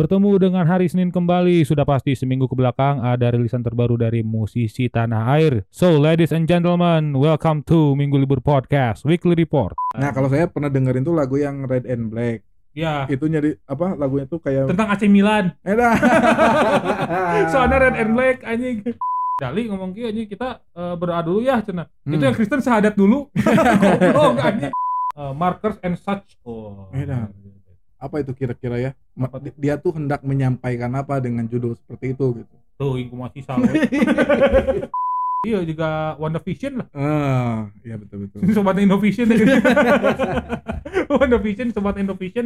Bertemu 0.00 0.40
dengan 0.40 0.64
hari 0.64 0.88
Senin 0.88 1.12
kembali, 1.12 1.60
sudah 1.60 1.84
pasti 1.84 2.16
seminggu 2.16 2.48
ke 2.48 2.56
belakang 2.56 3.04
ada 3.04 3.36
rilisan 3.36 3.60
terbaru 3.60 4.00
dari 4.00 4.24
musisi 4.24 4.88
tanah 4.88 5.36
air. 5.36 5.68
So, 5.68 6.00
ladies 6.00 6.32
and 6.32 6.48
gentlemen, 6.48 7.20
welcome 7.20 7.60
to 7.68 7.92
Minggu 8.00 8.16
Libur 8.16 8.40
Podcast, 8.40 9.04
Weekly 9.04 9.36
Report. 9.36 9.76
Nah 10.00 10.08
kalau 10.16 10.32
saya 10.32 10.48
pernah 10.48 10.72
dengerin 10.72 11.04
tuh 11.04 11.12
lagu 11.12 11.36
yang 11.36 11.68
Red 11.68 11.84
and 11.84 12.08
Black 12.08 12.40
Ya, 12.72 13.04
itu 13.12 13.28
nyari 13.28 13.60
apa 13.68 13.92
lagunya 13.92 14.24
tuh 14.24 14.40
kayak 14.40 14.72
tentang 14.72 14.88
AC 14.88 15.04
Milan. 15.04 15.52
eh 15.68 15.76
dah. 15.76 15.92
Soalnya 17.52 17.76
Red 17.84 17.96
and 18.00 18.12
Black 18.16 18.40
anjing. 18.40 18.80
Dali 19.36 19.68
ngomong 19.68 19.92
kia 19.92 20.08
anjing 20.08 20.32
kita 20.32 20.64
eh, 20.80 20.94
berdoa 20.96 21.20
dulu 21.20 21.44
ya 21.44 21.60
cenah. 21.60 21.84
Hmm. 22.08 22.16
Itu 22.16 22.24
yang 22.24 22.32
Kristen 22.40 22.64
syahadat 22.64 22.96
dulu. 22.96 23.28
Goblok 24.00 24.40
anjing. 24.40 24.72
Eh, 25.12 25.32
markers 25.36 25.76
and 25.84 26.00
such. 26.00 26.40
Oh. 26.40 26.88
Eh, 26.96 27.04
dah. 27.04 27.28
apa 28.00 28.24
itu 28.24 28.32
kira-kira 28.32 28.80
ya? 28.80 28.90
Dia 29.58 29.74
tuh 29.76 29.96
hendak 29.96 30.20
menyampaikan 30.22 30.90
apa 30.96 31.18
dengan 31.20 31.44
judul 31.46 31.74
seperti 31.76 32.14
itu 32.14 32.42
gitu 32.42 32.54
Tuh, 32.80 32.96
iku 32.96 33.12
masih 33.12 33.44
salah. 33.44 33.68
Iya 35.40 35.64
juga 35.64 36.20
WandaVision 36.20 36.84
lah. 36.84 36.88
ah 36.92 37.72
ya 37.80 37.96
betul 37.96 38.28
betul 38.28 38.44
Sobat 38.56 38.76
Indovision 38.76 39.24
WandaVision 41.08 41.72
Sobat 41.72 41.96
Indovision 41.96 42.44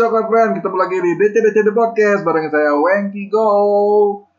coklat 0.00 0.32
friend 0.32 0.56
ketemu 0.56 0.76
lagi 0.80 0.96
di 0.96 1.12
DC 1.12 1.34
DC 1.44 1.56
The 1.60 1.72
Podcast 1.76 2.24
bareng 2.24 2.48
saya 2.48 2.72
Wengki 2.72 3.28
Go 3.28 3.44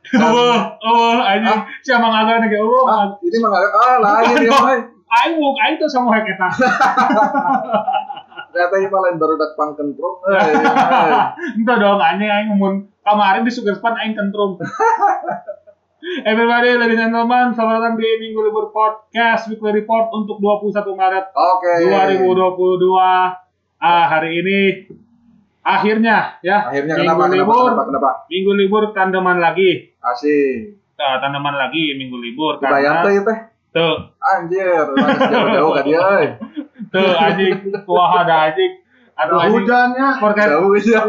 Allah, 0.17 0.73
Allah, 0.81 1.37
anjing. 1.37 1.61
Siapa 1.85 2.01
ngaga 2.01 2.41
nih 2.41 2.49
kayak 2.49 2.65
Allah. 2.65 2.83
ah 2.89 3.05
ini 3.21 3.37
mah 3.37 3.49
nggak- 3.53 3.73
ah 3.77 3.97
lain 4.01 4.33
ya 4.41 4.49
mah 4.49 4.65
Aing 5.11 5.37
buk, 5.37 5.53
aing 5.59 5.75
tuh 5.77 5.85
sama 5.85 6.17
kita. 6.23 6.47
ternyata 8.51 8.75
ini 8.79 8.87
malah 8.89 9.13
baru 9.13 9.35
dak 9.37 9.53
pang 9.53 9.77
kentrung 9.77 10.17
eh, 10.25 10.33
eh. 10.41 11.25
Entah 11.61 11.77
dong, 11.77 12.01
anjing 12.01 12.31
aing 12.31 12.47
ngomong 12.49 12.89
kemarin 13.05 13.45
di 13.45 13.51
Sugar 13.53 13.77
Span 13.77 13.93
aing 14.01 14.17
tentrum. 14.17 14.57
Everybody, 16.25 16.81
ladies 16.81 16.97
and 16.97 17.13
gentlemen, 17.13 17.53
selamat 17.53 17.73
datang 17.77 17.93
di 18.01 18.09
Minggu 18.23 18.41
Libur 18.41 18.73
Podcast 18.73 19.45
Weekly 19.45 19.85
Report 19.85 20.09
untuk 20.15 20.41
21 20.41 20.97
Maret 20.97 21.29
oke 21.29 21.71
2022. 22.17 22.97
Ah, 22.97 23.37
hari 24.09 24.41
ini 24.41 24.59
akhirnya 25.61 26.41
ya. 26.41 26.69
akhirnya 26.69 26.93
Minggu 26.97 27.05
kenapa? 27.05 27.23
Kenapa? 27.29 27.37
libur, 27.37 27.61
kenapa? 27.63 27.83
Kenapa? 27.87 28.09
Minggu 28.27 28.51
libur 28.57 28.83
tandeman 28.91 29.37
lagi. 29.37 29.71
asik. 30.01 30.81
Nah, 30.97 31.17
tandeman 31.17 31.55
lagi 31.57 31.97
minggu 31.97 32.17
libur 32.17 32.61
dibayar 32.61 33.01
teh 33.01 33.13
karena 33.17 33.25
teh? 33.25 33.37
Tuh. 33.71 33.95
Anjir 34.19 34.85
jauh-jauh 35.31 35.71
kan 35.73 35.83
dia 35.87 35.97
euy. 35.97 36.25
tuh 36.91 37.11
anjing. 37.15 37.53
Wah 37.87 38.21
ada 38.21 38.51
anjing. 38.51 38.73
Aduh 39.15 39.37
anjing. 39.39 39.53
hujannya 39.63 40.07
Podcast- 40.19 40.51
jauh 40.51 40.75
aja 40.75 40.99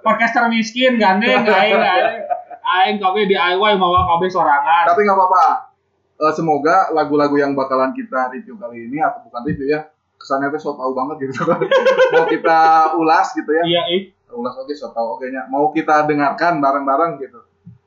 podcaster 0.00 0.44
miskin 0.48 0.96
gandeng 0.96 1.44
aing 1.44 1.78
aing. 1.78 2.22
Aing 2.62 2.96
kabeh 2.98 3.28
DIY 3.28 3.72
mawa 3.76 4.06
kabeh 4.16 4.30
sorangan. 4.30 4.88
Tapi 4.88 5.00
nggak 5.04 5.18
apa-apa. 5.18 5.44
Eh, 6.22 6.32
semoga 6.32 6.88
lagu-lagu 6.94 7.34
yang 7.34 7.52
bakalan 7.52 7.90
kita 7.92 8.30
review 8.30 8.54
kali 8.54 8.86
ini 8.86 9.02
atau 9.02 9.26
bukan 9.26 9.42
review 9.42 9.74
ya 9.74 9.91
kesannya 10.22 10.54
tuh 10.54 10.60
so 10.62 10.70
tau 10.78 10.94
banget 10.94 11.26
gitu. 11.26 11.42
Mau 12.14 12.24
kita 12.30 12.94
ulas 12.94 13.34
gitu 13.34 13.50
ya. 13.50 13.62
Iya 13.66 13.82
ih 13.90 14.02
ulas 14.30 14.54
oke 14.54 14.70
so 14.70 14.94
tau 14.94 15.18
oke 15.18 15.26
nya. 15.26 15.50
Mau 15.50 15.74
kita 15.74 16.06
dengarkan 16.06 16.62
bareng-bareng 16.62 17.18
gitu. 17.18 17.42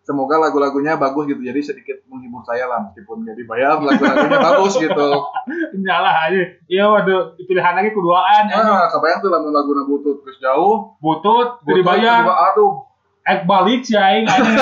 Semoga 0.06 0.38
lagu-lagunya 0.38 1.00
bagus 1.00 1.26
gitu. 1.32 1.42
Jadi 1.42 1.64
sedikit 1.64 1.98
menghibur 2.12 2.44
saya 2.46 2.70
lah 2.70 2.86
meskipun 2.86 3.26
nggak 3.26 3.40
dibayar 3.40 3.80
lagu-lagunya 3.80 4.38
bagus 4.38 4.78
gitu. 4.78 5.10
Nyalah 5.88 6.30
aja. 6.30 6.44
Iya 6.68 6.84
waduh 6.92 7.40
pilihan 7.40 7.74
lagi 7.74 7.96
keduaan. 7.96 8.52
Ah 8.52 8.92
kebayang 8.92 9.24
tuh 9.24 9.32
lagu 9.32 9.50
lagu 9.50 9.72
butut 9.88 10.22
terus 10.22 10.38
jauh. 10.44 11.00
Butut 11.00 11.64
Butut 11.64 11.82
dibayar 11.82 12.22
aduh 12.28 12.86
ek 13.26 13.42
balik 13.44 13.82
sih 13.82 13.94
aing 13.94 14.24
anjing 14.24 14.56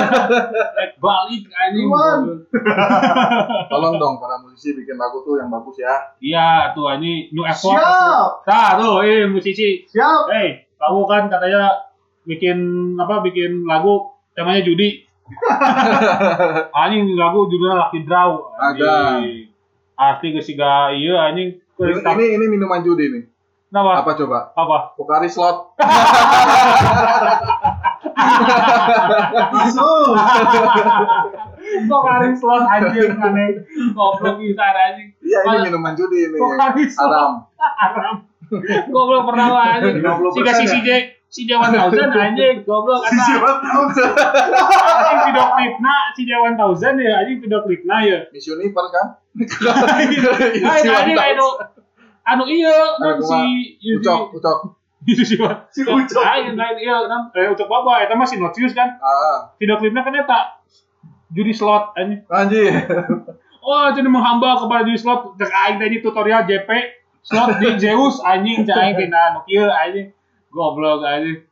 ek 0.74 0.92
balik 0.96 1.42
anjing 1.52 1.86
tolong 3.68 3.94
dong 3.96 4.14
para 4.16 4.40
musisi 4.40 4.72
bikin 4.72 4.96
lagu 4.96 5.20
tuh 5.20 5.36
yang 5.36 5.48
bagus 5.48 5.76
ya 5.76 5.92
iya 6.18 6.48
tuh 6.72 6.88
anjing 6.88 7.28
new 7.30 7.44
effort 7.44 7.76
siap 7.76 8.28
Nah, 8.44 8.68
tuh, 8.76 9.00
eh 9.02 9.24
musisi. 9.24 9.84
siap 9.84 10.28
Hey, 10.28 10.64
kamu 10.76 11.00
kan 11.04 11.22
katanya 11.28 11.88
bikin 12.24 12.56
apa? 12.96 13.20
Bikin 13.20 13.64
lagu 13.64 14.12
temanya 14.32 14.60
judi. 14.60 15.04
anjing 16.76 17.14
lagu 17.14 17.46
judulnya 17.46 17.76
Lucky 17.78 18.00
Draw. 18.02 18.30
Ada. 18.56 18.94
Arti 19.94 20.26
kesiga 20.32 20.88
iya 20.90 21.28
anjing. 21.28 21.60
ini, 21.74 22.00
ini 22.00 22.24
ini 22.34 22.44
minuman 22.48 22.80
judi 22.80 23.10
nih 23.10 23.22
Kenapa? 23.66 24.06
apa 24.06 24.10
coba 24.14 24.38
Apa? 24.54 24.94
Pokari 24.94 25.26
slot 25.26 25.74
Kok 31.88 32.02
karing 32.04 32.36
slot 32.36 32.64
anjing 32.68 33.16
aneh. 33.16 33.64
Goblok 33.96 34.36
bisa 34.38 34.62
anjing. 34.62 35.08
iya 35.24 35.38
ini 35.48 35.56
minuman 35.72 35.96
judi 35.96 36.28
ini 36.28 36.36
haram 36.38 37.48
Haram. 37.56 38.28
Goblok 38.92 39.22
pernah 39.32 39.46
wah, 39.50 39.80
anjing. 39.80 40.04
50% 40.04 40.36
Siga 40.36 40.52
si 40.52 40.64
ya? 40.64 40.70
CJ 40.76 40.88
si 41.34 41.50
Jawan 41.50 41.74
Thousand 41.74 42.14
anjing 42.14 42.62
goblok 42.62 43.02
kata 43.02 43.26
anjing 45.02 45.18
video 45.26 45.44
klipna 45.50 45.94
si 46.14 46.22
Jawan 46.30 46.54
Thousand 46.54 46.94
ya 47.02 47.26
anjing 47.26 47.42
video 47.42 47.58
klipna 47.66 48.06
ya 48.06 48.18
Miss 48.30 48.46
Universe 48.46 48.94
kan 48.94 49.18
anjing 50.94 51.18
anu 51.18 51.48
anu 52.22 52.44
iya 52.46 52.94
Anu 53.02 53.18
si 53.18 53.34
kumaha? 53.82 54.30
ucok 54.30 54.78
ucok 55.12 55.26
si 55.26 55.36
Si 55.36 55.80
Ucok. 55.84 56.24
Ayo 56.24 56.56
lain 56.56 56.76
iya 56.80 56.96
kan. 57.04 57.28
Eh 57.36 57.52
Ucok 57.52 57.68
Baba 57.68 58.00
eta 58.00 58.16
mah 58.16 58.24
si 58.24 58.40
Notius 58.40 58.72
kan? 58.72 58.96
Ah. 58.98 59.52
Video 59.60 59.76
klipnya 59.76 60.00
kan 60.00 60.16
eta 60.16 60.40
judi 61.34 61.52
slot 61.52 61.92
anjing 61.98 62.24
anjir. 62.32 62.72
Oh 63.64 63.88
jadi 63.96 64.04
menghamba 64.04 64.60
kepada 64.60 64.84
judi 64.84 65.00
slot. 65.00 65.40
Terus 65.40 65.52
aing 65.52 65.80
tadi 65.80 66.04
tutorial 66.04 66.44
JP 66.44 66.68
slot 67.24 67.60
di 67.60 67.68
Zeus 67.80 68.20
anjing 68.20 68.64
cai 68.68 68.92
aing 68.92 68.96
tina 68.96 69.32
anu 69.32 69.40
kieu 69.48 69.68
anjing. 69.68 70.12
Goblok 70.52 71.04
anjing 71.04 71.44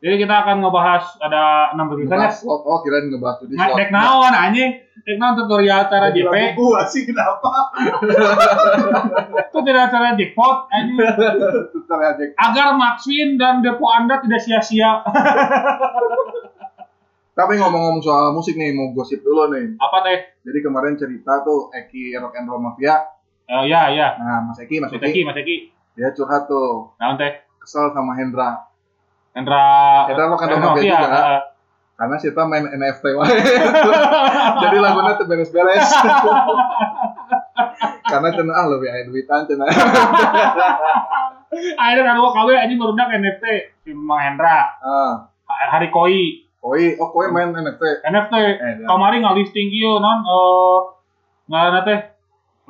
jadi 0.00 0.16
kita 0.16 0.32
akan 0.32 0.64
ngebahas 0.64 1.04
ada 1.20 1.76
enam 1.76 1.92
berita 1.92 2.16
ya. 2.16 2.32
Ngebahas 2.32 2.40
slot 2.40 2.62
oh 2.64 2.80
kirain 2.80 3.12
ngebahas 3.12 3.36
Nggak 3.44 3.68
slot. 3.68 3.76
Dek 3.76 3.90
naon 3.92 4.32
anjing. 4.32 4.70
Dek 5.04 5.16
naon 5.20 5.36
tutorial 5.36 5.92
cara 5.92 6.08
JP 6.08 6.34
gua 6.56 6.88
sih 6.88 7.04
kenapa? 7.04 7.52
Tutorial 9.52 9.92
cara 9.92 10.16
jackpot 10.16 10.58
anjing. 10.72 10.96
Tutorial 11.76 12.16
aja 12.16 12.24
agar 12.32 12.80
Maxwin 12.80 13.36
dan 13.36 13.60
depo 13.60 13.84
anda 13.92 14.24
tidak 14.24 14.40
sia-sia. 14.40 15.04
Tapi 17.36 17.60
ngomong-ngomong 17.60 18.00
soal 18.00 18.32
musik 18.32 18.56
nih 18.56 18.72
mau 18.72 18.96
gosip 18.96 19.20
dulu 19.20 19.52
nih. 19.52 19.76
Apa 19.76 20.00
teh? 20.00 20.32
Jadi 20.48 20.58
kemarin 20.64 20.96
cerita 20.96 21.44
tuh 21.44 21.68
Eki 21.76 22.16
Rock 22.16 22.40
and 22.40 22.48
Roll 22.48 22.64
Mafia. 22.64 23.04
Oh 23.52 23.68
ya 23.68 23.92
ya. 23.92 24.16
Nah 24.16 24.48
Mas 24.48 24.56
Eki 24.64 24.80
Mas 24.80 24.96
Mas 24.96 25.04
Eki 25.04 25.12
Eki. 25.12 25.20
Mas 25.28 25.36
Eki. 25.44 25.56
Dia 25.92 26.08
curhat 26.16 26.48
tuh. 26.48 26.96
Naon 26.96 27.20
teh? 27.20 27.44
Kesel 27.60 27.92
sama 27.92 28.16
Hendra 28.16 28.69
Hendra 29.34 29.66
Hendra 30.10 30.26
Mafia 30.26 30.58
Mafia, 30.58 30.90
juga. 30.90 31.08
heeh. 31.08 31.40
karena 32.00 32.16
kita 32.16 32.42
main 32.48 32.64
NFT 32.64 33.04
jadi 34.64 34.76
lagunya 34.80 35.12
tuh 35.20 35.26
beres-beres. 35.28 35.84
Karena 38.10 38.28
cenah 38.34 38.54
ah 38.56 38.66
lebih 38.66 38.88
aya 38.90 39.06
duitan 39.06 39.46
cenah 39.46 39.68
akhirnya 41.82 42.04
kan 42.06 42.16
gua 42.18 42.32
kawe 42.34 42.52
anjing 42.56 42.78
barudak 42.78 43.08
NFT 43.10 43.44
si 43.86 43.90
Mang 43.94 44.22
Hendra. 44.22 44.70
Ah. 44.82 45.14
Hari 45.46 45.90
koi. 45.90 46.46
Koi 46.60 46.94
oh 47.00 47.08
koi 47.10 47.32
main 47.32 47.52
NFT 47.52 47.82
NFT 48.06 48.34
eh 48.36 48.72
dah. 48.82 48.86
kemarin 48.86 49.24
nggak 49.24 49.36
listing 49.38 49.68
kieu 49.70 49.98
non. 49.98 50.18
Eh 50.22 50.78
ngaranna 51.50 51.80
teh. 51.86 52.00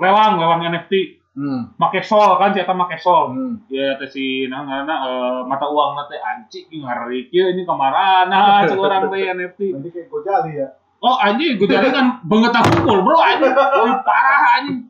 Lelang 0.01 0.41
lelang 0.41 0.61
NFT 0.65 1.20
hmm. 1.41 1.81
Make 1.81 2.05
sol 2.05 2.37
kan 2.37 2.53
saya 2.53 2.69
make 2.77 3.01
sol? 3.01 3.33
Hmm. 3.33 3.65
Ya 3.73 3.97
teh 3.97 4.13
si 4.13 4.45
nah 4.53 4.61
eh, 4.61 5.41
mata 5.49 5.65
uang 5.65 5.97
teh 6.13 6.21
anjing 6.21 6.69
ngari 6.85 7.33
kieu 7.33 7.57
ini 7.57 7.65
kamarana 7.65 8.61
seorang 8.69 9.09
teh 9.09 9.25
NFT 9.33 9.61
nanti 9.73 9.89
kayak 9.89 10.13
Gojali 10.13 10.61
ya. 10.61 10.69
Oh 11.01 11.17
anjing 11.17 11.57
gue 11.57 11.65
jadi 11.65 11.89
kan 11.89 12.21
banget 12.29 12.53
aku 12.53 12.85
kumpul 12.85 13.01
bro 13.01 13.17
anjing. 13.25 13.57
Oh, 13.81 13.89
parah 14.05 14.61
anjing. 14.61 14.85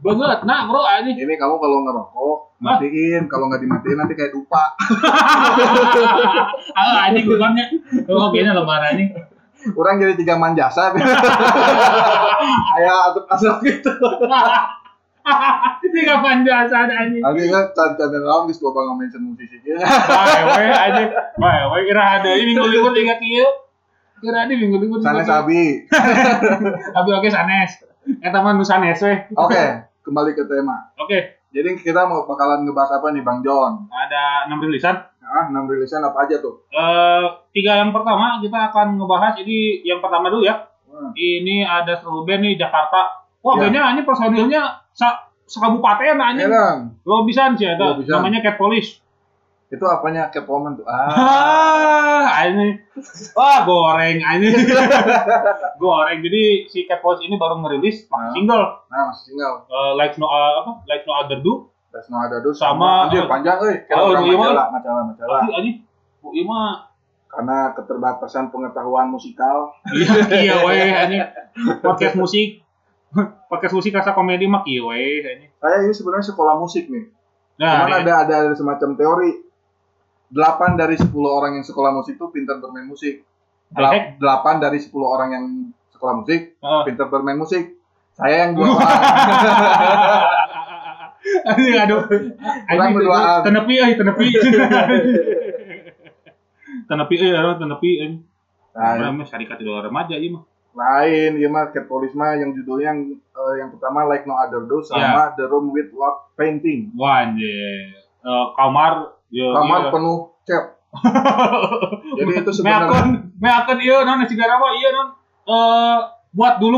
Banget 0.00 0.48
nah 0.48 0.64
bro 0.64 0.80
anjing. 0.80 1.16
Ini 1.20 1.34
kamu 1.36 1.60
kalau 1.60 1.84
ngerokok 1.84 2.38
matiin, 2.56 3.28
kalau 3.28 3.52
nggak 3.52 3.60
dimatiin 3.60 3.96
nanti 4.00 4.16
kayak 4.16 4.32
dupa. 4.32 4.72
ah 6.80 7.12
anjing 7.12 7.28
bukannya. 7.28 7.64
Oh 8.08 8.32
kayaknya 8.32 8.56
lebaran 8.56 8.96
anjing 8.96 9.12
Orang 9.74 9.98
jadi 9.98 10.14
tiga 10.14 10.38
manjasa. 10.38 10.94
Kayak 12.70 12.96
asap-asap 13.10 13.56
gitu. 13.66 13.90
ini 15.86 16.00
kapan 16.02 16.42
jasa 16.42 16.86
anjing 16.86 17.22
Lagi 17.22 17.44
kan 17.48 17.64
can-canan 17.72 18.22
lawan 18.22 18.44
di 18.46 18.54
sebuah 18.54 18.72
bang 18.72 18.96
mention 18.96 19.22
musisi 19.24 19.58
gitu. 19.58 19.74
Bae 19.76 20.66
anjing 20.68 21.08
bae 21.36 21.60
we 21.66 21.78
kira 21.84 22.04
ada 22.18 22.30
ini 22.30 22.54
minggu 22.54 22.66
libur 22.66 22.92
ingat 22.92 23.18
ieu 23.20 23.48
kira 24.18 24.46
ada 24.46 24.52
minggu 24.52 24.78
libur 24.78 24.98
ieu. 24.98 25.22
sabi. 25.22 25.84
tapi 26.94 27.08
oke 27.10 27.28
sanes 27.28 27.82
eta 28.18 28.38
mah 28.38 28.54
nu 28.54 28.62
sanes 28.62 28.98
we 29.00 29.14
Oke, 29.34 29.62
kembali 30.02 30.32
ke 30.32 30.46
tema. 30.46 30.94
oke 30.96 31.18
Jadi 31.50 31.72
kita 31.80 32.04
mau 32.04 32.28
bakalan 32.28 32.62
ngebahas 32.62 33.00
apa 33.00 33.16
nih 33.16 33.24
Bang 33.24 33.40
John? 33.40 33.88
ada 33.88 34.44
enam 34.44 34.60
rilisan 34.60 34.92
Ah, 35.26 35.50
6 35.50 35.58
rilisan 35.66 36.06
apa 36.06 36.22
aja 36.22 36.38
tuh? 36.38 36.62
Eh, 36.70 37.24
tiga 37.50 37.82
yang 37.82 37.90
pertama 37.90 38.38
kita 38.38 38.70
akan 38.70 38.94
ngebahas 38.94 39.34
ini 39.42 39.82
yang 39.82 39.98
pertama 39.98 40.30
dulu 40.30 40.46
ya. 40.46 40.54
Hmm. 40.86 41.10
Ini 41.12 41.66
ada 41.66 41.98
seluruh 41.98 42.22
band 42.22 42.46
nih 42.46 42.54
Jakarta. 42.54 43.25
Wah, 43.46 43.54
Ya. 43.54 43.60
bandnya 43.62 43.82
ini 43.94 44.02
personilnya 44.02 44.62
sa 44.90 45.30
sekabupaten 45.40 46.18
anjing. 46.18 46.50
Lo 47.00 47.22
bisa 47.22 47.54
sih 47.54 47.62
ada. 47.64 47.94
Namanya 47.94 48.42
Cat 48.42 48.58
Police. 48.58 48.98
itu 49.66 49.82
apanya 49.82 50.30
Catwoman 50.30 50.78
tuh? 50.78 50.86
Ah, 50.86 52.22
Ah, 52.32 52.46
ini. 52.46 52.78
Wah, 53.34 53.62
goreng 53.62 54.18
ini. 54.18 54.46
goreng. 55.82 56.18
Jadi 56.20 56.42
si 56.66 56.84
Cat 56.84 56.98
Police 56.98 57.22
ini 57.22 57.34
baru 57.34 57.58
ngerilis 57.58 58.06
Ah. 58.08 58.30
single 58.30 58.62
nah 58.86 59.10
masih 59.10 59.30
single. 59.30 59.66
eh, 59.66 59.92
Like 59.94 60.14
No 60.16 60.26
uh, 60.26 60.62
apa? 60.62 60.72
Like 60.84 61.02
No 61.02 61.14
Other 61.16 61.38
Do. 61.40 61.70
There's 61.88 62.06
no 62.06 62.20
ada 62.20 62.38
dus 62.40 62.58
Sama- 62.58 63.08
anjir 63.08 63.24
panjang 63.24 63.56
euy. 63.58 63.74
Kayak 63.82 63.96
Oh, 63.96 64.12
orang 64.12 64.22
iya, 64.22 64.36
majalah, 64.36 64.66
majalah, 64.70 65.02
majalah. 65.08 65.40
Anjing. 65.50 65.76
Bu 66.20 66.28
ieu 66.30 66.44
mah 66.44 66.86
Karena 67.26 67.58
keterbatasan 67.72 68.48
pengetahuan 68.48 69.08
musikal. 69.08 69.68
Iya, 69.86 70.14
iya 70.32 70.54
weh 70.62 70.78
anjing. 70.90 71.20
Podcast 71.84 72.14
musik. 72.14 72.62
Podcast 73.50 73.74
musik 73.74 73.94
rasa 73.94 74.12
komedi 74.12 74.46
mah 74.46 74.62
weh 74.64 75.22
anjing. 75.22 75.50
Saya 75.56 75.76
ini 75.82 75.94
sebenarnya 75.94 76.26
sekolah 76.26 76.54
musik 76.58 76.90
nih. 76.90 77.04
Nah, 77.56 77.86
Cuman 77.86 77.88
ini- 77.88 77.96
ada 78.04 78.12
ada 78.26 78.36
semacam 78.52 78.90
teori. 78.94 79.32
8 80.26 80.74
dari 80.74 80.98
10 80.98 81.06
orang 81.22 81.54
yang 81.54 81.64
sekolah 81.64 81.94
musik 81.94 82.18
itu 82.18 82.26
pintar 82.34 82.58
bermain 82.58 82.82
musik. 82.82 83.22
Heck. 83.70 84.18
8 84.18 84.58
dari 84.58 84.82
10 84.82 84.90
orang 85.06 85.28
yang 85.30 85.44
sekolah 85.94 86.14
musik 86.18 86.58
Heeh. 86.58 86.82
pintar 86.84 87.06
bermain 87.06 87.38
musik. 87.38 87.78
Saya 88.16 88.48
yang 88.48 88.56
dua 88.56 88.74
orang. 88.74 88.90
Anjing 91.52 91.76
aduh. 91.78 92.00
Anjing 92.66 92.92
berduaan. 92.96 93.44
tenepi 93.44 93.74
euy, 93.76 93.92
tenepi. 93.94 94.26
tenepi 96.90 97.14
euy, 97.18 97.32
aduh, 97.34 97.54
tenepi 97.58 97.90
anjing. 98.02 98.22
Nah, 98.76 98.92
Nah, 99.12 99.24
syarikat 99.24 99.58
dua 99.62 99.84
remaja 99.84 100.16
ieu 100.16 100.36
mah. 100.36 100.44
Lain 100.76 101.40
ya 101.40 101.48
mah 101.48 101.72
Cat 101.72 101.88
Police 101.88 102.12
mah 102.12 102.36
yang 102.36 102.52
judulnya 102.52 102.92
yang 102.92 103.00
eh, 103.16 103.54
yang 103.58 103.68
pertama 103.72 104.04
Like 104.04 104.28
No 104.28 104.36
Other 104.36 104.68
Do 104.68 104.84
Iya. 104.84 104.88
sama 104.92 105.32
The 105.34 105.48
Room 105.48 105.72
with 105.72 105.90
Lot 105.90 106.36
Painting. 106.36 106.92
Wah, 106.94 107.24
anjir. 107.24 107.96
Eh, 108.20 108.46
kamar 108.54 109.16
ya 109.32 109.48
Kamar 109.56 109.80
iya. 109.82 109.90
penuh 109.90 110.18
cat. 110.44 110.64
Jadi 112.20 112.32
itu 112.32 112.50
Me 112.50 112.54
sebenarnya 112.54 113.02
me 113.36 113.48
akeun 113.52 113.78
ieu 113.80 113.98
non 114.04 114.24
sigara 114.24 114.56
mah 114.56 114.72
ieu 114.76 114.90
non 114.92 115.08
eh 115.46 115.98
buat 116.36 116.60
dulu 116.60 116.76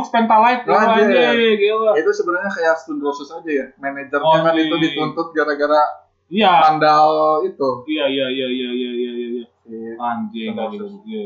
ya 0.70 0.94
Anjir. 0.94 1.18
anjing 1.18 1.58
gitu. 1.58 1.90
itu 1.98 2.10
sebenarnya 2.14 2.50
kayak 2.54 2.74
Stone 2.78 3.02
Roses 3.02 3.26
aja 3.34 3.50
ya. 3.50 3.66
Manajernya 3.82 4.22
Oh, 4.22 4.38
kan 4.38 4.54
iya. 4.54 4.62
itu 4.70 4.76
dituntut 4.78 5.34
gara-gara 5.34 5.82
Iya. 6.30 6.52
pandal 6.62 7.08
itu. 7.42 7.68
Iya 7.90 8.04
iya 8.06 8.26
iya 8.30 8.46
iya 8.46 8.68
iya 8.70 8.90
iya 8.94 9.10
iya. 9.18 9.44
Iya. 9.66 9.92
Anjing 9.98 10.50
tadi 10.54 10.76
iya. 11.06 11.22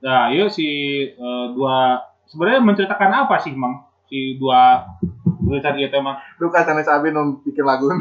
Nah, 0.00 0.32
iya 0.32 0.44
si 0.48 0.68
eh, 1.12 1.46
dua 1.52 2.00
sebenarnya 2.30 2.62
menceritakan 2.62 3.10
apa 3.26 3.36
sih, 3.42 3.52
Mang? 3.52 3.90
Si 4.06 4.38
dua 4.38 4.86
tulisan 5.38 5.74
itu 5.78 5.94
emang 5.94 6.18
Lu 6.38 6.50
kacanya 6.50 6.82
Sabi 6.86 7.10
nung 7.10 7.42
bikin 7.42 7.66
lagu. 7.66 7.90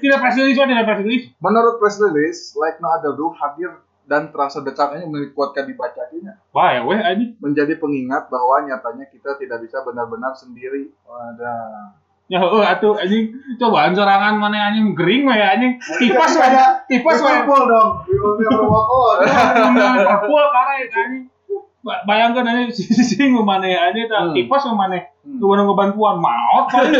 tidak 0.00 0.18
press 0.22 0.36
release, 0.38 0.56
tidak 0.60 0.86
press 0.86 1.00
release. 1.02 1.26
Menurut 1.40 1.80
press 1.80 1.96
release, 1.98 2.54
Like 2.54 2.78
No 2.78 2.92
Other 2.92 3.16
Do 3.16 3.32
hadir 3.34 3.82
dan 4.06 4.30
terasa 4.30 4.62
dekatnya 4.62 5.02
menikuatkan 5.10 5.66
dibacakinya. 5.66 6.38
Wah, 6.54 6.78
ya 6.78 6.80
weh 6.86 7.00
anjing. 7.00 7.34
Menjadi 7.42 7.74
pengingat 7.76 8.30
bahwa 8.30 8.62
nyatanya 8.62 9.10
kita 9.10 9.34
tidak 9.40 9.66
bisa 9.66 9.82
benar-benar 9.82 10.32
sendiri. 10.38 10.94
Wadah. 11.02 11.98
Ya 12.30 12.38
heueuh 12.42 12.62
atuh 12.62 12.94
anjing. 13.02 13.34
Cobaan 13.58 13.98
sorangan 13.98 14.38
mana 14.38 14.70
anjing 14.70 14.94
gering 14.94 15.26
we 15.26 15.34
anjing. 15.34 15.78
Tipes 15.98 16.34
we. 16.38 16.46
Tipes 16.86 17.18
we. 17.18 17.26
Liverpool 17.34 17.62
dong. 17.66 17.90
On. 18.06 19.18
Liverpool 19.74 20.44
karek 20.54 20.86
anjing. 20.86 21.24
Ba- 21.86 22.02
Bayangkan 22.02 22.42
anjing 22.42 22.74
si 23.08 23.14
mana 23.30 23.62
anjing 23.62 24.10
tah 24.10 24.26
Hmm. 24.26 24.34
tipes 24.34 24.66
mana. 24.68 24.98
Hmm. 25.22 25.38
Tuh 25.38 25.54
nunggu 25.54 25.72
bantuan 25.72 26.18
maot 26.18 26.66
paling. 26.72 26.98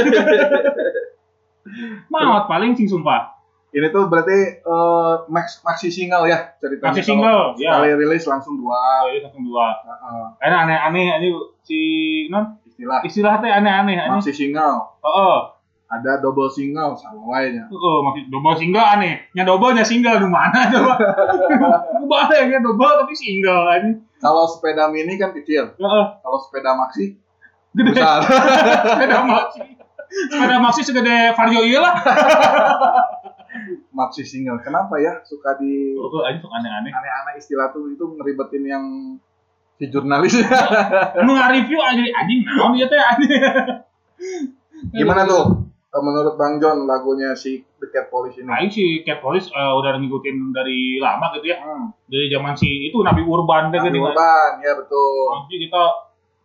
maot 2.09 2.45
paling 2.47 2.73
sing 2.73 2.87
sumpah. 2.87 3.35
Ini 3.75 3.91
tuh 3.91 4.07
berarti 4.07 4.39
eh, 4.57 5.15
max 5.29 5.61
maxi 5.61 5.91
single 5.91 6.25
ya. 6.25 6.55
Masih 6.57 6.79
Kalau 6.81 6.95
single, 7.03 7.43
ya. 7.59 7.77
Sekali 7.77 7.91
rilis 7.99 8.25
langsung 8.25 8.55
dua. 8.57 9.05
Oh, 9.05 9.11
iya 9.11 9.21
langsung 9.21 9.45
dua. 9.45 9.67
Heeh. 9.77 10.25
Karena 10.39 10.57
aneh-aneh 10.65 11.05
anjing 11.13 11.35
si 11.61 11.79
non 12.31 12.57
istilah 12.65 13.03
istilah 13.03 13.35
teh 13.37 13.51
aneh-aneh 13.51 13.99
anjing. 13.99 14.17
maxi 14.17 14.33
single. 14.33 14.97
Heeh. 15.03 15.37
Ada 15.87 16.19
double 16.19 16.51
single 16.51 16.99
sama 16.99 17.31
lainnya. 17.31 17.71
Heeh, 17.71 17.99
maksud 18.03 18.27
double 18.27 18.59
single 18.59 18.83
aneh. 18.83 19.23
Nya 19.39 19.47
double 19.47 19.71
nya 19.71 19.87
single 19.87 20.19
di 20.19 20.27
mana 20.27 20.67
coba? 20.67 20.99
Balik 22.11 22.43
ya 22.51 22.59
double 22.59 23.07
tapi 23.07 23.15
single 23.15 23.71
anjing. 23.71 24.03
Kalau 24.19 24.51
sepeda 24.51 24.91
mini 24.91 25.15
kan 25.15 25.31
kecil. 25.31 25.79
Heeh. 25.79 26.07
Kalau 26.19 26.39
sepeda 26.43 26.75
maxi 26.75 27.15
Gede. 27.71 27.95
besar. 27.95 28.19
sepeda 28.99 29.19
maxi 29.23 29.63
sepeda 30.07 30.57
maxi 30.59 30.81
segede 30.83 31.17
vario 31.39 31.63
iya 31.63 31.79
lah 31.79 31.95
maxi 33.99 34.27
single. 34.27 34.59
Kenapa 34.67 34.99
ya 34.99 35.23
suka 35.23 35.55
di 35.55 35.95
oh 35.95 36.11
aja 36.27 36.43
sok 36.43 36.51
aneh-aneh 36.51 36.91
aneh-aneh 36.91 37.35
istilah 37.39 37.71
tuh 37.71 37.95
itu 37.95 38.03
ngeribetin 38.03 38.65
yang 38.67 38.85
si 39.79 39.87
jurnalis. 39.87 40.35
nu 41.23 41.31
nge-review 41.31 41.79
aja 41.79 42.03
anjing 42.27 42.41
ieu 42.75 42.87
teh 42.91 42.99
anjing 42.99 43.31
Gimana 44.91 45.25
tuh 45.29 45.66
menurut 45.99 46.35
Bang 46.35 46.57
John 46.57 46.85
lagunya 46.85 47.33
si 47.33 47.61
The 47.77 47.89
Cat 47.89 48.07
Police 48.09 48.37
ini? 48.37 48.49
Aing 48.49 48.69
si 48.69 48.85
Cat 49.01 49.21
Police 49.21 49.49
eh, 49.49 49.73
udah 49.73 49.97
ngikutin 49.97 50.37
dari 50.51 50.97
lama 50.97 51.33
gitu 51.35 51.47
ya 51.47 51.59
Hmm. 51.59 51.93
dari 52.07 52.27
zaman 52.27 52.55
si 52.55 52.89
itu 52.89 52.99
Nabi 53.01 53.23
Urban 53.23 53.69
teh 53.69 53.79
Nabi 53.79 53.87
gini 53.89 53.99
kan 54.01 54.13
Urban, 54.13 54.53
ya 54.61 54.73
betul. 54.75 55.27
Anjing 55.33 55.61
kita 55.65 55.83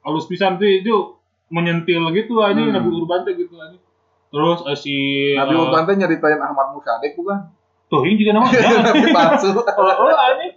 halus 0.01 0.25
pisan 0.25 0.55
tuh 0.55 0.67
itu 0.67 0.95
menyentil 1.47 2.03
gitu 2.11 2.39
aja 2.39 2.55
Hmm. 2.55 2.71
Nabi 2.71 2.89
Urban 2.91 3.19
teh 3.21 3.33
gitu 3.33 3.55
aja 3.55 3.77
terus 4.27 4.59
eh, 4.63 4.77
si 4.77 4.95
Nabi 5.33 5.53
eh, 5.53 5.59
Urban 5.59 5.83
teh 5.83 5.95
nyeritain 5.95 6.39
Ahmad 6.39 6.71
Musadek 6.71 7.15
bukan? 7.15 7.51
tuh 7.87 8.07
ini 8.07 8.15
juga 8.15 8.39
namanya 8.39 8.55
Nabi 8.87 9.11
palsu. 9.11 9.51
Oh, 9.59 9.83
oh 9.83 10.15
anjing. 10.15 10.55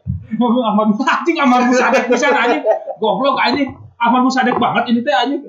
Ahmad 0.63 0.95
anjing 0.95 1.37
Ahmad 1.37 1.67
Musadek 1.67 2.07
pisan 2.07 2.31
anjing. 2.31 2.63
Goblok 2.97 3.35
anjing. 3.37 3.75
Ahmad 3.99 4.23
Musadek 4.23 4.55
banget 4.55 4.87
ini 4.89 5.03
teh 5.03 5.11
anjing. 5.11 5.43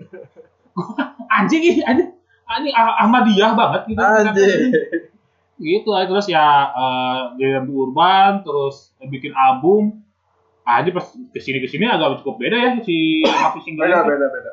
Anjing 1.36 1.62
ih 1.62 1.78
anjing. 1.84 2.10
Ah- 2.46 2.98
Ahmadiyah 3.06 3.52
banget 3.58 3.82
gitu. 3.90 4.02
Anjing. 4.02 4.60
Gitu 5.56 5.90
aja 5.96 6.06
terus 6.06 6.28
ya 6.28 6.46
eh 6.68 7.20
dia 7.40 7.64
di 7.64 7.72
urban 7.72 8.44
terus 8.44 8.92
bikin 9.02 9.32
album. 9.34 10.04
Aja 10.66 10.90
pas 10.90 11.06
ke 11.06 11.38
sini 11.38 11.62
ke 11.62 11.70
sini 11.70 11.86
agak 11.86 12.26
cukup 12.26 12.42
beda 12.42 12.58
ya 12.58 12.72
si 12.82 13.22
masih 13.22 13.62
single 13.62 13.86
Beda 13.86 14.02
beda 14.02 14.28
beda. 14.34 14.52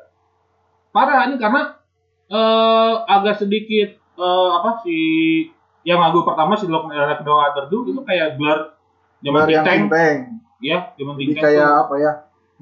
parah 0.93 1.25
ini 1.25 1.41
karena 1.41 1.81
eh 2.29 2.95
agak 3.09 3.41
sedikit 3.41 3.97
eh 3.97 4.51
apa 4.61 4.85
si 4.85 4.97
yang 5.89 6.05
lagu 6.05 6.21
pertama 6.23 6.53
si 6.55 6.69
Lock 6.69 6.93
Like 6.93 7.25
No 7.25 7.41
Other 7.41 7.73
Do 7.73 7.89
itu 7.89 8.05
kayak 8.05 8.37
blur 8.37 8.77
zaman 9.25 9.49
yang 9.49 9.65
Tank 9.65 9.89
Pink 9.89 10.19
ya 10.61 10.93
zaman 10.95 11.17
Jadi 11.17 11.33
kayak 11.35 11.89
apa 11.89 11.95
ya? 11.97 12.13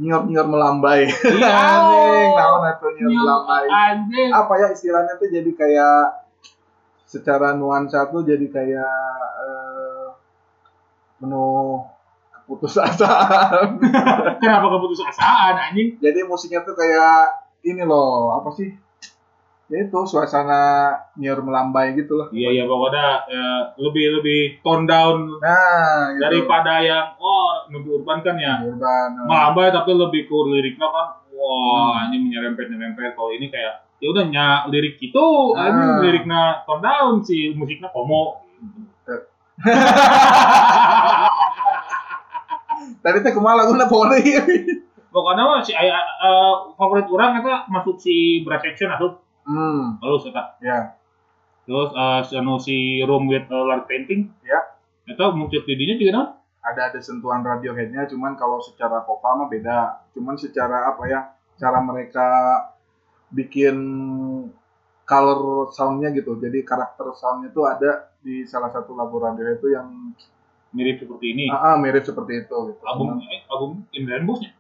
Nyor 0.01 0.23
nyor 0.33 0.47
melambai. 0.49 1.05
Iya. 1.13 1.51
Anjing, 1.77 2.31
naon 2.33 2.61
nyor 2.97 3.11
melambai. 3.13 3.67
anjing 3.69 4.31
Apa 4.33 4.53
ya 4.57 4.67
istilahnya 4.73 5.21
tuh 5.21 5.29
jadi 5.29 5.51
kayak 5.53 6.25
secara 7.05 7.53
nuansa 7.53 8.09
tuh 8.09 8.25
jadi 8.25 8.47
kayak 8.49 8.97
eh, 9.45 10.07
menu 11.21 11.85
keputusasaan. 12.33 13.77
kenapa 14.43 14.67
keputusasaan 14.73 15.55
anjing 15.69 16.01
jadi 16.01 16.25
musiknya 16.25 16.65
tuh 16.65 16.75
kayak 16.75 17.37
ini 17.61 17.85
loh, 17.85 18.41
apa 18.41 18.57
sih? 18.57 18.73
Ya 19.71 19.79
itu 19.81 20.01
suasana 20.03 20.61
nyor 21.15 21.39
melambai 21.41 21.95
gitu 21.95 22.13
loh. 22.13 22.27
iya 22.31 22.51
iya 22.51 22.65
pokoknya 22.65 23.07
ya, 23.25 23.47
lebih 23.79 24.19
lebih 24.19 24.41
tone 24.61 24.83
down 24.83 25.31
Nah, 25.39 26.11
gitu. 26.11 26.21
daripada 26.21 26.81
yang 26.81 27.15
oh 27.17 27.71
Nabi 27.71 27.89
Urban 27.89 28.19
kan 28.19 28.35
ya 28.35 28.59
Urban. 28.61 29.15
melambai 29.23 29.71
tapi 29.71 29.95
lebih 29.95 30.27
ke 30.27 30.37
liriknya 30.49 30.85
kan 30.85 31.07
wah 31.31 31.95
Hmm. 31.95 32.03
anjing 32.05 32.27
menyerempet 32.27 32.67
nyerempet 32.67 33.15
kalau 33.15 33.31
ini 33.31 33.47
kayak 33.47 33.87
ya 33.97 34.11
udah 34.11 34.27
nya 34.27 34.47
lirik 34.67 34.99
itu 34.99 35.27
Ah. 35.55 35.63
anjing 35.65 35.91
liriknya 36.03 36.43
tone 36.65 36.83
down 36.83 37.23
si 37.23 37.55
musiknya 37.55 37.89
komo 37.89 38.43
Tadi 43.01 43.19
teh 43.21 43.31
kumaha 43.31 43.61
laguna 43.61 43.85
pokoknya 43.87 44.41
pokoknya 45.11 45.43
mah 45.43 45.61
si 45.61 45.73
aya 45.73 45.95
eh, 45.97 46.53
favorit 46.75 47.07
orang 47.07 47.39
eta 47.39 47.67
masuk 47.67 47.97
si 47.97 48.15
Brass 48.41 48.63
Action 48.63 48.91
atuh 48.91 49.15
Hmm, 49.51 49.99
halus 49.99 50.31
eta 50.31 50.55
ya. 50.63 50.95
terus 51.67 51.91
eh 51.91 52.23
si 52.63 53.03
Room 53.03 53.27
with 53.27 53.51
a 53.51 53.59
Large 53.59 53.87
Painting 53.91 54.31
Ya. 54.47 54.63
eta 55.11 55.35
muncul 55.35 55.67
didinya 55.67 55.99
juga 55.99 56.13
naon 56.15 56.29
Ada 56.61 56.93
ada 56.93 57.01
sentuhan 57.01 57.41
Radiohead-nya, 57.41 58.05
cuman 58.05 58.37
kalau 58.37 58.61
secara 58.61 59.01
vokal 59.09 59.33
mah 59.41 59.49
beda. 59.49 60.05
Cuman 60.13 60.37
secara 60.37 60.93
apa 60.93 61.09
ya, 61.09 61.33
cara 61.57 61.81
mereka 61.81 62.29
bikin 63.33 63.81
color 65.09 65.73
sound-nya 65.73 66.13
gitu. 66.13 66.37
Jadi 66.37 66.61
karakter 66.61 67.17
sound-nya 67.17 67.49
tuh 67.57 67.65
ada 67.65 68.13
di 68.21 68.45
salah 68.45 68.69
satu 68.69 68.93
lagu 68.93 69.17
Radiohead 69.17 69.57
itu 69.57 69.73
yang 69.73 70.13
mirip 70.71 71.03
seperti 71.03 71.27
ini 71.35 71.45
ah, 71.51 71.75
ah, 71.75 71.77
mirip 71.81 72.05
seperti 72.07 72.47
itu 72.47 72.57
gitu. 72.71 72.83
album 72.87 73.19
Cuman 73.19 73.27
eh, 73.27 73.41
album 73.51 73.71
In 73.97 74.05
Rainbows-nya 74.07 74.51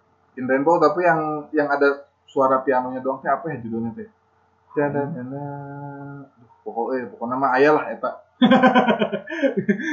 In 0.40 0.44
Rainbow 0.49 0.80
tapi 0.82 1.06
yang 1.06 1.47
yang 1.54 1.68
ada 1.70 2.09
suara 2.26 2.62
pianonya 2.62 2.99
doang 3.02 3.23
teh 3.23 3.30
apa 3.30 3.47
ya 3.50 3.62
judulnya 3.62 3.94
teh? 3.94 4.09
Duh, 4.74 6.26
Pokoknya 6.60 7.08
pokoknya 7.10 7.36
mah 7.36 7.50
aya 7.56 7.70
lah 7.74 7.84
eta. 7.88 8.10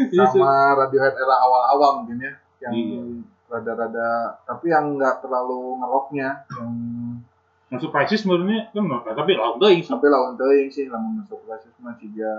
Iya, 0.08 0.24
sama 0.32 0.74
Radiohead 0.74 1.14
era 1.14 1.36
awal-awal 1.38 2.04
mungkin 2.04 2.18
ya 2.24 2.34
yang 2.60 2.74
Iya. 2.74 3.02
rada-rada 3.48 4.10
tapi 4.44 4.72
yang 4.72 4.98
nggak 4.98 5.22
terlalu 5.22 5.78
ngeroknya 5.78 6.30
yang 6.56 6.72
Nah, 7.68 7.76
surprises 7.84 8.24
sebenarnya 8.24 8.72
kan 8.72 8.88
tapi 9.12 9.36
lawan 9.36 9.60
deui 9.60 9.84
sih. 9.84 9.92
sampai 9.92 10.08
lawan 10.08 10.40
teuing 10.40 10.72
sih 10.72 10.88
lamun 10.88 11.20
klasis 11.28 11.76
mah 11.84 12.00
juga 12.00 12.32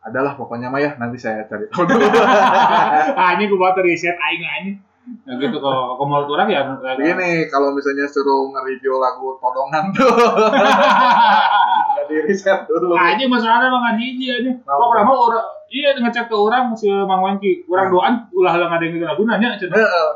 adalah 0.00 0.38
pokoknya 0.38 0.70
mah 0.70 0.78
ya 0.78 0.94
nanti 0.94 1.18
saya 1.18 1.42
cari 1.50 1.66
tahu 1.66 1.82
dulu 1.82 1.98
ah, 3.18 3.34
ini 3.34 3.50
gua 3.50 3.74
buat 3.74 3.76
riset 3.82 4.14
aing 4.14 4.44
anjing. 4.46 4.76
Nah 5.04 5.36
gitu 5.36 5.60
kalau 5.60 6.00
kalau 6.00 6.08
menurut 6.08 6.32
orang 6.32 6.48
ya 6.48 6.64
ini 6.96 7.44
kalau 7.52 7.76
misalnya 7.76 8.08
suruh 8.08 8.48
nge-review 8.56 8.96
lagu 8.96 9.36
todongan 9.36 9.92
tuh 9.92 10.08
nggak 11.92 12.04
di 12.08 12.16
riset 12.24 12.64
dulu 12.64 12.96
ini 12.96 13.28
masalahnya 13.28 13.68
mangan 13.68 14.00
hiji 14.00 14.32
aja. 14.32 14.52
Nah, 14.64 14.74
Kok 14.80 14.88
orang 14.96 15.04
mau 15.04 15.28
orang 15.28 15.44
iya 15.68 15.92
ngecek 15.92 16.32
ke 16.32 16.36
orang 16.36 16.72
si 16.72 16.88
Mang 16.88 17.20
Wangki. 17.20 17.68
Orang 17.68 17.92
doan 17.92 18.14
ulah 18.32 18.56
lah 18.56 18.66
ngadeng 18.72 18.96
lagu 18.96 19.22
nanya 19.28 19.60
cenah. 19.60 19.76
Heeh, 19.76 20.10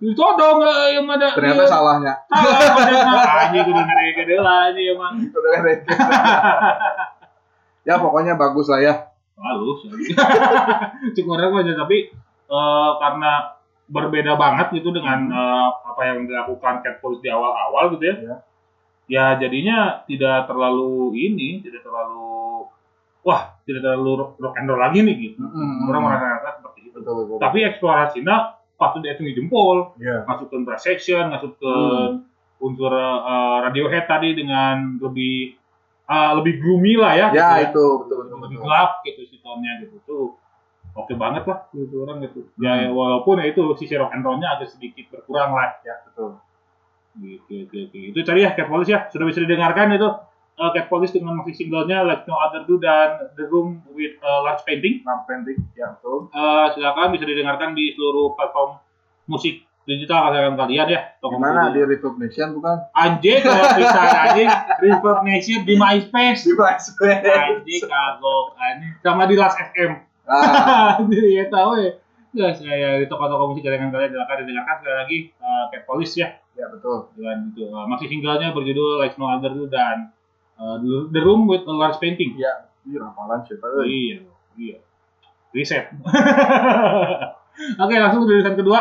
Itu 0.00 0.16
dong 0.16 0.64
eh, 0.64 0.96
yang 0.96 1.06
ada. 1.12 1.28
ternyata 1.36 1.62
iya. 1.62 1.70
salahnya 1.70 2.12
Salah. 2.26 3.46
Anjing 3.46 3.62
kudu 3.68 3.80
ngadeng 3.84 4.16
ke 4.16 4.22
deula 4.24 4.52
anjing 4.72 4.86
emang. 4.96 5.14
Udah 5.28 5.50
beres. 5.60 5.80
ya 7.84 7.94
pokoknya 8.00 8.40
bagus 8.40 8.72
lah 8.72 8.80
ya 8.80 8.94
Halus. 9.36 9.84
Cuma 11.20 11.36
orang 11.36 11.68
aja 11.68 11.72
tapi 11.84 12.08
eh, 12.48 12.90
karena 12.96 13.60
berbeda 13.92 14.32
banget 14.34 14.80
gitu 14.80 14.88
dengan 14.90 15.28
eh, 15.28 15.68
apa 15.84 16.02
yang 16.08 16.24
dilakukan 16.24 16.80
Cat 16.80 16.98
Police 16.98 17.20
di 17.20 17.28
awal-awal 17.28 17.92
gitu 17.94 18.04
ya. 18.08 18.16
Ya. 18.16 18.36
Ya 19.10 19.24
jadinya 19.36 20.00
tidak 20.08 20.48
terlalu 20.48 21.12
ini, 21.12 21.60
tidak 21.60 21.84
terlalu 21.84 22.64
wah, 23.20 23.54
tidak 23.68 23.84
terlalu 23.84 24.32
rock, 24.40 24.56
and 24.56 24.66
roll 24.66 24.80
lagi 24.80 25.04
nih 25.04 25.16
gitu. 25.20 25.38
Mm-mm. 25.38 25.86
Orang 25.86 26.02
merasa 26.08 26.56
seperti 26.56 26.88
itu. 26.88 26.96
betul 26.96 27.14
betul 27.28 27.36
Tapi 27.38 27.58
eksplorasinya 27.62 28.36
patut 28.74 29.04
dihitung 29.04 29.28
jempol, 29.30 29.94
Iya. 30.00 30.24
masukkan 30.26 30.64
brass 30.64 30.82
section, 30.82 31.28
masukkan 31.30 32.24
Hmm. 32.24 32.64
unsur 32.64 32.90
eh, 32.94 33.56
Radiohead 33.68 34.06
tadi 34.06 34.32
dengan 34.34 34.96
lebih 34.98 35.54
eh, 36.02 36.32
lebih 36.34 36.54
gloomy 36.58 36.94
lah 36.96 37.12
ya. 37.14 37.26
ya 37.30 37.48
gitu 37.62 37.68
itu 37.68 37.84
betul 38.06 38.16
betul 38.26 38.36
lebih 38.42 38.58
betul 38.58 38.64
gelap 38.64 38.90
gitu 39.04 39.20
si 39.28 39.36
tone-nya 39.38 39.72
gitu 39.82 39.96
tuh 40.02 40.26
oke 40.94 41.12
banget 41.14 41.44
lah 41.44 41.58
gitu 41.70 42.02
orang 42.02 42.20
gitu 42.22 42.46
ya 42.56 42.72
Hmm. 42.82 42.92
walaupun 42.92 43.36
ya 43.36 43.48
itu 43.48 43.62
sisi 43.74 43.94
rock 43.94 44.10
and 44.10 44.20
roll-nya 44.20 44.52
agak 44.52 44.68
sedikit 44.68 45.08
berkurang 45.10 45.50
lah 45.50 45.76
ya 45.80 45.96
betul 46.04 46.36
gitu 47.14 47.44
gitu, 47.66 47.76
gitu. 47.86 47.96
itu 48.10 48.20
cari 48.22 48.40
ya 48.40 48.52
Cat 48.52 48.66
Police 48.66 48.88
ya 48.88 49.04
sudah 49.06 49.26
bisa 49.26 49.40
didengarkan 49.40 49.92
itu 49.92 50.08
uh, 50.54 50.70
Cat 50.70 50.86
Police 50.86 51.12
dengan 51.12 51.34
maxi 51.34 51.52
singlenya 51.54 52.00
Like 52.02 52.24
No 52.24 52.36
Other 52.38 52.64
Do 52.64 52.76
dan 52.76 53.32
The 53.34 53.44
Room 53.44 53.84
with 53.90 54.16
a 54.18 54.42
Large 54.42 54.64
Painting 54.64 55.00
Nah, 55.02 55.20
pending 55.22 55.60
ya 55.72 55.92
betul 55.92 56.28
Eh, 56.28 56.66
silakan 56.72 57.12
bisa 57.12 57.24
didengarkan 57.24 57.72
di 57.72 57.92
seluruh 57.92 58.32
platform 58.32 58.80
musik 59.26 59.60
digital 59.82 60.30
kalian 60.30 60.54
kalian 60.54 60.86
ya 60.88 61.00
Toko 61.18 61.36
Gimana 61.36 61.68
di. 61.68 61.82
Reverb 61.82 62.14
Nation 62.16 62.54
bukan? 62.54 62.76
anjing 62.92 63.42
kalau 63.42 63.66
bisa 63.82 63.98
anjing 63.98 64.48
Reverb 64.78 65.18
Nation 65.22 65.60
di 65.62 65.74
MySpace 65.74 66.40
Di 66.42 66.54
MySpace. 66.54 67.26
anjing 67.26 67.82
kagok 67.82 68.46
anjing 68.56 68.92
sama 68.98 69.26
di 69.26 69.34
Last 69.34 69.58
FM 69.58 70.11
Ah, 70.26 70.98
Jadi 71.08 71.38
ya 71.38 71.44
tahu 71.50 71.78
ya. 71.78 71.92
Ya 72.32 72.48
saya 72.56 72.96
di 72.96 73.06
toko-toko 73.12 73.52
musik 73.52 73.68
dengan 73.68 73.92
kalian 73.92 74.16
silakan 74.16 74.36
didengarkan 74.40 74.76
sekali 74.80 74.96
lagi 74.96 75.18
uh, 75.36 75.68
Cat 75.68 75.84
Police 75.84 76.16
ya 76.16 76.32
ya 76.56 76.64
betul. 76.68 77.12
dengan 77.12 77.52
itu 77.52 77.68
uh, 77.68 77.84
masih 77.84 78.08
singlenya 78.08 78.56
berjudul 78.56 79.04
Like 79.04 79.20
No 79.20 79.28
Other 79.28 79.52
Do 79.52 79.68
dan 79.68 80.16
uh, 80.56 80.80
The 81.12 81.20
Room 81.20 81.44
with 81.44 81.68
a 81.68 81.74
Large 81.76 82.00
Painting. 82.00 82.40
Ya, 82.40 82.72
ini 82.88 82.96
ramalan 82.96 83.44
siapa? 83.44 83.68
Iya, 83.84 84.24
iya. 84.56 84.78
Riset. 85.52 85.92
Oke, 87.84 87.94
langsung 88.00 88.24
ke 88.24 88.32
rilisan 88.32 88.56
kedua. 88.56 88.80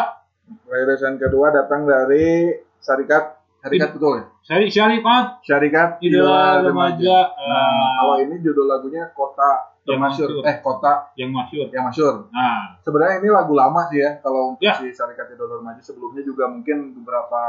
Rilisan 0.71 1.19
kedua 1.19 1.51
datang 1.51 1.83
dari 1.83 2.55
Syarikat 2.79 3.39
Syarikat 3.61 3.89
betul 3.93 4.11
ya? 4.17 4.25
Syari 4.41 4.65
Syarifat 4.73 5.25
Syarikat 5.45 5.89
Idola 6.01 6.65
Remaja 6.65 7.29
Nah, 7.37 7.67
uh, 7.69 7.91
kalau 8.01 8.15
ini 8.25 8.41
judul 8.41 8.65
lagunya 8.65 9.13
Kota 9.13 9.70
Yang 9.81 9.97
Termasyur. 9.97 10.27
Masyur. 10.29 10.43
Eh, 10.45 10.57
Kota 10.61 10.93
yang 11.15 11.31
masyur. 11.31 11.67
yang 11.69 11.83
masyur. 11.83 12.15
Nah, 12.29 12.77
Sebenarnya 12.79 13.15
ini 13.17 13.29
lagu 13.29 13.53
lama 13.53 13.81
sih 13.87 13.97
ya 13.97 14.17
kalau 14.19 14.53
untuk 14.53 14.61
Ya. 14.61 14.77
si 14.77 14.89
Syarikat 14.89 15.31
Idola 15.31 15.57
Remaja 15.57 15.81
sebelumnya 15.81 16.21
juga 16.21 16.45
mungkin 16.45 16.93
beberapa 16.95 17.41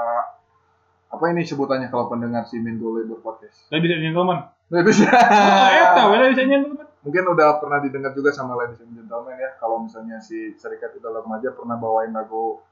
apa 1.06 1.24
ini 1.28 1.44
sebutannya 1.44 1.88
kalau 1.88 2.08
pendengar 2.08 2.48
si 2.48 2.56
Minto 2.56 2.88
Labor 2.88 3.20
Podcast. 3.20 3.68
ladies 3.68 3.92
and 3.92 4.00
gentlemen. 4.02 4.48
Ladies 4.68 5.04
Oh, 5.04 5.68
eta 5.68 6.02
we 6.08 6.16
ladies 6.18 6.40
and 6.40 6.48
gentlemen. 6.48 6.88
mungkin 7.02 7.24
udah 7.28 7.60
pernah 7.60 7.78
didengar 7.78 8.12
juga 8.12 8.30
sama 8.30 8.56
ladies 8.56 8.80
and 8.80 8.94
gentlemen 8.94 9.36
ya 9.36 9.52
kalau 9.58 9.84
misalnya 9.84 10.16
si 10.16 10.56
Serikat 10.56 10.94
Idola 10.94 11.20
Remaja 11.20 11.52
pernah 11.52 11.76
bawain 11.76 12.16
lagu 12.16 12.64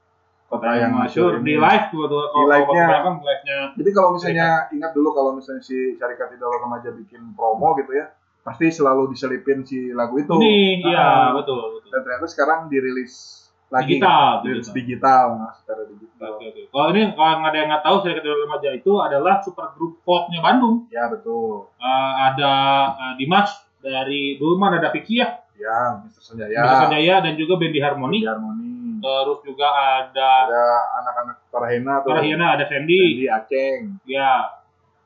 Kota 0.49 0.67
yang 0.73 0.91
masyur 0.91 1.39
di 1.39 1.55
live 1.55 1.85
dua 1.93 2.05
dua 2.09 2.23
Di 2.27 2.41
kan 2.41 3.15
live-nya 3.23 3.57
Jadi 3.71 3.89
kalau 3.93 4.09
misalnya 4.11 4.47
ingat 4.67 4.91
dulu 4.91 5.13
kalau 5.13 5.31
misalnya 5.31 5.61
si 5.61 5.93
Serikat 5.93 6.33
Idola 6.33 6.57
Remaja 6.59 6.89
bikin 6.91 7.37
promo 7.37 7.77
gitu 7.77 7.93
ya, 7.93 8.09
pasti 8.41 8.67
selalu 8.67 9.09
diselipin 9.09 9.61
si 9.61 9.89
lagu 9.91 10.17
itu. 10.17 10.33
ini 10.35 10.81
iya 10.81 11.29
Ah, 11.29 11.31
betul 11.31 11.77
betul. 11.77 11.89
Dan 11.89 12.01
ternyata 12.01 12.25
sekarang 12.25 12.59
dirilis 12.67 13.37
lagi 13.67 13.95
Digital, 13.95 14.43
dirilis 14.43 14.67
digital. 14.67 14.75
digital, 14.75 15.25
nah, 15.39 15.51
secara 15.55 15.81
digital. 15.87 16.29
Oke, 16.35 16.45
oke. 16.45 16.61
Kalau 16.67 16.87
ini 16.91 17.01
kalau 17.11 17.33
nggak 17.37 17.49
ada 17.49 17.57
yang 17.57 17.69
nggak 17.71 17.83
tahu, 17.83 17.95
saya 17.97 18.13
Idola 18.13 18.37
Remaja 18.41 18.69
itu 18.73 18.91
adalah 18.97 19.35
super 19.39 19.65
grup 19.73 19.93
folknya 20.01 20.39
Bandung. 20.39 20.75
Ya 20.89 21.07
betul. 21.07 21.71
Eh, 21.77 22.13
ada 22.21 22.53
eh, 22.91 23.13
Dimas 23.15 23.49
dari 23.79 24.35
dulu 24.35 24.53
mah 24.55 24.73
ada 24.73 24.89
Vicky 24.89 25.17
ya, 25.17 25.39
Ya, 25.55 26.01
Mr. 26.01 26.21
Sanjaya. 26.21 26.57
Bisa 26.57 26.75
Sanjaya 26.83 27.15
dan 27.21 27.33
juga 27.35 27.53
Bendi 27.55 27.79
Harmoni. 27.79 28.19
Di 28.19 28.27
Harmoni. 28.27 28.69
Terus 28.97 29.39
juga 29.41 29.67
ada 29.69 30.29
Ada 30.45 30.65
anak-anak 30.99 31.35
Parahena 31.47 31.93
tuh. 32.01 32.09
Parahiana, 32.11 32.47
ada 32.53 32.65
Sandy, 32.65 33.01
Di 33.17 33.25
Aceng. 33.25 33.97
ya. 34.03 34.60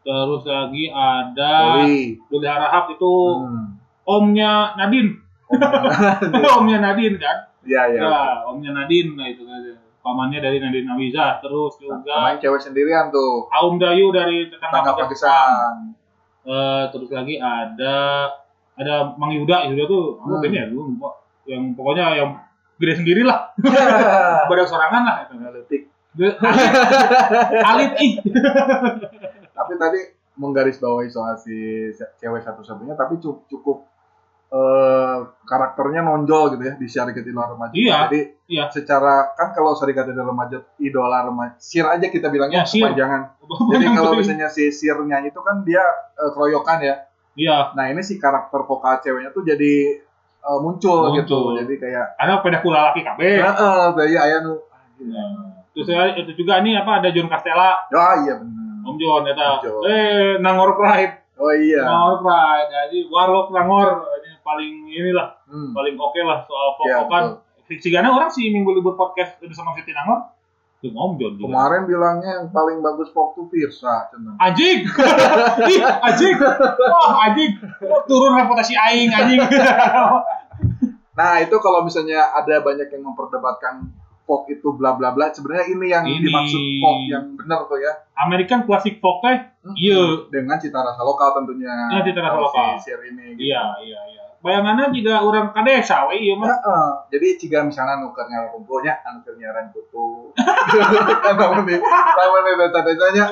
Terus 0.06 0.44
lagi 0.46 0.86
ada 0.88 1.54
Oli. 1.76 2.22
Duli 2.24 2.46
Harahap 2.46 2.86
itu 2.90 3.14
Hmm. 3.42 3.74
omnya 4.06 4.72
Nadine. 4.76 5.18
omnya 6.58 6.78
Nadine 6.80 7.18
kan? 7.18 7.38
Iya, 7.62 7.82
iya. 7.90 8.00
Ya, 8.00 8.18
omnya 8.46 8.70
Nadine 8.72 9.14
nah 9.14 9.26
itu 9.26 9.42
kan. 9.44 9.58
Pamannya 10.00 10.38
dari 10.38 10.62
Nadine 10.62 10.86
Awiza. 10.88 11.42
Terus 11.42 11.74
juga 11.76 11.98
Main 12.24 12.38
cewek 12.38 12.62
sendirian 12.62 13.10
tuh. 13.10 13.50
Aum 13.52 13.76
Dayu 13.76 14.14
dari 14.14 14.46
Tetangga. 14.46 14.94
Pagesan. 14.96 15.98
Eh, 16.46 16.84
terus 16.90 17.10
lagi 17.10 17.36
ada 17.36 18.30
ada 18.76 18.96
Mang 19.16 19.34
Yuda 19.34 19.66
Yuda 19.66 19.84
tuh 19.84 20.22
apa 20.22 20.30
Hmm. 20.30 20.42
bandnya 20.44 20.62
ya 20.62 20.70
dulu 20.70 20.94
lupa. 20.94 21.10
yang 21.46 21.74
pokoknya 21.74 22.06
yang 22.16 22.30
gede 22.76 22.94
sendiri 23.00 23.22
lah 23.22 23.54
pada 24.46 24.62
sorangan 24.70 25.02
lah 25.02 25.16
itu 25.22 25.34
Analitik. 25.36 25.82
Ge- 26.16 26.38
alit 27.70 27.92
ih 28.00 28.14
Tapi 29.56 29.74
tadi 29.80 30.00
menggarisbawahi 30.36 31.08
soal 31.08 31.40
si 31.40 31.56
cewek 32.20 32.44
satu-satunya, 32.44 33.00
tapi 33.00 33.24
cukup, 33.24 33.48
cukup 33.48 33.78
eh, 34.52 35.18
karakternya 35.48 36.04
nonjol 36.04 36.54
gitu 36.56 36.64
ya 36.68 36.74
di 36.76 36.88
Syarikat 36.92 37.24
Idola 37.24 37.56
Remaja. 37.56 37.74
Iya, 37.74 37.96
Jadi 38.08 38.20
iya. 38.52 38.66
secara 38.68 39.32
kan 39.34 39.56
kalau 39.56 39.74
Syarikat 39.74 40.12
Idola 40.12 40.28
Remaja, 40.36 40.58
Idola 40.78 41.20
Remaja, 41.24 41.56
sir 41.58 41.88
aja 41.88 42.08
kita 42.12 42.28
bilangnya 42.28 42.62
Ya, 42.62 42.68
kepanjangan. 42.68 43.22
Jadi 43.74 43.86
kalau 43.96 44.12
misalnya 44.20 44.48
si 44.52 44.70
sirnya 44.70 45.24
itu 45.24 45.40
kan 45.40 45.64
dia 45.64 45.84
eh, 46.20 46.30
keroyokan 46.36 46.80
ya. 46.84 46.96
iya 47.36 47.72
Nah 47.76 47.92
ini 47.92 48.00
si 48.00 48.16
karakter 48.16 48.64
vokal 48.64 49.00
ceweknya 49.04 49.32
tuh 49.32 49.44
jadi 49.44 50.04
eh, 50.44 50.60
muncul, 50.60 51.10
Muncul. 51.10 51.20
gitu. 51.24 51.40
Jadi 51.64 51.74
kayak, 51.80 52.20
ada 52.20 52.44
pada 52.44 52.60
kula 52.60 52.92
laki 52.92 53.02
kabeh 53.08 53.40
heeh, 53.40 53.84
dari 53.96 54.14
ayah 54.20 54.40
nu. 54.44 54.56
Nah, 54.96 55.60
terus 55.76 55.92
itu 56.24 56.44
juga 56.44 56.64
nih 56.64 56.80
apa 56.80 57.04
ada 57.04 57.12
John 57.12 57.28
Castella 57.28 57.84
Ah 57.92 58.16
iya 58.24 58.40
benar. 58.40 58.65
Om 58.86 58.96
John 58.96 59.24
eta. 59.26 59.50
Om 59.58 59.64
John. 59.64 59.82
Eh 59.84 60.32
Nangor 60.40 60.78
Pride. 60.78 61.14
Oh 61.36 61.52
iya. 61.52 61.82
Nangor 61.84 62.22
Pride. 62.22 62.70
Jadi 62.70 62.98
Warlock 63.10 63.50
Nangor 63.50 63.90
ini 64.20 64.38
paling 64.40 64.74
inilah 64.88 65.30
Hmm. 65.46 65.74
paling 65.74 65.94
oke 65.94 66.20
lah 66.22 66.42
soal 66.44 66.78
Iya, 66.80 67.06
pok-pokan. 67.06 67.24
Sigana 67.76 68.10
orang 68.10 68.30
sih 68.30 68.48
minggu 68.48 68.70
libur 68.72 68.94
podcast 68.94 69.38
udah 69.40 69.52
sama 69.52 69.74
Siti 69.74 69.90
Nangor. 69.90 70.32
Om 70.86 71.18
John 71.18 71.34
juga. 71.34 71.50
Kemarin 71.50 71.82
bilangnya 71.84 72.32
yang 72.38 72.48
paling 72.50 72.78
bagus 72.78 73.10
Pok 73.10 73.34
tuh 73.34 73.50
Virsa, 73.50 74.06
cenah. 74.06 74.38
Anjing. 74.38 74.86
Ih, 75.74 75.82
anjing. 75.82 76.38
Wah, 76.38 77.26
anjing. 77.26 77.58
Wah, 77.82 78.06
turun 78.06 78.38
reputasi 78.38 78.78
aing 78.78 79.10
anjing. 79.10 79.42
Nah, 81.16 81.40
itu 81.40 81.56
kalau 81.58 81.80
misalnya 81.80 82.28
ada 82.28 82.60
banyak 82.60 82.92
yang 82.92 83.04
memperdebatkan 83.08 83.88
folk 84.26 84.50
itu 84.50 84.68
bla 84.74 84.98
bla 84.98 85.14
bla, 85.14 85.30
sebenarnya 85.30 85.66
ini 85.70 85.88
yang 85.90 86.04
Ini. 86.04 86.20
dimaksud 86.22 86.62
folk 86.82 87.00
yang 87.08 87.26
benar 87.38 87.70
tuh 87.70 87.78
ya. 87.78 87.94
American 88.18 88.66
Classic 88.66 88.98
Folk 88.98 89.22
teh 89.22 89.38
Iya. 89.74 90.30
Dengan 90.30 90.62
cita 90.62 90.78
rasa 90.78 91.02
lokal 91.02 91.42
tentunya. 91.42 91.74
Iya, 91.90 92.02
cita 92.06 92.22
rasa 92.22 92.38
lokal. 92.38 92.66
Si 92.78 92.90
share 92.90 93.02
ini. 93.10 93.34
gitu. 93.34 93.50
Iya, 93.50 93.64
iya, 93.82 94.02
iya. 94.14 94.24
Bayangannya 94.46 94.94
juga 94.94 95.26
orang 95.26 95.50
kadesa 95.58 96.06
we 96.06 96.22
ieu 96.22 96.38
mah. 96.38 96.46
Heeh. 96.46 96.90
Jadi 97.18 97.28
jika 97.42 97.66
misalnya 97.66 97.98
nuker 97.98 98.30
ngaran 98.30 98.54
kumpulnya, 98.54 98.94
anu 99.02 99.26
keur 99.26 99.34
nyaran 99.42 99.74
kutu. 99.74 100.30
kan 101.26 101.34
namun 101.34 101.66
nih, 101.66 101.82
namun 101.82 102.40
nih 102.46 102.54
desa-desanya 102.62 103.26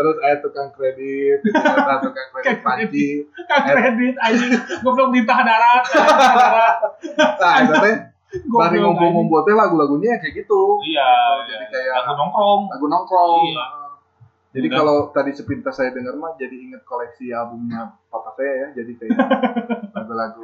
terus 0.00 0.16
ada 0.24 0.36
tukang 0.40 0.72
kredit, 0.72 1.44
ada 1.52 2.00
tukang 2.00 2.28
kredit 2.32 2.64
panci. 2.64 3.28
Kan 3.44 3.68
kredit 3.68 4.16
anjing. 4.16 4.52
Goblok 4.80 5.12
dintah 5.12 5.44
darat. 5.44 5.84
darat. 5.92 6.76
Nah, 7.36 7.54
itu 7.60 7.74
teh 7.84 7.96
Goblok, 8.26 8.60
dari 8.68 8.76
ngumpul-ngumpul 8.82 9.40
teh 9.46 9.54
lagu-lagunya 9.54 10.18
kayak 10.18 10.34
gitu. 10.44 10.82
Iya, 10.82 11.10
Jadi 11.46 11.64
iya. 11.64 11.70
kayak 11.70 11.92
lagu 12.02 12.12
nongkrong. 12.18 12.62
lagu 12.74 12.86
nongkrong. 12.90 13.44
Iya. 13.54 13.66
Jadi 14.56 14.66
Udah. 14.72 14.78
kalau 14.80 14.96
tadi 15.12 15.30
sepintas 15.36 15.76
saya 15.76 15.92
dengar 15.92 16.16
mah 16.16 16.32
jadi 16.40 16.56
inget 16.56 16.80
koleksi 16.88 17.28
albumnya 17.30 17.92
papa 18.08 18.32
saya 18.34 18.52
ya. 18.66 18.68
Jadi 18.82 18.92
kayak 18.98 19.16
lagu-lagu 19.96 20.42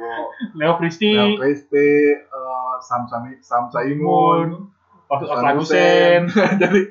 Leo 0.55 0.73
Christie. 0.79 1.17
Leo 1.17 1.35
Christie, 1.41 2.23
eh, 2.23 2.73
Sam 2.85 3.09
Sami, 3.09 3.41
Sam 3.41 3.67
Saimun, 3.73 4.69
Osman 5.09 5.57
Hussein. 5.59 6.29
jadi 6.61 6.81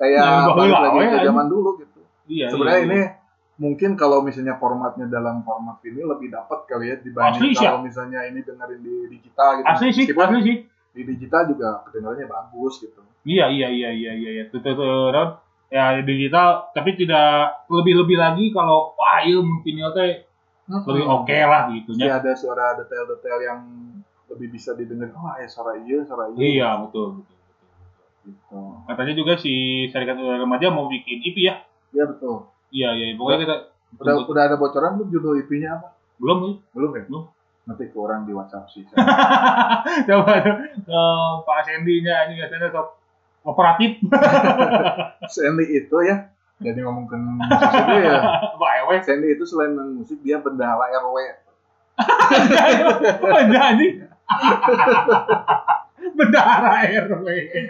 kayak 0.00 0.20
Nah, 0.26 0.56
balik 0.58 0.74
lagi 0.74 1.06
ke 1.06 1.18
zaman 1.28 1.46
dulu 1.46 1.70
gitu. 1.78 2.00
Iya. 2.26 2.46
Sebenarnya 2.50 2.80
iya, 2.82 2.88
ini 2.88 2.98
iya. 2.98 3.21
Mungkin 3.62 3.94
kalau 3.94 4.26
misalnya 4.26 4.58
formatnya 4.58 5.06
dalam 5.06 5.46
format 5.46 5.78
ini 5.86 6.02
lebih 6.02 6.34
dapat 6.34 6.66
kali 6.66 6.90
ya 6.90 6.96
dibanding 6.98 7.54
Asli 7.54 7.62
kalau 7.62 7.86
misalnya 7.86 8.26
ini 8.26 8.42
dengerin 8.42 8.82
di 8.82 8.94
digital 9.14 9.62
gitu. 9.62 9.66
asli 9.70 9.88
sih, 9.94 10.04
Meskipun 10.10 10.26
asli 10.26 10.40
sih. 10.42 10.56
di 10.98 11.02
digital 11.06 11.42
juga 11.46 11.68
kedengarannya 11.86 12.26
bagus 12.26 12.82
gitu. 12.82 12.98
Iya, 13.22 13.46
iya, 13.54 13.70
iya, 13.70 13.90
iya, 13.94 14.12
iya, 14.18 14.30
iya. 14.42 14.44
Ya 15.72 16.04
digital, 16.04 16.74
tapi 16.74 16.98
tidak 16.98 17.64
lebih-lebih 17.70 18.18
lagi 18.18 18.50
kalau 18.50 18.92
wah 18.98 19.22
iya 19.22 19.40
mungkin 19.40 19.78
ya 19.78 19.88
teh 19.94 20.26
lebih 20.68 21.06
oke 21.06 21.38
lah 21.48 21.70
gitu 21.72 21.96
ya. 21.96 22.20
ada 22.20 22.34
suara 22.36 22.76
detail-detail 22.76 23.38
yang 23.40 23.60
lebih 24.28 24.52
bisa 24.52 24.76
didengar. 24.76 25.14
Oh, 25.16 25.32
ya 25.38 25.48
suara 25.48 25.80
iya, 25.80 26.04
suara 26.04 26.28
iya. 26.34 26.44
Iya, 26.44 26.68
betul, 26.84 27.24
betul, 27.24 27.36
betul. 27.38 27.56
Gitu. 28.26 28.60
Katanya 28.90 29.14
juga 29.16 29.32
si 29.40 29.52
Serikat 29.88 30.18
Remaja 30.18 30.68
mau 30.68 30.92
bikin 30.92 31.24
EP 31.24 31.36
ya. 31.40 31.64
Iya 31.92 32.04
betul. 32.10 32.51
Iya, 32.72 32.88
iya, 32.96 33.06
pokoknya 33.14 33.40
kita 33.44 33.56
Udah 34.00 34.14
udah 34.24 34.42
ada 34.48 34.56
bocoran 34.56 34.96
belum 34.96 35.08
judul 35.12 35.36
IP-nya 35.44 35.76
apa? 35.76 35.92
belum 36.22 36.38
nih. 36.38 36.54
Belum 36.70 36.90
ya? 36.94 37.02
Belum. 37.10 37.24
Nanti 37.66 37.82
ke 37.90 37.98
orang 37.98 38.26
di 38.26 38.32
WhatsApp 38.34 38.70
sih. 38.70 38.86
Coba 40.08 40.32
eh, 40.38 41.30
Pak 41.42 41.58
Sandy-nya 41.66 42.30
ini 42.30 42.38
katanya 42.38 42.70
sok 42.70 42.88
operatif. 43.42 43.98
Sandy 45.34 45.66
itu 45.82 45.96
ya, 46.06 46.30
jadi 46.62 46.78
ngomongin 46.86 47.42
musik 47.42 47.58
itu 47.58 47.96
ya. 48.06 48.18
Bae 48.62 48.80
we. 48.86 48.96
Sandy 49.02 49.34
itu 49.34 49.44
selain 49.46 49.74
musik 49.98 50.22
dia 50.22 50.38
bendahara 50.38 50.94
RW. 51.02 51.16
Anjing. 53.26 53.58
anjing. 53.58 53.94
Bendahara 56.18 56.84
RW. 56.86 57.26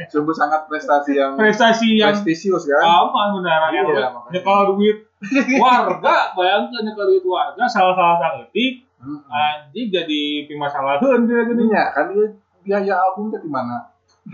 Sungguh 0.08 0.32
sangat 0.32 0.64
prestasi 0.66 1.16
yang 1.16 1.36
Prestasi 1.36 2.00
yang 2.00 2.12
prestisius 2.14 2.64
kan. 2.64 2.82
aman 2.82 3.28
bendahara 3.38 3.66
Iya, 3.70 3.82
RW. 3.82 4.32
Nyekal 4.32 4.60
duit 4.74 4.96
warga, 5.62 6.34
bayangkan 6.34 6.80
nyekal 6.82 7.06
duit 7.06 7.24
warga 7.24 7.64
salah-salah 7.66 8.16
sangetik 8.18 8.88
Hmm. 9.02 9.18
anjing 9.26 9.90
jadi 9.90 10.46
pimasalaheun 10.46 11.26
dia 11.26 11.42
gini. 11.42 11.66
Ininya 11.66 11.90
kan 11.90 12.14
dia 12.14 12.38
biaya 12.62 12.94
album 13.02 13.34
teh 13.34 13.42
di 13.42 13.50
mana? 13.50 13.90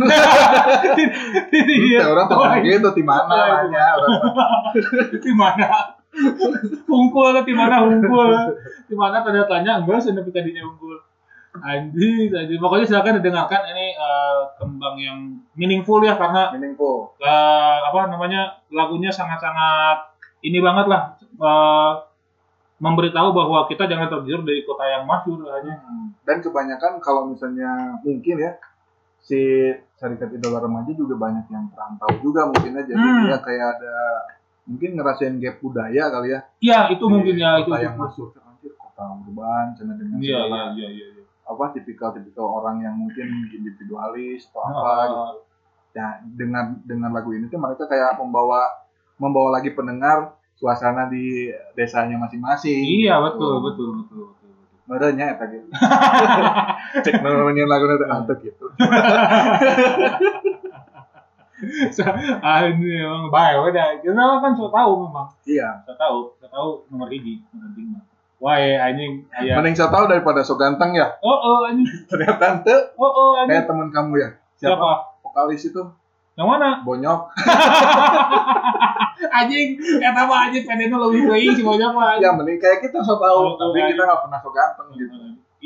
Teh 1.49 2.05
orang 2.05 2.29
tahu 2.29 2.45
gitu 2.61 2.89
di 2.93 3.01
mana 3.01 3.65
nanya 3.65 3.97
orang. 3.97 4.13
di 5.17 5.33
mana 5.33 5.97
hungkul 6.85 7.33
di 7.49 7.55
mana 7.57 7.81
hungkul 7.81 8.29
di 8.85 8.95
mana 8.97 9.25
tanda 9.25 9.49
tanya 9.49 9.81
enggak 9.81 10.05
sih 10.05 10.13
tadinya 10.13 10.63
hungkul 10.69 11.01
anjing 11.61 12.29
anjing 12.31 12.57
pokoknya 12.57 12.85
silakan 12.85 13.19
didengarkan 13.19 13.63
ini 13.69 13.87
eh, 13.93 14.41
kembang 14.55 14.97
yang 14.97 15.19
meaningful 15.53 15.99
ya 16.01 16.15
karena 16.15 16.51
Meaningful. 16.51 17.15
eh, 17.19 17.77
apa 17.83 18.07
namanya 18.07 18.41
lagunya 18.69 19.09
sangat-sangat 19.09 20.15
ini 20.41 20.59
banget 20.59 20.87
lah 20.87 21.03
eh, 21.19 21.93
memberitahu 22.79 23.33
bahwa 23.33 23.67
kita 23.67 23.85
jangan 23.85 24.07
tergiur 24.09 24.43
dari 24.43 24.63
kota 24.63 24.87
yang 24.87 25.03
masyhur 25.03 25.43
hanya 25.51 25.81
Hmm. 25.81 26.15
Dan 26.23 26.39
kebanyakan 26.39 27.01
kalau 27.01 27.27
misalnya 27.27 27.97
mungkin 27.99 28.37
ya 28.37 28.53
si 29.19 29.41
Serikat 29.95 30.31
Idola 30.31 30.61
Remaja 30.61 30.93
juga 30.93 31.17
banyak 31.17 31.49
yang 31.49 31.67
perantau 31.69 32.13
juga 32.21 32.47
mungkin 32.47 32.77
aja. 32.77 32.87
Jadi 32.87 33.01
Hmm. 33.03 33.25
dia 33.25 33.39
kayak 33.41 33.67
ada 33.75 33.95
mungkin 34.63 34.91
ngerasain 34.95 35.35
gap 35.39 35.57
budaya 35.59 36.03
kali 36.07 36.29
ya. 36.29 36.41
ya 36.61 36.79
itu 36.89 37.01
Di 37.01 37.09
mungkin 37.09 37.35
ya 37.35 37.51
itu 37.57 37.65
kota 37.65 37.75
itu. 37.75 37.83
yang 37.83 37.97
masuk 37.97 38.29
anjir 38.39 38.73
kota 38.75 39.03
urban 39.11 39.67
cina 39.73 39.93
dengan 39.97 40.17
iya 40.19 40.29
iya 40.29 40.39
segala 40.39 40.61
iya 40.71 40.89
iya 40.89 41.07
iya. 41.09 41.18
Apa 41.49 41.73
tipikal-tipikal 41.73 42.45
orang 42.45 42.81
yang 42.81 42.95
mungkin 42.95 43.49
individualis 43.49 44.45
atau 44.49 44.61
apa 44.61 44.77
Ah, 44.77 45.05
gitu. 45.09 45.41
Ya, 45.97 46.07
dengan 46.23 46.79
dengan 46.85 47.11
lagu 47.11 47.33
ini 47.33 47.49
tuh 47.49 47.57
mereka 47.57 47.89
kayak 47.89 48.21
membawa 48.21 48.69
membawa 49.17 49.57
lagi 49.57 49.73
pendengar 49.73 50.37
suasana 50.55 51.09
di 51.09 51.49
desanya 51.73 52.19
masing-masing. 52.19 52.85
iya 52.85 53.17
betul 53.19 53.65
betul 53.65 53.89
betul 54.05 54.23
betul, 54.31 54.51
betul. 54.53 54.53
Merenya 54.89 55.25
eta 55.33 55.45
gitu. 55.49 55.69
Cek 57.05 57.15
namanya 57.21 57.65
lagu 57.67 57.85
nanti 57.87 58.07
antek 58.07 58.39
gitu. 58.45 58.67
ah 62.39 62.63
ini 62.65 63.03
emang 63.03 63.35
baik 63.35 63.57
udah 63.67 63.87
kita 63.99 64.15
kan 64.15 64.53
sudah 64.55 64.71
tahu 64.71 64.93
memang 65.03 65.27
Iya. 65.43 65.83
sudah 65.83 65.97
tahu 65.99 66.19
sudah 66.39 66.51
tahu 66.55 66.69
nomor 66.87 67.11
hiji 67.11 67.43
nomor 67.51 67.75
penting 67.75 67.99
wah 68.39 68.57
ya 68.59 68.91
anjing. 68.91 69.27
Ya 69.43 69.59
Mending 69.59 69.75
saya 69.75 69.91
tahu 69.91 70.07
daripada 70.07 70.43
so 70.47 70.55
ganteng 70.55 70.95
ya. 70.95 71.19
oh 71.23 71.39
oh 71.39 71.59
anjing. 71.67 71.87
Ternyata 72.11 72.59
ente. 72.59 72.77
Oh 72.99 73.11
oh 73.11 73.31
anjing. 73.39 73.55
Kayak 73.55 73.67
teman 73.67 73.89
kamu 73.91 74.13
ya. 74.19 74.29
Siapa? 74.59 74.75
siapa? 74.75 74.91
Vokalis 75.23 75.63
itu. 75.67 75.83
Yang 76.39 76.49
mana? 76.55 76.71
Bonyok. 76.87 77.21
anjing 79.39 79.69
kata 79.99 80.21
mah 80.27 80.39
anjing 80.49 80.65
pengennya 80.65 80.99
lebih 80.99 81.23
baik 81.27 81.51
sih 81.59 81.65
banyak 81.67 81.91
mah 81.91 82.23
Ya 82.23 82.31
mending 82.35 82.59
kayak 82.63 82.79
kita 82.87 83.03
so 83.03 83.15
Oh, 83.15 83.19
tahu, 83.19 83.41
oh, 83.43 83.55
tapi 83.59 83.83
iya. 83.83 83.91
kita 83.95 84.03
nggak 84.07 84.21
pernah 84.23 84.39
so 84.39 84.51
ganteng 84.55 84.89
gitu. 84.95 85.15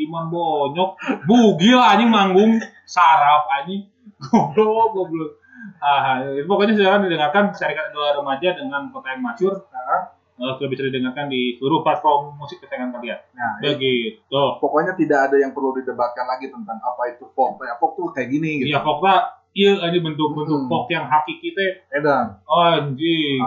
Iman 0.09 0.33
bonyok. 0.33 0.91
Bugil 1.29 1.77
anjing 1.77 2.09
manggung. 2.09 2.57
Sarap 2.89 3.45
anjing. 3.61 3.85
Goblok 4.19 4.97
goblok. 4.97 5.43
Ah 5.79 6.19
pokoknya 6.47 6.75
silakan 6.75 7.07
didengarkan 7.07 7.45
Serikat 7.55 7.95
Idola 7.95 8.19
Remaja 8.19 8.55
dengan 8.55 8.91
kota 8.91 9.15
yang 9.15 9.23
masyur 9.23 9.55
Nah, 9.71 10.15
Eh, 10.43 10.53
sudah 10.59 10.69
bisa 10.69 10.83
didengarkan 10.83 11.31
di 11.31 11.55
seluruh 11.55 11.87
platform 11.87 12.35
musik 12.35 12.59
kesayangan 12.59 12.99
kalian 12.99 13.15
nah 13.39 13.63
ya, 13.63 13.73
begitu 13.73 14.43
pokoknya 14.59 14.93
tidak 14.99 15.31
ada 15.31 15.37
yang 15.39 15.55
perlu 15.55 15.71
didebatkan 15.79 16.27
lagi 16.27 16.51
tentang 16.51 16.83
apa 16.83 17.15
itu 17.15 17.31
folk. 17.31 17.63
Ya, 17.63 17.79
folk 17.79 17.95
tuh 17.95 18.11
kayak 18.11 18.27
gini 18.27 18.59
gitu. 18.59 18.75
Iya, 18.75 18.83
pokoknya 18.83 19.19
iya 19.53 19.73
ini 19.87 19.99
bentuk-bentuk 20.01 20.65
Hmm. 20.65 20.71
pok 20.73 20.89
yang 20.89 21.07
hakiki 21.07 21.53
teh 21.53 21.71
Edan. 21.93 22.43
anjing. 22.43 23.39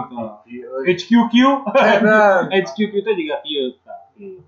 HQQ. 0.86 1.34
Edan. 1.74 2.42
HQQ 2.54 2.92
itu 2.94 3.10
juga 3.12 3.36
kieu 3.42 3.74
gitu. 4.16 4.40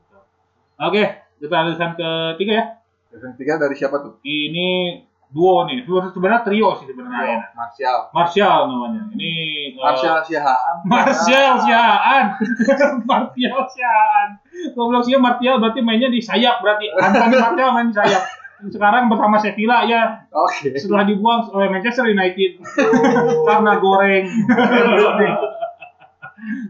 Oke, 0.78 1.02
kita 1.36 1.52
lanjutkan 1.52 1.90
ketiga 2.34 2.52
ya. 2.54 2.64
Yang 3.10 3.32
ketiga 3.36 3.52
dari 3.58 3.74
siapa 3.74 3.96
tuh? 3.98 4.14
Ini 4.22 5.02
duo 5.28 5.68
nih. 5.68 5.84
Duo 5.84 6.00
sebenarnya 6.08 6.40
trio 6.44 6.68
sih 6.80 6.86
sebenarnya. 6.88 7.24
ya. 7.24 7.38
Martial. 7.52 7.98
Martial 8.16 8.58
namanya. 8.68 9.02
Ini 9.12 9.32
eh, 9.76 9.76
Martial 9.76 10.16
Sihaan. 10.24 10.76
Martial 10.88 11.52
Siaan. 11.64 12.24
Martial 13.10 13.60
Siaan. 13.68 14.28
Goblok 14.72 15.04
sih 15.04 15.12
Martial 15.20 15.60
berarti 15.60 15.80
mainnya 15.84 16.08
di 16.08 16.20
sayap 16.24 16.64
berarti. 16.64 16.88
Anthony 16.96 17.36
Martial 17.36 17.70
main 17.76 17.88
di 17.92 17.96
sayap. 17.96 18.24
Sekarang 18.58 19.06
bersama 19.06 19.38
Sevilla 19.38 19.86
ya 19.86 20.26
Oke. 20.34 20.74
setelah 20.74 21.06
dibuang 21.06 21.46
oleh 21.54 21.70
Manchester 21.70 22.10
United 22.10 22.58
karena 23.46 23.78
goreng 23.78 24.26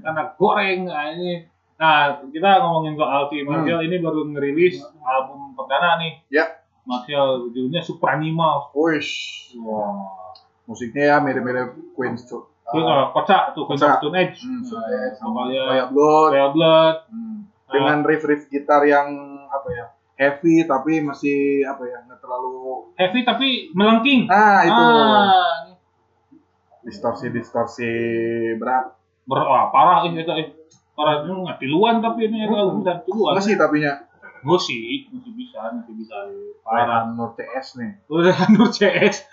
karena 0.05 0.23
goreng 0.37 0.79
nah, 0.85 1.09
ini 1.17 1.49
nah 1.81 2.21
kita 2.29 2.61
ngomongin 2.61 2.93
soal 2.93 3.33
si 3.33 3.41
Martial 3.41 3.81
ini 3.81 4.05
baru 4.05 4.21
ngerilis 4.29 4.85
album 5.01 5.57
perdana 5.57 5.97
nih 5.97 6.21
Ya. 6.29 6.58
Martial 6.89 7.29
judulnya 7.47 7.85
Supranimals 7.85 8.73
Wish. 8.73 9.13
wah 9.55 10.33
Musiknya 10.65 11.05
ya 11.05 11.17
mirip-mirip 11.21 11.93
Queen 11.93 12.17
Itu 12.17 12.45
uh, 12.77 13.13
kocak 13.13 13.53
tuh. 13.53 13.65
Queen 13.65 13.77
of 13.79 13.97
Stone 13.97 14.13
Age. 14.15 14.41
Hmm, 14.41 14.61
Nah, 14.61 15.13
sama 15.15 15.41
Royal 15.49 15.89
Blood. 15.89 16.29
Royal 16.33 16.51
Blood. 16.53 16.97
Hmm. 17.09 17.39
Dengan 17.69 17.97
riff-riff 18.03 18.49
gitar 18.49 18.85
yang 18.85 19.09
apa 19.49 19.69
ya? 19.71 19.87
Heavy 20.19 20.65
tapi 20.65 21.01
masih 21.01 21.65
apa 21.65 21.85
ya? 21.85 22.05
Nggak 22.05 22.21
terlalu 22.21 22.91
Heavy 22.95 23.21
tapi 23.23 23.49
melengking. 23.73 24.27
Nah, 24.27 24.61
itu 24.65 24.83
Ah, 24.83 25.57
distorsi-distorsi 26.83 27.91
berat. 28.57 28.97
ber 29.25 29.41
parah 29.69 30.05
ini 30.05 30.21
itu. 30.21 30.33
eh. 30.33 30.49
Parah 30.93 31.23
itu 31.23 31.31
nggak 31.31 31.59
tiluan 31.61 32.01
tapi 32.01 32.27
ini 32.27 32.45
kalau 32.45 32.81
bisa 32.81 33.05
tiluan. 33.05 33.33
Enggak 33.37 33.45
sih 33.45 33.55
tapinya. 33.55 33.93
Gue 34.49 34.59
sih 34.59 34.81
masih 35.11 35.33
bisa, 35.33 35.61
masih 35.71 35.93
bisa. 35.95 36.17
Parah 36.63 37.05
Nur 37.07 37.37
CS 37.37 37.77
nih. 37.77 37.91
Udah 38.09 38.37
Nur 38.57 38.69
CS. 38.69 39.29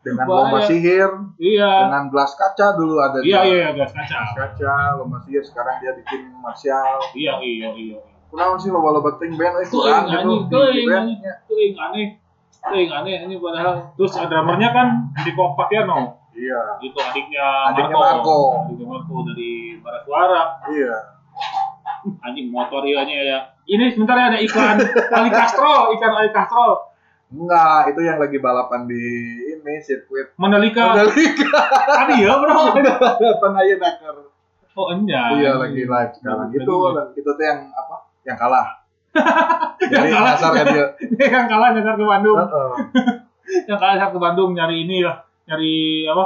Dengan 0.00 0.24
Bahaya. 0.24 0.48
lomba 0.48 0.58
sihir, 0.64 1.10
Iya. 1.36 1.72
dengan 1.84 2.08
belas 2.08 2.32
kaca 2.32 2.72
dulu 2.72 2.96
ada 2.98 3.20
Iya 3.20 3.20
dia. 3.20 3.40
iya 3.44 3.56
iya 3.60 3.68
gas 3.76 3.92
Belas 3.92 4.08
kaca. 4.08 4.20
kaca, 4.34 4.74
lomba 4.96 5.20
sihir 5.20 5.44
sekarang 5.44 5.76
dia 5.78 5.92
bikin 5.92 6.32
martial. 6.34 6.96
Iya 7.12 7.36
iya 7.38 7.68
iya. 7.70 7.98
Kenapa 8.26 8.56
sih 8.56 8.72
lomba-lomba 8.72 9.20
ting 9.20 9.36
band 9.36 9.60
kurang 9.68 10.08
yang 10.08 10.24
gitu 10.24 10.58
yang 10.72 10.86
band. 10.88 11.06
aneh, 11.92 12.06
yang 12.80 12.92
aneh. 12.96 13.14
Ini 13.28 13.34
padahal 13.36 13.92
terus 13.92 14.16
drummernya 14.16 14.68
kan 14.72 14.88
di 15.20 15.30
Papiano. 15.36 16.16
Iya. 16.32 16.60
Itu 16.80 16.96
adiknya 16.96 17.46
Adiknya 17.68 17.92
Marco. 17.92 18.00
Marco. 18.24 18.38
Adiknya 18.64 18.86
Marco 18.88 19.14
dari 19.28 19.50
Barat 19.84 20.02
Suara. 20.08 20.42
Iya. 20.72 20.96
Anjing 22.24 22.48
motor 22.48 22.80
ya 22.88 23.04
ya. 23.04 23.38
Ini 23.70 23.94
sebentar 23.94 24.18
ya 24.18 24.34
ada 24.34 24.38
iklan 24.42 24.82
Ali 25.14 25.30
Castro, 25.30 25.94
ikan 25.94 26.12
Ali 26.18 26.30
Castro. 26.34 26.90
Enggak, 27.30 27.94
itu 27.94 28.00
yang 28.02 28.18
lagi 28.18 28.42
balapan 28.42 28.90
di 28.90 29.04
ini 29.46 29.74
sirkuit 29.86 30.34
Mandalika. 30.34 30.90
Mandalika. 30.90 31.62
Tadi 31.86 32.26
ya 32.26 32.34
bro. 32.42 32.74
Balapan 33.22 33.52
aja 33.62 33.74
nakar. 33.78 34.16
Oh 34.74 34.90
enggak. 34.90 35.38
Iya 35.38 35.54
lagi 35.54 35.86
live 35.86 36.12
sekarang. 36.18 36.50
Itu 36.50 36.74
itu 37.14 37.30
tuh 37.30 37.44
yang 37.46 37.70
apa? 37.70 37.96
Yang 38.26 38.38
kalah. 38.42 38.66
Yang 39.94 40.06
kalah. 40.10 40.34
nyasar 40.34 40.50
kan 40.50 40.66
dia. 40.70 40.86
yang 41.30 41.46
kalah 41.46 41.68
nyasar 41.70 41.94
ke 41.94 42.04
Bandung. 42.06 42.38
Yang 43.70 43.78
kalah 43.78 43.94
nyasar 43.94 44.10
ke 44.10 44.18
Bandung 44.18 44.50
nyari 44.58 44.76
ini 44.82 44.98
lah, 45.06 45.22
nyari 45.46 45.74
apa? 46.10 46.24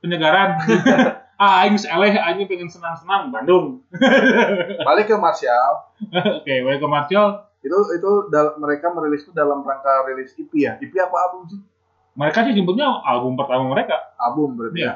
Penyegaran. 0.00 0.48
Ah, 1.36 1.62
aing 1.62 1.76
eleh 1.76 2.12
aing 2.14 2.44
pengen 2.44 2.66
senang-senang 2.66 3.28
Bandung. 3.28 3.80
Balik 4.86 5.06
ke 5.06 5.16
Martial. 5.16 5.72
Oke, 6.40 6.54
balik 6.60 6.80
ke 6.80 6.88
Martial. 6.88 7.26
Itu 7.60 7.76
itu 7.92 8.10
mereka 8.56 8.92
merilis 8.92 9.24
itu 9.24 9.32
dalam 9.32 9.60
rangka 9.60 10.06
rilis 10.06 10.32
EP 10.36 10.52
ya. 10.54 10.76
EP 10.78 10.92
apa 10.96 11.16
album 11.18 11.48
sih? 11.48 11.60
Mereka 12.16 12.44
sih 12.44 12.52
nyebutnya 12.52 12.88
album 13.02 13.36
pertama 13.36 13.68
mereka. 13.68 13.96
Album 14.16 14.56
berarti. 14.56 14.80
Iya. 14.80 14.88
ya? 14.88 14.94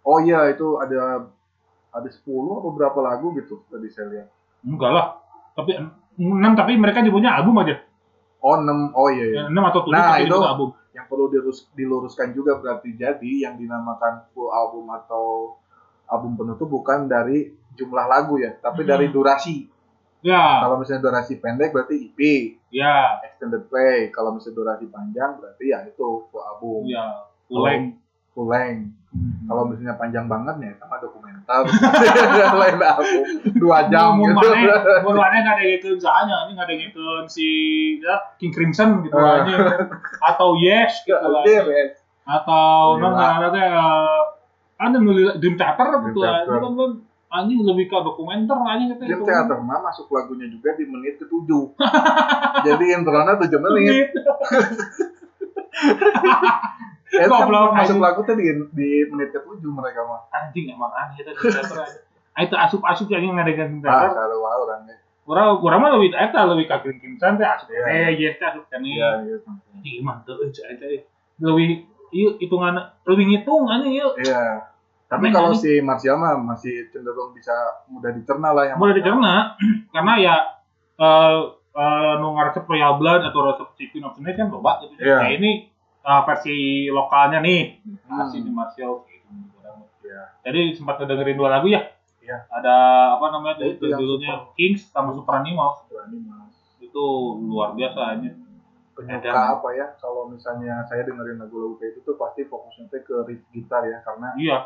Oh 0.00 0.18
iya 0.18 0.40
itu 0.48 0.78
ada 0.78 1.26
ada 1.90 2.08
10 2.08 2.22
atau 2.24 2.70
berapa 2.70 2.98
lagu 3.02 3.34
gitu 3.34 3.66
tadi 3.66 3.90
saya 3.90 4.06
lihat. 4.10 4.28
Enggak 4.62 4.90
lah. 4.90 5.06
Tapi 5.58 5.76
enam 6.16 6.52
tapi 6.54 6.76
mereka 6.76 7.02
nyebutnya 7.02 7.34
album 7.34 7.58
aja. 7.60 7.82
Oh 8.40 8.56
6. 8.56 8.94
Oh 8.94 9.08
iya 9.10 9.24
iya. 9.26 9.36
Ya, 9.36 9.44
enam 9.48 9.64
atau 9.66 9.84
tujuh 9.84 9.94
Nah, 9.96 10.16
itu- 10.18 10.34
album. 10.38 10.70
Yang 10.90 11.06
perlu 11.06 11.26
dilurus- 11.30 11.70
diluruskan 11.72 12.34
juga 12.34 12.58
berarti 12.58 12.98
jadi 12.98 13.46
yang 13.46 13.54
dinamakan 13.54 14.26
full 14.34 14.50
album 14.50 14.90
atau 14.90 15.54
album 16.10 16.34
penuh 16.34 16.54
itu 16.54 16.66
bukan 16.66 17.06
dari 17.06 17.38
jumlah 17.72 18.04
lagu 18.04 18.36
ya, 18.36 18.52
tapi 18.56 18.82
Hmm. 18.82 18.90
dari 18.90 19.06
durasi. 19.08 19.70
Ya, 20.20 20.60
Kalau 20.60 20.76
misalnya 20.76 21.00
durasi 21.02 21.38
pendek 21.38 21.72
berarti 21.72 21.96
EP, 21.96 22.18
ya, 22.68 23.16
extended 23.22 23.64
play. 23.66 24.10
Kalau 24.10 24.36
misalnya 24.36 24.56
durasi 24.58 24.84
panjang 24.86 25.40
berarti 25.40 25.64
ya 25.66 25.80
itu 25.82 25.96
full 26.28 26.44
album, 26.44 26.84
ya. 26.84 27.24
Uleng. 27.48 27.96
full 28.30 28.46
length. 28.46 28.94
Hmm. 29.10 29.42
Kalau 29.42 29.66
misalnya 29.66 29.96
panjang 29.96 30.28
banget 30.28 30.54
nih 30.60 30.72
sama 30.76 31.00
dokumenter, 31.00 31.66
lain 32.62 32.78
album 32.78 33.24
dua 33.56 33.78
jam 33.88 34.14
Mun 34.14 34.30
gitu. 34.30 34.38
mana, 34.46 35.02
mun 35.02 35.14
mana 35.16 35.36
nggak 35.40 35.56
ada 35.56 35.64
yang 35.66 35.98
soalnya 35.98 36.36
ini 36.46 36.52
nggak 36.52 36.66
ada 36.68 36.74
yang 36.76 37.26
si 37.26 37.48
ya, 37.98 38.16
King 38.36 38.52
Crimson 38.52 39.02
gitu 39.02 39.16
Ah. 39.16 39.42
aja, 39.42 39.56
atau 40.22 40.54
Yes 40.54 41.02
gitu 41.02 41.16
lah, 41.26 41.42
Iya, 41.42 41.64
Ben. 41.64 41.88
atau 42.22 43.00
non 43.00 43.16
ada 43.18 43.66
ada 44.80 44.96
nulis 44.96 45.36
Dream 45.36 45.54
Theater 45.54 45.86
Theater. 46.08 46.48
kan 46.48 46.72
kan 46.72 46.92
anjing 47.30 47.60
lebih 47.60 47.86
ke 47.86 47.96
dokumenter 47.96 48.56
anjing 48.56 48.88
gitu. 48.90 49.02
Dream 49.02 49.22
Theater 49.22 49.60
mah 49.60 49.78
masuk 49.82 50.08
lagunya 50.08 50.48
juga 50.48 50.72
di 50.74 50.84
menit 50.84 51.20
ke-7. 51.20 51.50
Jadi 52.66 52.84
intronya 52.90 53.36
7 53.36 53.46
menit. 53.60 54.08
Eh, 57.10 57.26
Goblok, 57.30 57.74
masuk 57.74 57.98
lagu 57.98 58.22
tuh 58.22 58.34
di, 58.34 58.46
di 58.72 58.90
menit 59.06 59.30
ke-7 59.30 59.62
mereka 59.66 60.00
mah. 60.02 60.20
Anjing 60.32 60.70
emang 60.70 60.90
aneh 60.90 61.18
itu 61.18 61.30
Dream 61.30 61.52
Theater. 61.52 61.78
Ah, 62.30 62.40
itu 62.40 62.54
asup-asup 62.54 63.06
yang 63.06 63.34
ngadegan 63.34 63.78
Dream 63.78 63.84
Ah, 63.84 64.06
Theater. 64.06 64.16
kalau 64.16 64.40
wah 64.40 64.56
orangnya. 64.58 64.96
Kurang 65.20 65.60
kurang 65.60 65.78
mah 65.78 65.92
lebih 65.92 66.10
eta 66.10 66.42
lebih 66.44 66.66
ka 66.66 66.80
King 66.80 66.98
Crimson 66.98 67.38
teh 67.38 67.44
asup 67.44 67.68
Iya. 67.68 67.84
eh 67.86 68.08
yes 68.18 68.34
teh 68.34 68.46
asup 68.48 68.66
kan 68.66 68.82
Iya, 68.82 69.22
iya. 69.22 69.36
Anjing 69.70 70.02
mantep 70.02 70.34
euy 70.34 70.50
cai 70.50 70.74
teh. 70.74 71.06
Lebih 71.38 71.86
ieu 72.10 72.34
hitungan 72.36 72.74
lebih 73.06 73.24
ngitung 73.28 73.62
anjing 73.68 73.94
ieu. 73.94 74.10
Iya. 74.16 74.69
Tapi 75.10 75.26
kalau 75.34 75.50
si 75.58 75.82
Martial 75.82 76.14
mah 76.22 76.38
masih 76.38 76.86
cenderung 76.94 77.34
bisa 77.34 77.50
mudah 77.90 78.14
dicerna 78.14 78.54
lah 78.54 78.64
yang 78.70 78.78
Boleh 78.78 78.94
dicerna 78.94 79.58
karena 79.94 80.12
ya 80.22 80.36
eh 81.02 81.38
eh 81.70 82.12
nu 82.22 82.34
ngaresep 82.38 82.62
Royal 82.70 82.94
Blood 82.94 83.26
atau 83.26 83.40
resep 83.50 83.68
Queen 83.90 84.06
of 84.06 84.14
the 84.14 84.30
kan 84.30 84.46
loba 84.54 84.86
gitu. 84.86 84.94
Iya. 85.02 85.18
Nah, 85.18 85.30
ini 85.34 85.50
eh, 86.06 86.20
versi 86.22 86.86
lokalnya 86.86 87.42
nih. 87.42 87.82
Hmm. 87.82 88.22
Versi 88.22 88.38
di 88.38 88.50
Martial 88.54 89.02
gitu. 89.02 89.34
Iya. 90.06 90.22
Jadi 90.46 90.60
sempat 90.78 91.02
ngedengerin 91.02 91.38
dua 91.38 91.58
lagu 91.58 91.66
ya. 91.66 91.82
Iya. 92.22 92.46
Ada 92.46 92.76
apa 93.18 93.26
namanya 93.34 93.66
Ya, 93.66 93.74
itu 93.74 93.90
yang 93.90 93.98
judulnya 93.98 94.32
super. 94.46 94.54
Kings 94.54 94.82
sama 94.94 95.10
Super 95.10 95.42
Animals. 95.42 95.82
Berani 95.90 96.18
mas. 96.22 96.54
Itu 96.78 97.02
luar 97.50 97.74
biasa 97.74 98.18
aja. 98.18 98.30
Penyuka 98.94 99.30
apa 99.58 99.68
ya? 99.74 99.86
Kalau 99.98 100.30
misalnya 100.30 100.86
saya 100.86 101.02
dengerin 101.02 101.40
lagu-lagu 101.40 101.74
kayak 101.82 101.98
itu 101.98 102.00
tuh 102.06 102.14
pasti 102.14 102.46
fokusnya 102.46 102.90
tuh 102.92 103.00
ke 103.02 103.16
riff 103.26 103.42
gitar 103.50 103.82
ya, 103.86 103.98
karena 104.06 104.34
Iya. 104.38 104.58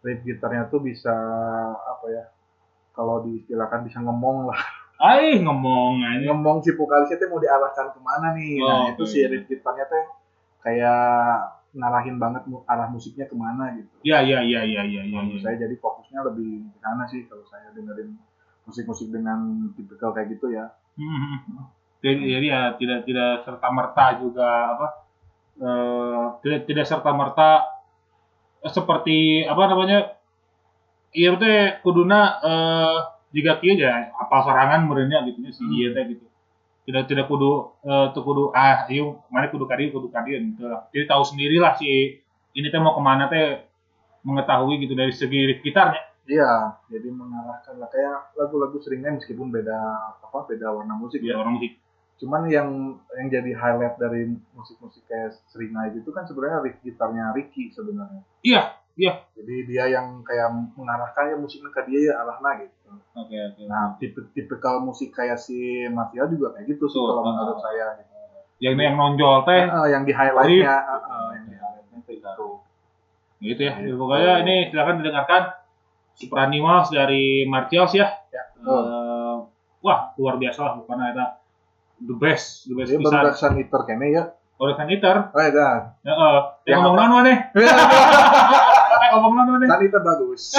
Riff 0.00 0.20
gitarnya 0.24 0.68
tuh 0.72 0.80
bisa 0.80 1.14
apa 1.76 2.06
ya? 2.08 2.24
Kalau 2.96 3.24
diistilahkan 3.24 3.86
bisa 3.86 4.00
ngemong 4.00 4.50
lah. 4.50 4.60
Ai 5.00 5.40
ngomong 5.40 6.04
aja. 6.04 6.28
Ngomong 6.28 6.60
si 6.60 6.76
vokalisnya 6.76 7.16
tuh 7.16 7.28
mau 7.32 7.40
diarahkan 7.40 7.96
ke 7.96 8.00
mana 8.04 8.36
nih? 8.36 8.60
Oh, 8.60 8.68
nah 8.68 8.82
itu 8.92 9.04
oke. 9.04 9.12
si 9.12 9.18
riff 9.24 9.44
gitarnya 9.48 9.84
tuh 9.88 10.04
kayak 10.60 11.00
ngarahin 11.70 12.18
banget 12.18 12.42
arah 12.66 12.88
musiknya 12.90 13.24
ke 13.30 13.36
mana 13.38 13.78
gitu. 13.78 13.88
Iya 14.04 14.18
iya 14.26 14.38
iya 14.42 14.60
iya 14.66 14.82
iya 14.84 15.02
iya. 15.06 15.18
Menurut 15.22 15.40
iya. 15.40 15.44
saya 15.46 15.56
jadi 15.64 15.74
fokusnya 15.78 16.20
lebih 16.26 16.68
ke 16.74 16.78
sana 16.82 17.04
sih 17.08 17.24
kalau 17.30 17.44
saya 17.46 17.70
dengerin 17.72 18.18
musik-musik 18.68 19.08
dengan 19.08 19.70
tipikal 19.78 20.12
kayak 20.12 20.36
gitu 20.36 20.52
ya. 20.52 20.68
Hmm. 20.98 21.70
Jadi, 22.00 22.16
jadi 22.32 22.46
ya 22.48 22.62
tidak 22.80 23.00
tidak 23.04 23.32
serta 23.44 23.68
merta 23.68 24.06
juga 24.20 24.48
apa 24.72 24.86
eh, 25.60 26.24
tidak 26.44 26.60
tidak 26.64 26.84
serta 26.88 27.10
merta 27.12 27.50
seperti 28.68 29.44
apa 29.48 29.62
namanya 29.72 29.98
iya 31.16 31.32
teh 31.40 31.80
kuduna 31.80 32.20
eh 32.44 32.96
jika 33.32 33.62
kieu 33.62 33.78
ya 33.78 34.10
apa 34.12 34.36
sorangan 34.44 34.84
merenya 34.90 35.22
gitu 35.24 35.38
nya 35.40 35.50
si 35.54 35.62
Hmm. 35.64 35.72
ieu 35.72 35.90
teh 35.96 36.04
gitu. 36.12 36.26
Tidak 36.84 37.06
tidak 37.08 37.26
kudu 37.30 37.72
eh 37.86 38.06
tuh 38.12 38.22
kudu 38.26 38.52
ah 38.52 38.84
ieu 38.92 39.18
mana 39.32 39.48
kudu 39.48 39.64
kadi 39.64 39.88
kudu 39.94 40.12
kadi 40.12 40.36
gitu 40.54 40.68
lah. 40.68 40.86
Jadi 40.92 41.04
tahu 41.08 41.22
sendiri 41.24 41.56
lah 41.56 41.72
si 41.80 42.20
ini 42.52 42.68
teh 42.68 42.80
mau 42.82 42.92
ke 42.92 43.02
mana 43.02 43.30
teh 43.32 43.64
mengetahui 44.26 44.84
gitu 44.84 44.92
dari 44.92 45.12
segi 45.16 45.56
gitarnya 45.64 46.12
Iya, 46.30 46.78
jadi 46.86 47.10
mengarahkan 47.10 47.80
lah. 47.80 47.88
Kayak 47.90 48.36
lagu-lagu 48.38 48.78
seringnya 48.78 49.18
meskipun 49.18 49.50
beda 49.50 49.74
apa 50.22 50.46
beda 50.46 50.70
warna 50.70 50.94
musik 50.94 51.24
ya 51.24 51.34
ya. 51.34 51.42
orang 51.42 51.58
musik 51.58 51.79
Cuman 52.20 52.44
yang 52.46 52.68
yang 53.14 53.28
jadi 53.28 53.50
highlight 53.50 53.96
dari 53.96 54.22
musik-musik 54.52 55.02
kayak 55.04 55.32
Seringai 55.48 55.90
gitu 55.92 56.10
kan 56.10 56.22
sebenarnya 56.22 56.60
riff 56.60 56.76
gitarnya 56.80 57.32
Ricky 57.32 57.68
sebenarnya. 57.70 58.20
iya 58.42 58.76
iya 58.94 59.24
Jadi 59.32 59.54
dia 59.64 59.88
yang 59.88 60.20
kayak 60.20 60.46
mengarahkan 60.74 61.24
ya 61.26 61.36
musiknya 61.36 61.70
ke 61.70 61.80
dia 61.86 62.12
ya 62.12 62.14
arahnya 62.18 62.50
gitu. 62.62 62.92
oke 63.14 63.32
oke 63.48 63.62
Nah, 63.64 63.96
tipe 63.96 64.20
tipikal 64.30 64.78
musik 64.78 65.10
kayak 65.10 65.36
si 65.36 65.56
Matia 65.86 66.26
juga 66.26 66.52
kayak 66.52 66.68
gitu 66.68 66.84
sih 66.86 66.94
Betul, 66.94 67.08
kalau 67.08 67.22
ah. 67.22 67.28
menurut 67.32 67.58
saya 67.58 67.86
gitu. 67.96 68.12
yang 68.60 68.76
yang 68.76 68.94
nonjol 68.94 69.36
teh 69.42 69.62
Eh, 69.62 69.86
yang 69.88 70.02
di 70.04 70.12
highlightnya, 70.12 70.76
eh, 70.76 71.00
eh, 71.00 71.28
yang 71.32 71.44
di 71.46 71.56
highlightnya 71.56 71.98
kayak 72.02 72.18
gitu. 72.20 72.48
ya 73.40 73.72
Gitu. 73.80 73.96
pokoknya 73.96 74.32
ini 74.44 74.56
silakan 74.68 74.94
didengarkan 75.00 75.42
Super 76.12 76.38
Animals 76.44 76.92
dari 76.92 77.24
Martials 77.44 77.96
ya 77.96 78.12
Ya. 78.28 78.44
Eh, 78.60 79.34
wah 79.80 80.12
luar 80.14 80.36
biasa 80.36 80.60
lah 80.60 80.74
bukan 80.76 81.00
ada 81.00 81.39
the 82.00 82.14
best 82.14 82.64
the 82.64 82.74
best 82.74 82.88
Jadi 82.88 82.98
pisan 82.98 83.12
baru 83.12 83.30
Eater 83.56 83.80
kayaknya 83.84 84.06
ya. 84.08 84.22
Orisan 84.56 84.88
Eater 84.88 85.16
Oh 85.30 85.38
ya, 85.38 85.50
dah. 85.50 85.76
ya 86.00 86.12
eh 86.12 86.38
yang 86.66 86.68
Yang 86.68 86.80
ngomong 86.82 86.96
naon 86.98 87.12
maneh 87.18 87.36
Eh, 87.50 89.08
ngomong 89.10 89.32
naon 89.34 89.48
maneh 89.54 89.66
Sun 89.66 89.80
Eater 89.82 90.00
bagus. 90.00 90.42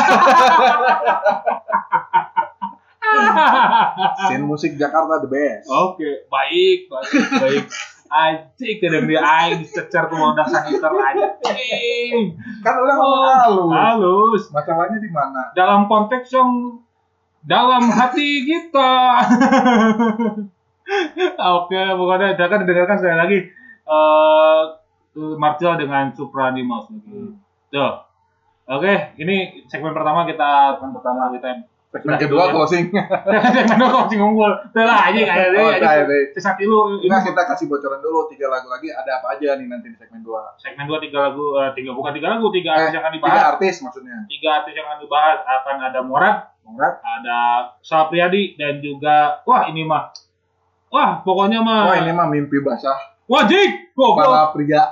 Scene 4.23 4.41
musik 4.41 4.75
Jakarta 4.75 5.19
the 5.19 5.27
best. 5.27 5.67
oke 5.67 6.09
baik 6.25 6.79
baik 6.87 7.11
baik 7.37 7.65
Anjing 8.07 8.75
kadang 8.77 9.07
dia 9.07 9.23
aing 9.23 9.63
dicecer 9.63 10.03
ku 10.05 10.19
udah 10.19 10.43
saniter 10.43 10.91
anjing. 10.91 12.35
Kan 12.59 12.75
orang 12.75 12.97
Oh, 12.97 13.07
ngomong 13.07 13.23
halus. 13.23 13.71
halus. 13.71 14.43
Masalahnya 14.51 14.99
di 14.99 15.07
mana? 15.07 15.55
Dalam 15.55 15.87
konteks 15.87 16.27
yang 16.29 16.83
dalam 17.39 17.87
hati 17.87 18.43
kita. 18.43 18.91
Oke, 21.57 21.81
pokoknya 21.91 22.35
jangan 22.35 22.63
dengarkan 22.63 22.97
sekali 22.97 23.17
lagi 23.17 23.39
eh 23.83 24.61
Martial 25.35 25.75
dengan 25.75 26.11
Supranimos 26.11 26.87
lagi. 26.87 27.35
Tuh. 27.67 27.93
Oke, 28.65 28.93
ini 29.17 29.35
segmen 29.65 29.91
pertama 29.91 30.23
kita 30.23 30.75
segmen 30.75 30.93
pertama 30.93 31.31
kita 31.31 31.49
Segmen 31.91 32.15
kedua 32.15 32.47
closing. 32.47 32.87
segmen 32.87 33.67
kedua 33.67 33.87
kok 33.91 34.07
sing 34.07 34.23
unggul. 34.23 34.47
Tuh 34.71 34.83
lah 34.87 35.11
anjing 35.11 35.27
kayak 35.27 35.51
Oh, 35.53 35.75
saya 35.75 36.07
deh. 36.07 36.31
Sesat 36.31 36.55
lu 36.63 36.79
ini 36.97 37.11
kita 37.11 37.41
kasih 37.43 37.67
bocoran 37.67 37.99
dulu 37.99 38.31
tiga 38.31 38.47
lagu 38.47 38.71
lagi 38.71 38.87
ada 38.87 39.19
apa 39.19 39.35
aja 39.35 39.59
nih 39.59 39.67
nanti 39.67 39.91
di 39.91 39.97
segmen 39.99 40.23
2. 40.23 40.31
segmen 40.55 40.87
2 40.87 41.03
tiga 41.03 41.19
lagu 41.27 41.59
eh, 41.59 41.71
tiga 41.75 41.91
bukan 41.91 42.15
tiga 42.15 42.27
lagu, 42.31 42.47
tiga 42.47 42.69
artis 42.73 42.95
yang 42.95 43.03
akan 43.03 43.11
Eh, 43.11 43.17
tiga 43.17 43.27
dibahas. 43.27 43.51
artis 43.51 43.75
maksudnya. 43.83 44.17
Tiga 44.23 44.49
artis 44.55 44.73
yang 44.73 44.87
akan 44.87 44.99
dibahas 45.03 45.39
akan 45.43 45.75
ada 45.83 45.99
Morat, 45.99 46.37
Mongrat. 46.63 46.95
ada 47.03 47.39
Sapriadi 47.83 48.55
dan 48.55 48.79
juga 48.79 49.43
wah 49.43 49.67
ini 49.67 49.83
mah 49.83 50.15
wah 50.91 51.23
pokoknya 51.23 51.63
mah 51.63 51.87
Wah, 51.87 51.97
ini 52.03 52.11
mah 52.11 52.27
mimpi 52.27 52.59
basah. 52.61 52.99
Wajib 53.25 53.95
goblok. 53.95 54.27
Para 54.27 54.51
pria. 54.51 54.83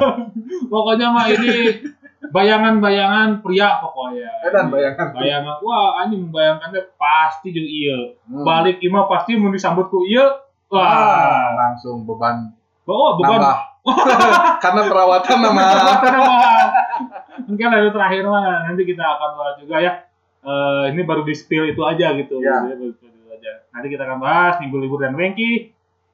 pokoknya 0.72 1.06
mah 1.10 1.26
ini 1.32 1.80
bayangan-bayangan 2.28 3.40
pria 3.40 3.80
pokoknya. 3.80 4.28
Eh, 4.44 4.50
dan 4.52 4.68
bayangan. 4.68 5.16
bayangan. 5.16 5.56
Wah 5.64 6.04
anjing 6.04 6.28
membayangkannya 6.28 6.82
pasti 6.94 7.50
jeung 7.50 7.64
iya 7.66 7.98
Hmm. 8.30 8.46
balik 8.46 8.78
imah 8.78 9.10
pasti 9.10 9.34
mau 9.34 9.50
disambut 9.50 9.90
ku 9.90 10.04
Ah, 10.06 10.30
wah. 10.70 11.48
Langsung 11.56 12.06
beban. 12.06 12.52
Oh 12.86 13.16
bukan 13.18 13.40
nambah. 13.40 13.58
Karena 14.62 14.80
perawatan 14.86 15.38
nama. 15.40 15.66
mungkin 17.48 17.66
lalu 17.72 17.90
terakhir 17.90 18.22
mah. 18.28 18.68
Nanti 18.68 18.82
kita 18.84 19.02
akan 19.02 19.30
bahas 19.40 19.56
juga 19.58 19.76
ya. 19.80 19.92
Eh, 20.40 20.84
ini 20.92 21.00
baru 21.04 21.24
di 21.24 21.32
spill 21.32 21.72
itu 21.72 21.80
aja 21.84 22.12
gitu. 22.16 22.40
Ya. 22.44 22.64
Ya, 22.70 22.76
baru 22.76 22.92
spill 22.92 23.08
itu 23.08 23.28
aja. 23.32 23.52
Nanti 23.70 23.86
kita 23.90 24.02
akan 24.06 24.18
bahas 24.18 24.58
minggu 24.58 24.78
libur 24.82 24.98
dan 25.02 25.14
Wengki. 25.14 25.70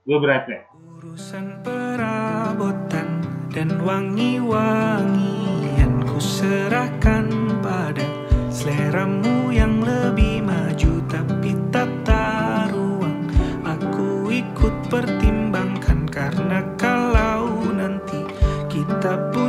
We'll 0.07 0.23
be 0.23 0.31
right 0.31 0.47
back. 0.47 0.71
Urusan 1.03 1.67
perabotan 1.67 3.27
dan 3.51 3.83
wangi-wangian 3.83 6.07
ku 6.07 6.21
serahkan 6.21 7.27
pada 7.65 8.05
seleramu 8.53 9.51
yang 9.51 9.83
lebih 9.83 10.45
maju 10.47 11.03
tapi 11.11 11.59
tata 11.75 12.71
ruang 12.71 13.27
aku 13.67 14.31
ikut 14.31 14.75
pertimbangkan 14.93 16.07
karena 16.07 16.63
kalau 16.79 17.67
nanti 17.75 18.23
kita 18.71 19.19
punya 19.35 19.46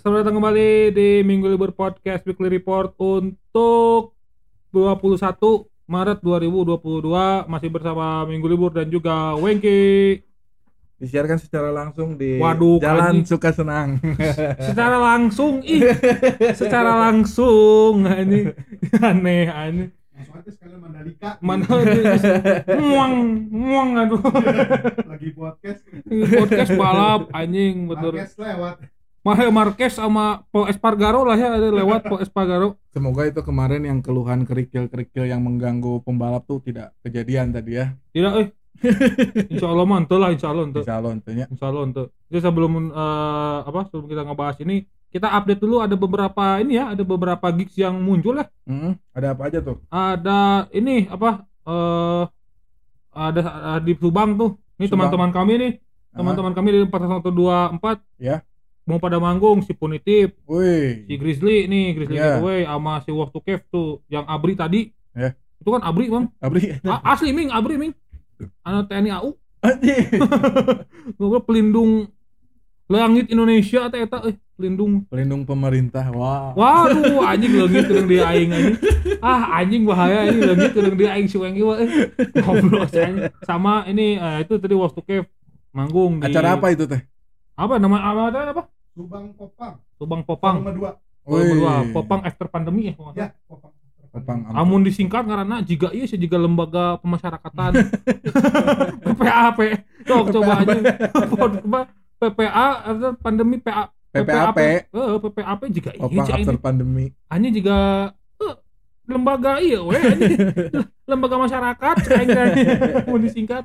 selamat 0.00 0.24
datang 0.24 0.40
kembali 0.40 0.70
di 0.90 1.08
Minggu 1.20 1.44
Libur 1.46 1.70
Podcast 1.70 2.24
Weekly 2.24 2.56
Report 2.56 2.96
untuk 2.96 4.16
21 4.72 5.36
Maret 5.84 6.18
2022 6.24 7.04
masih 7.44 7.68
bersama 7.68 8.24
Minggu 8.24 8.48
Libur 8.48 8.72
dan 8.72 8.88
juga 8.88 9.36
Wengki. 9.36 10.24
disiarkan 10.96 11.36
secara 11.36 11.68
langsung 11.68 12.16
di 12.16 12.36
Waduh, 12.36 12.76
Jalan 12.76 13.20
anjing. 13.20 13.24
Suka 13.24 13.52
Senang. 13.52 14.00
Secara 14.68 14.96
langsung 15.00 15.64
ih, 15.64 15.80
secara 16.52 17.08
langsung 17.08 18.04
ini 18.04 18.52
aneh 19.00 19.48
aneh. 19.48 19.88
langsung 20.12 20.36
aja 20.36 20.50
sekalian 20.52 20.80
Mandalika 20.80 21.30
Mana 21.40 21.64
muang 22.76 23.14
muang 23.48 23.90
aduh. 23.96 24.20
lagi 25.08 25.32
podcast 25.32 25.80
Podcast 26.08 26.70
balap 26.76 27.32
anjing 27.32 27.88
betul. 27.88 28.12
podcast 28.16 28.36
lewat 28.36 28.76
Mahe 29.20 29.52
Marquez 29.52 30.00
sama 30.00 30.48
Paul 30.48 30.72
Espargaro 30.72 31.28
lah 31.28 31.36
ya 31.36 31.60
ada 31.60 31.68
lewat 31.68 32.08
Paul 32.08 32.24
Espargaro. 32.24 32.80
Semoga 32.88 33.28
itu 33.28 33.44
kemarin 33.44 33.84
yang 33.84 34.00
keluhan 34.00 34.48
kerikil-kerikil 34.48 35.28
yang 35.28 35.44
mengganggu 35.44 36.00
pembalap 36.00 36.48
tuh 36.48 36.64
tidak 36.64 36.96
kejadian 37.04 37.52
tadi 37.52 37.76
ya. 37.76 37.92
Tidak 38.16 38.32
eh. 38.40 38.48
Insya 39.52 39.68
Allah 39.68 39.84
ente 40.00 40.16
lah 40.16 40.32
insya 40.32 40.48
Allah 40.48 40.64
ente. 40.64 40.80
Insya 40.80 40.96
Allah 40.96 41.10
tentunya. 41.20 41.44
Insya 41.52 41.66
Allah 41.68 41.82
ente. 41.84 42.04
Jadi 42.32 42.40
sebelum 42.40 42.72
eh, 42.88 43.58
apa 43.68 43.80
sebelum 43.92 44.06
kita 44.08 44.22
ngebahas 44.24 44.56
ini 44.64 44.88
kita 45.12 45.28
update 45.28 45.60
dulu 45.60 45.84
ada 45.84 45.94
beberapa 46.00 46.44
ini 46.64 46.80
ya 46.80 46.96
ada 46.96 47.02
beberapa 47.04 47.46
gigs 47.52 47.76
yang 47.76 48.00
muncul 48.00 48.40
ya. 48.40 48.48
Mm-mm. 48.64 48.96
Ada 49.12 49.36
apa 49.36 49.42
aja 49.52 49.58
tuh? 49.60 49.76
Ada 49.92 50.72
ini 50.72 51.12
apa 51.12 51.44
eh 51.44 52.24
ada 53.12 53.40
ada 53.76 53.84
di 53.84 53.92
Subang 54.00 54.40
tuh. 54.40 54.56
Ini 54.80 54.88
teman-teman 54.88 55.28
kami 55.28 55.52
nih 55.60 55.72
teman-teman 56.10 56.52
kami 56.56 56.68
di 56.74 56.78
4124 56.88 58.00
Ya. 58.18 58.42
Mau 58.82 58.96
pada 58.96 59.16
manggung 59.16 59.60
si 59.60 59.70
Punitif 59.70 60.32
Wih. 60.44 61.04
si 61.04 61.14
Grizzly 61.14 61.64
nih 61.64 61.86
Grizzly 61.92 62.16
Ya. 62.16 62.36
Getaway 62.36 62.64
sama 62.64 62.94
si 63.00 63.10
Walk 63.10 63.30
to 63.30 63.38
Cave 63.38 63.62
tuh 63.66 64.00
yang 64.06 64.24
Abri 64.24 64.52
tadi 64.52 64.90
Ya. 65.10 65.34
itu 65.56 65.68
kan 65.68 65.80
Abri 65.80 66.06
bang 66.06 66.26
Abri. 66.38 66.74
A- 66.82 67.04
asli 67.10 67.30
Ming 67.30 67.48
Abri 67.48 67.76
Ming 67.76 67.92
anak 68.60 68.88
TNI 68.88 69.10
AU 69.12 69.30
Anjing. 69.60 70.08
ngobrol 71.16 71.42
pelindung 71.42 72.08
langit 72.86 73.28
Indonesia 73.28 73.86
teh 73.86 74.00
eta 74.00 74.24
eh 74.24 74.34
pelindung 74.56 75.04
Pelindung 75.06 75.44
pemerintah. 75.44 76.08
Wah. 76.10 76.52
waduh 76.52 77.22
anjing 77.30 77.54
leungit 77.54 77.84
keur 77.84 78.02
dia 78.04 78.26
aing 78.26 78.50
anjing 78.50 78.76
ah 79.20 79.56
anjing 79.56 79.82
bahaya 79.84 80.26
ini 80.26 80.40
leungit 80.42 80.72
keur 80.72 80.90
dia 80.90 81.14
aing 81.14 81.24
si 81.24 81.36
Wengki 81.36 81.60
wah 81.60 81.76
eh 81.76 81.88
anjing. 82.34 83.30
sama 83.40 83.84
ini 83.86 84.16
eh, 84.16 84.38
itu 84.42 84.56
tadi 84.56 84.74
Walk 84.74 84.92
to 84.92 85.02
Cave 85.02 85.28
manggung 85.70 86.18
di 86.18 86.26
Acara 86.26 86.56
apa 86.56 86.72
itu 86.72 86.84
teh? 86.84 86.98
Apa 87.60 87.74
nama 87.76 87.96
apa 88.00 88.22
apa, 88.32 88.38
apa? 88.56 88.62
Subang 88.96 89.36
Popang 89.36 89.74
Subang 90.00 90.22
Popang 90.24 90.56
nomor 90.64 90.72
dua 90.72 90.90
Volume 91.28 91.44
Wih. 91.44 91.56
dua. 91.60 91.72
Popang 91.92 92.20
after 92.24 92.48
pandemi 92.48 92.88
ya 92.88 92.92
kalau 92.96 93.12
ya. 93.12 93.28
Popang 93.44 93.72
Popang. 94.10 94.38
Amun 94.56 94.82
disingkat 94.82 95.22
karena 95.22 95.62
jika 95.62 95.92
iya 95.94 96.08
sih 96.08 96.18
juga 96.18 96.40
lembaga 96.40 96.98
pemasyarakatan 96.98 97.78
PPAP. 99.06 99.58
Cok 100.08 100.24
coba 100.34 100.52
aja. 100.64 100.78
Coba 101.30 101.80
PPA 102.18 102.68
atau 102.90 103.10
pandemi 103.20 103.56
PA 103.62 103.86
PPAP. 104.10 104.58
Eh, 104.90 105.16
PPAP 105.22 105.60
juga 105.70 105.90
iya 105.94 106.02
Popang 106.02 106.26
ini. 106.26 106.42
after 106.42 106.56
pandemi. 106.58 107.04
Hanya 107.30 107.48
juga 107.54 107.76
eh, 108.42 108.54
lembaga 109.06 109.52
iya 109.62 109.78
we 109.78 109.94
anjing. 109.94 110.40
lembaga 111.10 111.36
masyarakat 111.38 111.96
aing 112.10 112.30
disingkat. 113.30 113.64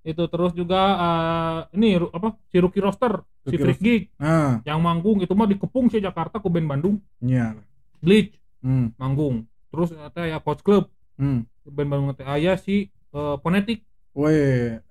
Itu 0.00 0.24
terus 0.26 0.52
juga 0.52 0.80
eh, 0.96 1.76
ini 1.76 2.00
apa 2.00 2.34
si 2.48 2.56
Rookie 2.56 2.80
Roster, 2.80 3.20
si 3.44 3.52
Rookie 3.52 3.60
Freak 3.60 3.78
Geek 3.80 4.02
Nah, 4.16 4.64
yang 4.64 4.80
manggung 4.80 5.20
itu 5.20 5.32
mah 5.32 5.44
dikepung 5.44 5.88
si 5.88 6.00
Jakarta 6.00 6.40
ke 6.40 6.48
band 6.48 6.68
Bandung, 6.68 6.96
iya. 7.20 7.56
Bleach 8.00 8.36
Hmm. 8.60 8.92
manggung. 8.96 9.48
Terus 9.72 9.88
ternyata 9.92 10.20
ya 10.24 10.38
Coach 10.40 10.60
Club 10.60 10.88
Hmm. 11.16 11.44
band 11.64 11.88
Bandung 11.88 12.12
teh 12.12 12.24
aya 12.24 12.56
si 12.56 12.88
eh, 12.88 13.36
Ponetik 13.40 13.84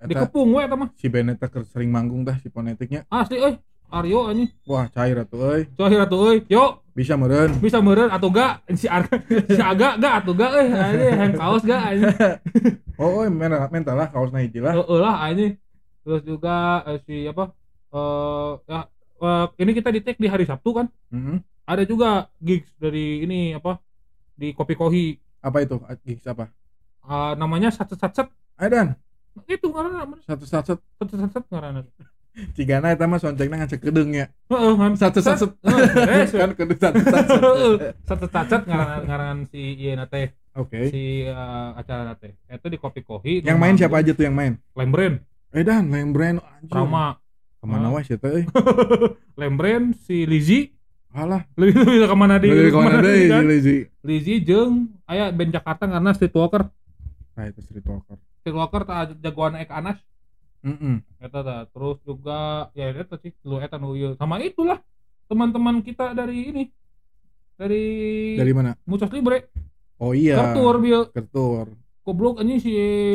eta 0.00 0.08
dikepung 0.08 0.56
we 0.56 0.64
eta 0.64 0.74
mah 0.74 0.90
si 0.96 1.06
Beneta 1.06 1.46
sering 1.68 1.92
manggung 1.92 2.24
dah 2.24 2.34
si 2.40 2.48
fonetiknya. 2.48 3.04
asli 3.12 3.36
euy 3.38 3.54
Aryo 3.90 4.30
anjing 4.30 4.48
Wah, 4.64 4.86
cair 4.88 5.18
atuh 5.18 5.40
euy. 5.50 5.62
cohir 5.74 6.00
atuh 6.00 6.18
euy 6.30 6.38
yo 6.46 6.80
Bisa 7.00 7.16
meureun. 7.16 7.50
bisa 7.64 7.80
meureun 7.80 8.12
atuh 8.12 8.28
ga 8.28 8.60
si 8.76 8.84
Arga 8.84 9.16
si 9.56 9.62
Aga 9.62 9.96
ga 9.96 10.20
atuh 10.20 10.36
ga 10.36 10.46
euy 10.52 10.68
anjing 10.68 11.16
hem 11.16 11.32
kaos 11.32 11.64
ga 11.64 11.78
anjing? 11.88 12.12
Oh, 13.00 13.24
oh 13.24 13.28
mental, 13.32 13.64
mental 13.72 13.96
lah 13.96 14.12
kaosna 14.12 14.44
hiji 14.44 14.60
lah. 14.60 14.76
heeh 14.76 14.98
lah 15.00 15.16
anjing. 15.24 15.56
Terus 16.04 16.20
juga 16.20 16.84
eh, 16.84 17.00
si 17.08 17.24
apa 17.24 17.48
eh 17.90 18.50
ya 18.68 18.80
eh, 19.16 19.46
ini 19.64 19.70
kita 19.72 19.88
di 19.88 20.00
tag 20.04 20.20
di 20.20 20.28
hari 20.28 20.44
Sabtu 20.44 20.70
kan? 20.76 20.86
Mm-mm. 21.08 21.40
ada 21.64 21.82
juga 21.88 22.28
gigs 22.36 22.68
dari 22.76 23.24
ini 23.24 23.56
apa 23.56 23.80
di 24.36 24.52
Kopi 24.52 24.76
Kohi. 24.76 25.16
Apa 25.40 25.64
itu? 25.64 25.80
Gigs 26.04 26.28
apa? 26.28 26.52
Eh, 27.00 27.32
namanya 27.40 27.72
sat 27.72 27.88
sat 27.96 28.12
sat 28.12 28.28
Adan, 28.60 28.92
itu 29.48 29.72
karena 29.72 30.04
satu 30.28 30.44
satu 30.44 30.76
sat 30.76 31.08
sat 31.08 31.30
sat 31.32 31.44
karena 31.48 31.80
cigana 32.52 32.90
eta 32.90 33.04
mah 33.04 33.16
soncengna 33.16 33.58
ngacek 33.58 33.80
kedeng 33.82 34.10
ya. 34.10 34.26
heeh 34.46 34.72
kan 34.74 34.92
Satu 34.94 35.18
satu 35.18 35.46
Heeh, 35.60 36.24
kan 36.28 36.50
kedeng 36.52 36.78
satu 36.78 37.00
satu. 37.02 37.38
satu 38.02 38.26
cacat 38.26 38.62
ngaran 38.66 39.44
si 39.46 39.76
ieu 39.76 39.94
na 39.94 40.06
teh 40.06 40.30
Oke. 40.52 40.88
si 40.88 41.24
eh, 41.24 41.68
acara 41.74 42.14
teh 42.14 42.34
itu 42.46 42.66
di 42.66 42.76
kopi 42.76 43.00
kohi 43.00 43.42
Yang 43.42 43.58
main 43.58 43.74
siapa 43.74 43.98
aja 43.98 44.10
tuh 44.10 44.24
yang 44.24 44.34
main? 44.34 44.54
Lembren 44.72 45.22
Edan, 45.50 45.90
Lembren 45.90 46.38
anjir. 46.38 46.70
Rama 46.70 47.18
Ke 47.56 47.66
mana 47.66 47.90
wae 47.90 48.02
sih 48.02 48.14
teh? 48.14 48.46
Lembren 49.34 49.92
si 49.96 50.24
Lizzy 50.24 50.74
Alah, 51.10 51.42
lebih 51.58 51.74
lebih 51.74 52.06
ke 52.06 52.14
mana 52.14 52.38
di 52.38 52.46
dari 52.46 52.70
ke 52.70 52.78
mana 52.78 53.02
kan? 53.02 53.10
si 53.10 53.26
Lizzy? 53.44 53.76
Lizzy 54.00 54.34
jeung 54.40 54.94
aya 55.04 55.34
band 55.34 55.50
Jakarta 55.50 55.84
karena 55.84 56.10
Streetwalker 56.14 56.70
Nah, 57.34 57.44
itu 57.46 57.58
Streetwalker. 57.62 58.14
Streetwalker 58.38 58.82
tak 58.84 59.16
jagoan 59.18 59.56
Eka 59.56 59.74
Anas 59.74 59.98
Mm 60.60 60.96
eta 61.20 61.40
tah. 61.40 61.60
terus 61.68 61.96
juga 62.02 62.68
ya 62.72 62.88
eta 62.90 63.16
sih 63.16 63.32
lu 63.42 63.56
eta 63.56 63.76
nu 63.76 63.92
ieu 63.92 64.12
sama 64.14 64.40
itulah 64.40 64.80
teman-teman 65.24 65.80
kita 65.80 66.12
dari 66.12 66.48
ini 66.48 66.64
dari, 67.54 67.84
Dari 68.36 68.52
mana? 68.52 68.72
Mucos 68.84 69.08
Libre 69.10 69.52
Oh 69.96 70.16
iya. 70.16 70.36
Kertur 70.36 70.80
bieu 70.80 71.04
Kertur. 71.08 71.76
goblok 72.00 72.40
anjing 72.40 72.56
si 72.56 72.72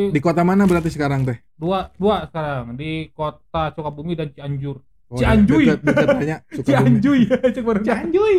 Di 0.10 0.22
kota 0.22 0.42
mana 0.42 0.66
berarti 0.66 0.90
sekarang 0.90 1.26
teh? 1.26 1.42
dua 1.54 1.90
dua 1.98 2.30
sekarang 2.30 2.74
di 2.74 3.10
kota 3.10 3.74
Sukabumi 3.74 4.14
dan 4.14 4.30
Cianjur 4.30 4.78
Oh, 5.06 5.22
Cianjuy. 5.22 5.70
Deket 5.70 6.08
tanya. 6.08 6.38
Sukabumi. 6.56 6.98
Cianjuy 6.98 7.20
ya 7.26 7.38
Cianjuy. 7.86 8.36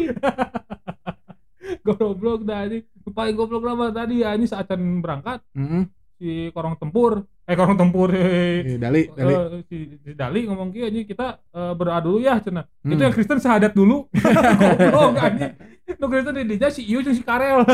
goblok 1.87 2.43
dah 2.43 2.67
ini 2.67 2.83
paling 3.07 3.35
goblok 3.35 3.63
lama 3.63 3.91
tadi 3.91 4.23
ya 4.23 4.35
ini 4.35 4.47
saat 4.47 4.67
akan 4.67 5.03
berangkat 5.03 5.43
Mm 5.55 5.91
si 6.17 6.49
korong 6.49 6.81
tempur 6.81 7.29
eh 7.47 7.55
korong 7.55 7.75
tempur 7.75 8.11
eh, 8.11 8.75
Dali, 8.75 9.07
Dali. 9.09 9.33
eh, 9.33 9.63
si, 9.65 9.77
si 9.97 10.11
Dali 10.13 10.45
ngomong 10.45 10.69
kia 10.69 10.87
ini 10.87 11.03
kita 11.03 11.39
eh, 11.47 11.73
berdoa 11.73 12.01
dulu 12.01 12.19
ya 12.19 12.39
cina 12.39 12.67
Hmm. 12.81 12.91
itu 12.91 13.03
yang 13.03 13.11
Kristen 13.11 13.39
syahadat 13.39 13.71
dulu 13.71 14.07
goblok 14.61 15.15
anjing 15.17 15.55
nu 15.93 16.07
Kristen 16.07 16.35
di 16.37 16.55
dia 16.55 16.69
si 16.69 16.83
Iu 16.83 17.03
si 17.03 17.23
Karel 17.23 17.63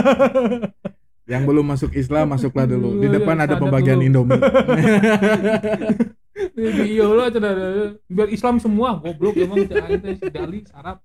Yang 1.22 1.42
belum 1.46 1.64
masuk 1.64 1.94
Islam 1.94 2.34
masuklah 2.34 2.66
dulu. 2.66 2.98
Di 2.98 3.06
Iya, 3.06 3.14
depan 3.14 3.38
iya, 3.38 3.46
ada 3.46 3.54
pembagian 3.54 3.94
dulu. 3.94 4.26
Indomie. 4.26 4.42
di 6.52 6.62
Iu 6.92 7.14
lah 7.14 7.30
cina 7.30 7.50
biar 8.06 8.28
Islam 8.28 8.58
semua 8.58 8.98
goblok 8.98 9.36
emang 9.36 9.64
teh 9.64 10.16
si 10.16 10.28
Dali 10.28 10.64
sarap 10.64 10.98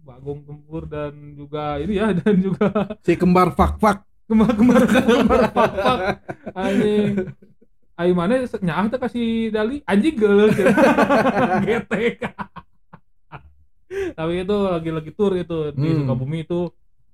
Bagong 0.00 0.40
tempur 0.42 0.86
dan 0.86 1.12
juga 1.34 1.76
ini 1.76 1.98
ya 1.98 2.10
dan 2.10 2.34
juga 2.38 2.72
si 3.00 3.14
kembar 3.14 3.52
fak-fak. 3.52 4.00
kembar 4.24 4.54
kembar 4.54 4.82
kembar 4.86 5.40
pak 5.50 5.70
pak 5.74 5.98
anjing 6.54 7.26
ayo 8.00 8.12
mana 8.16 8.40
nyaah 8.40 8.88
teh 8.88 8.96
kasih 8.98 9.28
dali 9.50 9.84
anjing 9.84 10.16
geuleuh 10.16 10.48
getek 11.64 12.24
tapi 13.90 14.32
itu 14.40 14.56
lagi 14.64 14.90
lagi 14.90 15.10
tur 15.12 15.32
itu 15.34 15.74
di 15.74 15.88
Hmm. 15.90 16.06
Sukabumi 16.06 16.46
itu 16.46 16.70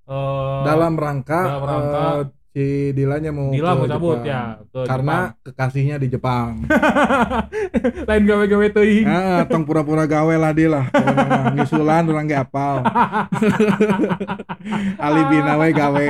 eh, 0.06 0.60
Dalam 0.62 0.94
rangka, 0.94 1.40
dalam 1.42 1.62
rangka 1.64 2.04
eh, 2.04 2.22
si 2.52 2.64
Dilanya 2.92 3.32
mau 3.32 3.50
Dila 3.50 3.72
ke 3.72 3.76
mau 3.76 3.86
cabut 3.90 4.16
Jepang. 4.20 4.28
ya 4.28 4.42
ke 4.62 4.80
Karena 4.84 5.16
kekasihnya 5.42 5.96
di 5.98 6.08
Jepang. 6.08 6.62
Jepang. 6.62 8.06
lain 8.08 8.22
gawe-gawe 8.24 8.66
teuing 8.72 9.06
ah, 9.08 9.42
tong 9.44 9.64
pura-pura 9.66 10.06
gawe 10.06 10.34
lah 10.36 10.52
dia 10.52 10.68
lah. 10.70 10.84
Pokoknya 10.88 11.24
mah 11.26 11.44
Ngisulan 11.52 12.04
orang 12.06 12.24
ge 12.24 12.36
apal. 12.36 12.76
Alibina 15.04 15.56
we 15.56 15.68
gawe. 15.72 16.08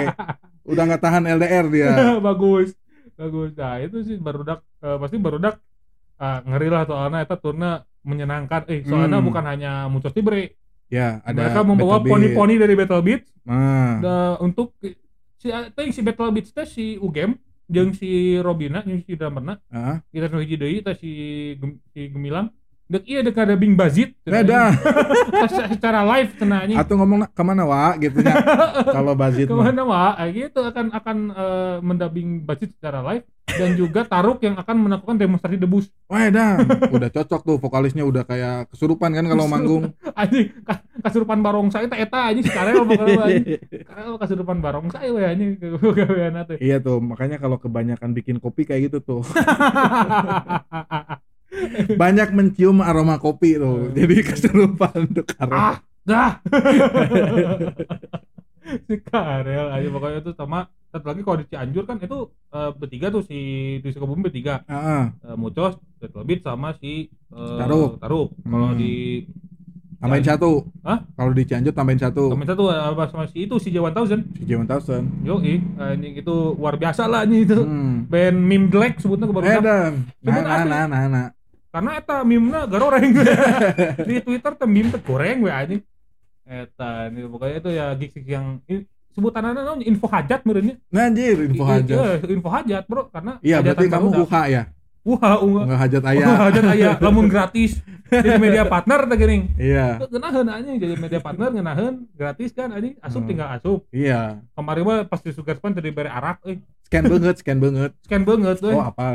Udah 0.66 0.82
nggak 0.84 1.02
tahan 1.02 1.24
LDR 1.26 1.66
dia. 1.66 1.90
bagus 2.18 2.74
bagus. 3.16 3.50
Nah 3.56 3.76
itu 3.80 3.96
sih 4.04 4.16
barudak 4.16 4.60
eh, 4.78 4.96
pasti 4.96 5.16
barudak 5.16 5.54
ah, 6.16 6.40
ngeri 6.44 6.68
lah 6.68 6.84
soalnya 6.84 7.24
itu 7.24 7.36
turnya 7.36 7.70
menyenangkan. 8.04 8.68
Eh 8.68 8.84
soalnya 8.84 9.18
Hmm. 9.18 9.26
bukan 9.26 9.44
hanya 9.44 9.72
Mucos 9.88 10.12
Libre. 10.12 10.54
Ya, 10.86 11.18
ada 11.26 11.34
mereka 11.34 11.66
membawa 11.66 11.98
poni-poni 11.98 12.62
dari 12.62 12.78
Battle 12.78 13.02
Beat 13.02 13.26
Nah, 13.42 13.98
da- 13.98 14.38
untuk 14.38 14.70
si 15.34 15.50
teh 15.50 15.90
si 15.90 15.98
Battle 15.98 16.30
Beat 16.30 16.46
teh 16.46 16.62
si 16.62 16.94
Ugem 16.96 17.34
jeung 17.66 17.90
si 17.90 18.38
Robina 18.38 18.86
jeung 18.86 19.02
si 19.02 19.18
drummerna 19.18 19.58
ah, 19.66 19.98
kita 20.14 20.30
nu 20.30 20.38
hiji 20.38 20.54
deui 20.54 20.78
teh 20.78 20.94
si 20.94 21.10
Gem- 21.58 21.82
si 21.90 22.06
Gemilang 22.06 22.54
dek 22.86 23.02
iya 23.02 23.20
dek 23.22 23.34
ada 23.34 23.58
Bing 23.58 23.74
Bazit. 23.74 24.14
Pas 24.22 25.50
secara 25.74 26.06
live 26.16 26.30
cenah 26.38 26.58
anjing 26.62 26.78
Atau 26.78 26.94
ngomong 26.96 27.26
ke 27.26 27.42
mana 27.42 27.66
wa 27.66 27.94
gitu 27.98 28.22
nya. 28.22 28.34
Kalau 28.86 29.12
Bazit 29.18 29.46
ke 29.50 29.54
mana 29.54 29.82
wah 29.82 30.14
gitu 30.30 30.62
akan 30.62 30.94
akan 30.94 31.16
eh, 31.34 31.76
mendabing 31.82 32.46
Bazit 32.46 32.70
secara 32.78 33.02
live 33.02 33.26
dan 33.46 33.78
juga 33.78 34.02
Taruk 34.02 34.42
yang 34.42 34.58
akan 34.58 34.76
melakukan 34.76 35.16
demonstrasi 35.16 35.54
debus 35.54 35.86
Wah, 36.10 36.26
dan 36.28 36.66
udah 36.90 37.08
cocok 37.08 37.40
tuh 37.42 37.56
vokalisnya 37.56 38.02
udah 38.02 38.26
kayak 38.26 38.68
kesurupan 38.74 39.14
kan 39.14 39.22
kalau 39.22 39.46
manggung. 39.46 39.94
anjing 40.18 40.50
ka- 40.66 40.82
kasurupan 41.00 41.40
barongsai 41.40 41.86
eta 41.86 41.96
eta 41.96 42.20
anjing 42.30 42.42
si 42.42 42.50
Karel 42.50 42.82
bakal 42.82 43.06
Karel 43.86 44.14
kasurupan 44.18 44.58
barongsai 44.58 45.08
we 45.14 45.22
anjing 45.22 45.56
gawean 45.58 46.42
teh 46.42 46.58
Iya 46.58 46.82
tuh, 46.82 46.98
makanya 46.98 47.38
kalau 47.38 47.56
kebanyakan 47.56 48.12
bikin 48.12 48.42
kopi 48.42 48.66
kayak 48.66 48.90
gitu 48.90 48.98
tuh. 49.00 49.22
Banyak 51.94 52.28
mencium 52.30 52.80
aroma 52.80 53.16
kopi 53.16 53.56
tuh. 53.56 53.90
Jadi 53.90 54.14
kesurupan 54.22 55.12
tuh 55.12 55.24
karena. 55.24 55.56
ah 55.56 55.76
dah 56.06 56.38
si 58.86 58.94
Karel 59.00 59.66
aja 59.70 59.86
pokoknya 59.88 60.18
itu 60.20 60.32
sama 60.34 60.66
satu 60.86 61.04
lagi 61.04 61.20
kalau 61.22 61.38
di 61.38 61.46
Cianjur 61.46 61.82
kan 61.82 61.96
itu 61.98 62.30
eh, 62.50 62.70
bertiga 62.72 63.10
tuh 63.10 63.22
si 63.22 63.38
di 63.78 63.88
Sukabumi 63.90 64.22
bertiga 64.22 64.62
Ah, 64.64 65.10
Eh, 65.22 65.34
Mucos, 65.34 65.74
Tetlebit 65.98 66.42
sama 66.42 66.72
si 66.74 67.10
eh, 67.10 67.56
Taruk. 67.58 67.98
Taruk. 67.98 68.28
Kalau 68.40 68.70
Hmm. 68.70 68.76
di 68.76 69.22
tambahin 69.96 70.24
satu. 70.24 70.50
Hah? 70.82 70.98
Kalau 71.10 71.30
di 71.32 71.42
Cianjur 71.42 71.72
tambahin 71.72 71.98
satu. 71.98 72.28
temen 72.28 72.44
satu 72.44 72.62
apa 72.70 73.06
sama 73.06 73.24
si 73.26 73.42
itu 73.42 73.54
si 73.58 73.70
Jawan 73.70 73.90
Thousand. 73.90 74.22
Si 74.34 74.42
Jawan 74.44 74.66
Thousand. 74.66 75.04
Yo, 75.22 75.38
anjing 75.76 76.14
itu 76.14 76.34
luar 76.54 76.74
biasa 76.76 77.06
lah 77.06 77.22
anjing 77.22 77.42
itu. 77.42 77.58
Hmm. 77.58 78.06
Band 78.06 78.36
meme 78.38 78.66
black 78.66 78.98
sebutnya 78.98 79.26
ke 79.26 79.32
baru 79.34 79.44
Edan. 79.44 79.92
Nah, 80.22 80.38
nah, 80.38 80.62
nah, 80.62 80.84
nah, 80.86 81.02
nah. 81.06 81.26
Karena 81.76 81.90
eta 82.00 82.24
meme-na 82.24 82.64
garoreng 82.64 83.12
di 84.08 84.16
Twitter 84.24 84.52
teh 84.56 84.68
goreng 85.04 85.44
we 85.44 85.52
anjing. 85.52 85.84
Eta 86.48 87.12
ini 87.12 87.28
pokoknya 87.28 87.56
itu 87.60 87.70
ya 87.76 87.86
gigs 88.00 88.24
yang 88.24 88.64
sebutannya 89.12 89.52
naon 89.52 89.84
info 89.84 90.08
hajat 90.08 90.40
meureunnya. 90.48 90.80
Nah, 90.88 91.12
anjir, 91.12 91.36
info 91.44 91.68
hajat. 91.68 91.92
iya, 91.92 92.08
info 92.32 92.48
hajat, 92.48 92.84
Bro, 92.88 93.12
karena 93.12 93.36
Iya, 93.44 93.60
berarti 93.60 93.84
kamu. 93.92 94.08
UHA 94.24 94.42
ya? 94.48 94.62
Wah, 95.06 95.38
unga. 95.38 95.62
Enggak 95.70 95.80
hajat 95.86 96.02
ayah. 96.10 96.26
hajat 96.42 96.64
aya 96.66 96.90
lamun 96.98 97.30
gratis 97.30 97.78
di 98.06 98.30
media 98.36 98.66
partner 98.66 99.06
teh 99.06 99.14
geuning. 99.14 99.54
Iya. 99.54 100.02
Ngeunaheun 100.02 100.46
anjing 100.50 100.76
jadi 100.76 100.94
media 100.98 101.20
partner 101.22 101.54
ngeunaheun 101.54 102.10
gratis 102.10 102.50
kan 102.50 102.74
anjing 102.74 102.98
asup 102.98 103.22
Hmm. 103.22 103.30
tinggal 103.30 103.48
asup. 103.48 103.86
Iya. 103.94 104.42
Kemarin 104.52 104.82
mah 104.82 104.98
pas 105.06 105.22
di 105.22 105.30
Sugarspan 105.30 105.70
tadi 105.70 105.94
bere 105.94 106.10
arak 106.10 106.42
euy. 106.42 106.58
Scan 106.82 107.06
banget, 107.06 107.34
scan 107.38 107.58
banget. 107.58 107.90
Scan 108.02 108.22
banget 108.22 108.56
euy. 108.60 108.74
Oh, 108.74 108.82
apa? 108.84 109.06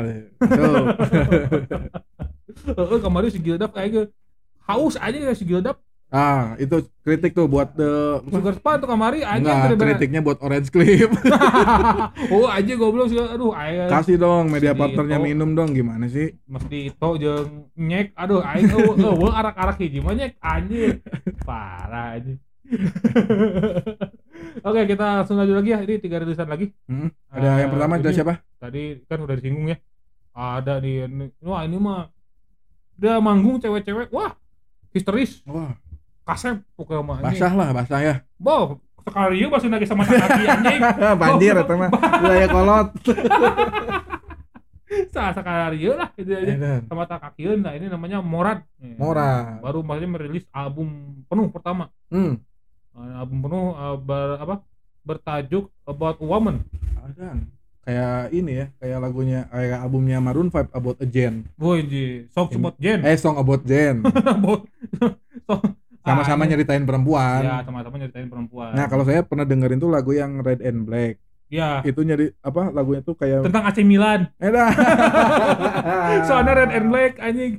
Heeh, 2.62 2.98
kemarin 3.00 3.28
si 3.28 3.40
Gildap 3.40 3.72
kayak. 3.72 4.08
Haus 4.62 4.94
aja 4.96 5.12
ya 5.12 5.34
si 5.34 5.44
Gildap. 5.44 5.76
Ah, 6.12 6.52
itu 6.56 6.76
kritik 7.00 7.32
tuh 7.32 7.46
buat 7.46 7.72
the 7.72 8.20
Sugarspan 8.26 8.76
tuh 8.76 8.86
kemarin 8.86 9.24
aja 9.24 9.32
Enggak, 9.34 9.56
tadi 9.58 9.74
bere. 9.74 9.84
kritiknya 9.88 10.20
buat 10.20 10.38
Orange 10.38 10.68
Clip. 10.68 11.08
oh 12.34 12.44
aja 12.46 12.72
goblok 12.74 13.08
sih 13.08 13.16
aduh 13.16 13.50
aya 13.50 13.88
Kasih 13.88 14.16
dong 14.16 14.46
media 14.46 14.72
partnernya 14.72 15.16
minum 15.18 15.52
dong 15.52 15.72
gimana 15.72 16.04
sih? 16.06 16.36
mesti 16.44 16.92
itu 16.92 17.08
jeung 17.16 17.48
nyek 17.74 18.12
aduh 18.12 18.44
aing 18.44 18.68
eueuh 18.68 18.92
eueuh 18.94 19.32
arak-arak 19.32 19.76
hiji 19.78 19.98
mah 19.98 20.12
nyek 20.12 20.36
anjir. 20.38 21.00
Parah 21.40 22.14
anjing. 22.14 22.36
Oke, 24.62 24.80
kita 24.86 25.04
langsung 25.18 25.36
lanjut 25.36 25.56
lagi 25.56 25.70
ya. 25.70 25.80
Ini 25.80 25.94
tiga 25.98 26.16
rilisan 26.18 26.44
lagi. 26.46 26.68
Hmm, 26.84 27.08
Ada 27.26 27.46
Eh, 27.48 27.56
yang 27.58 27.70
pertama 27.70 27.92
ada 27.94 28.04
ini- 28.04 28.14
siapa? 28.14 28.34
tadi 28.54 28.82
kan 29.02 29.18
udah 29.18 29.34
disinggung 29.34 29.66
ya 29.66 29.76
ada 30.30 30.78
di 30.78 31.02
wah 31.40 31.60
ini 31.62 31.76
mah 31.76 32.14
dia 32.94 33.18
manggung 33.18 33.58
cewek-cewek 33.58 34.06
wah 34.08 34.38
histeris 34.88 35.42
Wah, 35.44 35.74
kasep 36.22 36.56
pokoknya 36.72 37.02
mah 37.02 37.18
basah 37.20 37.52
lah, 37.52 37.68
basah 37.70 38.00
ya. 38.00 38.14
boh 38.36 38.78
sekali 39.02 39.42
yuk 39.42 39.50
masih 39.50 39.66
lagi 39.66 39.84
sama 39.84 40.06
kaki 40.06 40.42
anjing 40.46 40.80
Banjir 41.22 41.54
eta 41.56 41.74
mah. 41.74 41.90
Wilayah 41.90 42.48
kolot. 42.48 42.88
sa 45.08 45.32
sekali 45.32 45.76
yuk 45.80 45.96
lah 45.96 46.12
itu 46.14 46.28
aja 46.28 46.84
sama 46.84 47.02
tak 47.02 47.18
kaki 47.22 47.48
nah 47.56 47.72
ini 47.72 47.88
namanya 47.88 48.20
Morad 48.20 48.60
Nih, 48.76 48.92
Morad. 48.94 49.58
baru 49.58 49.80
maksudnya 49.80 50.10
merilis 50.10 50.44
album 50.50 50.88
penuh 51.24 51.48
pertama 51.48 51.88
Hmm. 52.06 52.36
Eh, 52.92 53.12
album 53.16 53.40
penuh 53.40 53.72
eh, 53.72 53.96
ber, 53.98 54.28
apa 54.36 54.54
bertajuk 55.00 55.72
About 55.82 56.20
a 56.20 56.26
Woman 56.28 56.60
Adan. 57.00 57.48
Kayak 57.82 58.30
ini 58.30 58.52
ya, 58.54 58.66
kayak 58.78 58.98
lagunya 59.00 59.40
kayak 59.48 59.78
albumnya 59.80 60.18
Maroon 60.20 60.46
5 60.46 60.70
About 60.70 61.00
a 61.00 61.06
Jen. 61.08 61.48
boy 61.56 61.82
song 62.30 62.46
about 62.52 62.76
Jen 62.78 63.00
Eh, 63.02 63.16
Song 63.16 63.34
About 63.34 63.64
song- 65.48 65.74
Sama-sama 66.02 66.42
nyeritain 66.44 66.82
perempuan. 66.82 67.40
ya 67.40 67.56
sama-sama 67.62 67.94
nyeritain 67.96 68.26
perempuan 68.26 68.74
Nah, 68.74 68.86
kalau 68.86 69.06
saya 69.06 69.22
pernah 69.22 69.46
dengerin 69.46 69.78
tuh 69.78 69.86
lagu 69.86 70.10
yang 70.10 70.38
Red 70.38 70.58
and 70.60 70.82
Black. 70.82 71.22
ya 71.46 71.78
Itu 71.82 72.02
nyari 72.02 72.32
apa 72.38 72.72
lagunya 72.72 73.00
tuh 73.00 73.14
kayak 73.14 73.44
tentang 73.44 73.62
AC 73.62 73.78
Milan 73.82 74.26
Edan. 74.36 74.72
soalnya 76.28 76.52
Red 76.58 76.72
and 76.72 76.86
Black 76.88 77.12
anjing 77.18 77.52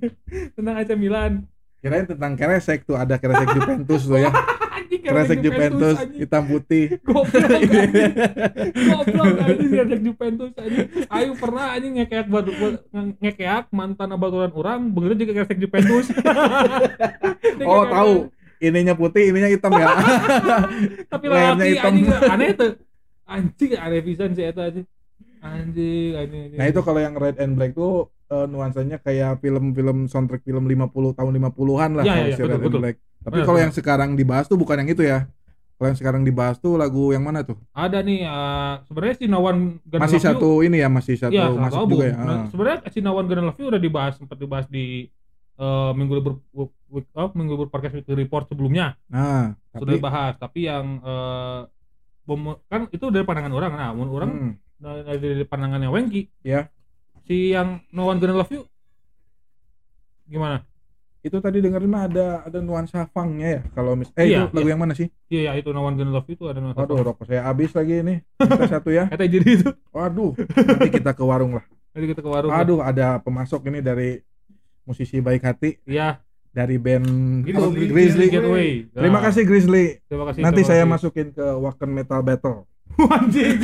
tentang 0.54 0.76
AC 0.76 0.92
Milan 0.94 1.46
Kirain 1.78 2.08
tentang 2.08 2.34
keresek 2.34 2.84
tuh 2.84 2.96
ada 2.96 3.20
keresek 3.20 3.48
Juventus 3.54 4.08
tuh 4.08 4.16
ya. 4.18 4.32
anjing 4.84 5.02
Keresek 5.02 5.40
Juventus 5.40 5.98
hitam 6.14 6.44
putih. 6.46 6.86
goblok 7.06 7.50
anjing 7.50 8.12
goblok 8.86 9.36
anjing 9.42 9.70
keresek 9.70 10.02
Juventus 10.02 10.52
anjing 10.56 10.88
ayo 11.08 11.32
pernah 11.34 11.66
anjing 11.72 11.94
ngekeak 11.96 12.28
batu 12.28 12.52
nge- 12.52 12.84
ngekeak 13.18 13.66
mantan 13.70 14.10
abaturan 14.10 14.52
orang 14.52 14.80
begitu 14.90 15.24
juga 15.24 15.42
keresek 15.42 15.60
Juventus 15.60 16.06
Oh, 17.64 17.84
tahu. 17.86 18.14
Ininya 18.60 18.94
putih, 18.94 19.28
ininya 19.28 19.50
hitam 19.50 19.72
ya. 19.74 19.92
tapi 21.12 21.26
Layarnya 21.26 21.52
lelaki 21.58 21.74
hitam. 21.74 21.88
anjing 21.90 22.08
aneh 22.26 22.50
tuh 22.54 22.72
anjing 23.26 23.72
aneh 23.76 24.00
pisan 24.02 24.32
sih 24.32 24.46
eta 24.46 24.64
anjing 24.66 24.88
Anjing, 25.42 26.12
anjing, 26.16 26.42
anjing. 26.46 26.56
Nah 26.56 26.66
itu 26.66 26.80
kalau 26.80 26.98
yang 26.98 27.12
Red 27.14 27.36
and 27.36 27.54
Black 27.54 27.76
tuh 27.76 28.08
eh, 28.26 28.46
nuansanya 28.46 28.96
kayak 28.98 29.38
film-film 29.38 30.08
soundtrack 30.08 30.40
film 30.42 30.64
50 30.66 30.88
tahun 31.14 31.32
50-an 31.44 31.92
lah 31.94 32.04
Iya, 32.04 32.14
kalau 32.14 32.24
iya, 32.24 32.32
si 32.32 32.40
betul, 32.40 32.48
Red 32.48 32.56
and 32.56 32.64
betul. 32.66 32.80
Black. 32.80 32.98
Tapi 33.24 33.40
kalau 33.42 33.58
yang 33.58 33.72
sekarang 33.72 34.14
dibahas 34.14 34.46
tuh 34.46 34.56
bukan 34.56 34.78
yang 34.78 34.90
itu 34.90 35.02
ya. 35.02 35.26
Kalau 35.74 35.88
yang 35.90 35.98
sekarang 35.98 36.22
dibahas 36.22 36.56
tuh 36.58 36.76
lagu 36.76 37.10
yang 37.10 37.22
mana 37.22 37.42
tuh? 37.42 37.58
ada 37.72 38.00
nih 38.00 38.24
eh, 38.24 38.74
sebenarnya 38.86 39.16
si 39.16 39.26
No 39.26 39.42
One 39.42 39.82
Gonna 39.82 40.02
masih 40.02 40.16
Love 40.16 40.24
You- 40.24 40.30
satu 40.32 40.50
ini 40.62 40.78
ya, 40.78 40.88
masih 40.88 41.16
satu 41.18 41.34
satu 41.34 41.56
masuk 41.58 41.80
album. 41.80 41.92
juga 41.92 42.06
ya. 42.06 42.16
Nah, 42.16 42.24
Ah. 42.30 42.44
sebenarnya 42.48 42.80
si 42.88 43.00
No 43.00 43.12
One 43.12 43.26
Gonna 43.26 43.44
Love 43.44 43.58
You 43.58 43.68
udah 43.68 43.82
dibahas 43.82 44.14
sempat 44.16 44.38
dibahas 44.38 44.68
di 44.68 45.10
eh, 45.54 45.92
minggu 45.92 46.14
libur 46.16 46.34
week, 46.90 47.06
oh, 47.12 47.30
minggu 47.32 47.54
libur 47.54 47.70
podcast 47.70 47.94
weekly 47.94 48.18
report 48.18 48.48
sebelumnya 48.48 48.98
Nah, 49.06 49.54
sudah 49.72 49.94
dibahas 49.94 50.34
tapi 50.36 50.66
yang 50.66 50.98
bom- 52.24 52.58
kan 52.66 52.88
itu 52.88 53.06
dari 53.08 53.22
pandangan 53.22 53.52
orang 53.52 53.72
nah 53.72 53.90
mun 53.92 54.10
orang 54.10 54.30
Hmm, 54.32 54.54
dari, 55.04 55.20
dari 55.20 55.44
pandangannya 55.44 55.90
Wengki 55.90 56.26
Ya. 56.42 56.74
si 57.22 57.52
yang 57.52 57.86
No 57.90 58.08
One 58.08 58.18
Gonna 58.18 58.34
Love 58.36 58.50
You 58.52 58.64
gimana 60.26 60.64
itu 61.24 61.38
tadi 61.40 61.58
dengerin 61.58 61.88
mah 61.88 62.04
ada 62.06 62.28
ada 62.44 62.60
nuansa 62.60 63.08
funknya 63.08 63.48
ya 63.48 63.62
kalau 63.72 63.96
mis 63.96 64.12
eh 64.14 64.28
Iya, 64.28 64.40
itu 64.44 64.54
lagu 64.54 64.68
iya. 64.68 64.74
yang 64.76 64.82
mana 64.82 64.94
sih? 64.94 65.08
iya 65.28 65.42
ya, 65.48 65.52
itu 65.56 65.72
No 65.72 65.82
One 65.82 65.96
Gonna 65.96 66.12
Love 66.12 66.28
itu 66.28 66.44
ada 66.46 66.60
nuansa 66.60 66.84
Waduh, 66.84 67.00
rokok 67.02 67.24
saya 67.26 67.42
habis 67.44 67.72
lagi 67.72 67.94
ini. 67.98 68.16
Kita 68.36 68.68
satu 68.70 68.92
ya. 68.92 69.08
Kata 69.12 69.24
jadi 69.24 69.48
itu 69.48 69.70
Waduh, 69.90 70.36
nanti 70.36 70.90
kita 70.92 71.12
ke 71.12 71.24
warung 71.24 71.56
lah. 71.56 71.66
jadi 71.92 72.06
kita 72.12 72.20
ke 72.20 72.28
warung 72.28 72.52
Aduh, 72.52 72.80
ada 72.80 73.18
pemasok 73.18 73.64
ini 73.68 73.80
dari 73.80 74.20
musisi 74.84 75.18
baik 75.18 75.42
hati 75.42 75.80
iya 75.86 76.20
dari 76.52 76.76
band 76.76 77.08
apa, 77.42 77.72
Grizzly 77.72 77.88
Grizzly. 77.88 78.28
Gateway 78.30 78.70
Terima 78.92 79.18
Nah, 79.18 79.24
kasih 79.24 79.44
Grizzly. 79.44 79.86
terima 80.06 80.26
kasih 80.28 80.42
Nanti 80.44 80.60
terima 80.60 80.70
saya 80.70 80.84
kasih. 80.84 80.92
masukin 80.92 81.28
ke 81.32 81.46
Wacken 81.56 81.90
Metal 81.90 82.20
Battle. 82.20 82.58
anjing 83.18 83.58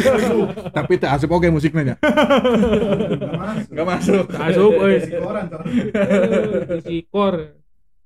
Tapi 0.70 0.94
tak 0.96 1.10
asap 1.16 1.30
oke 1.30 1.48
musiknya 1.48 1.84
ya. 1.84 1.96
Nggak 2.00 3.38
masuk. 3.38 3.68
Enggak 3.70 3.88
masuk. 3.88 4.26
Asup, 4.36 4.72
euy. 4.76 4.98
Soalnya. 5.02 5.58
Eh, 5.96 6.80
isi 6.82 6.98
core. 7.06 7.58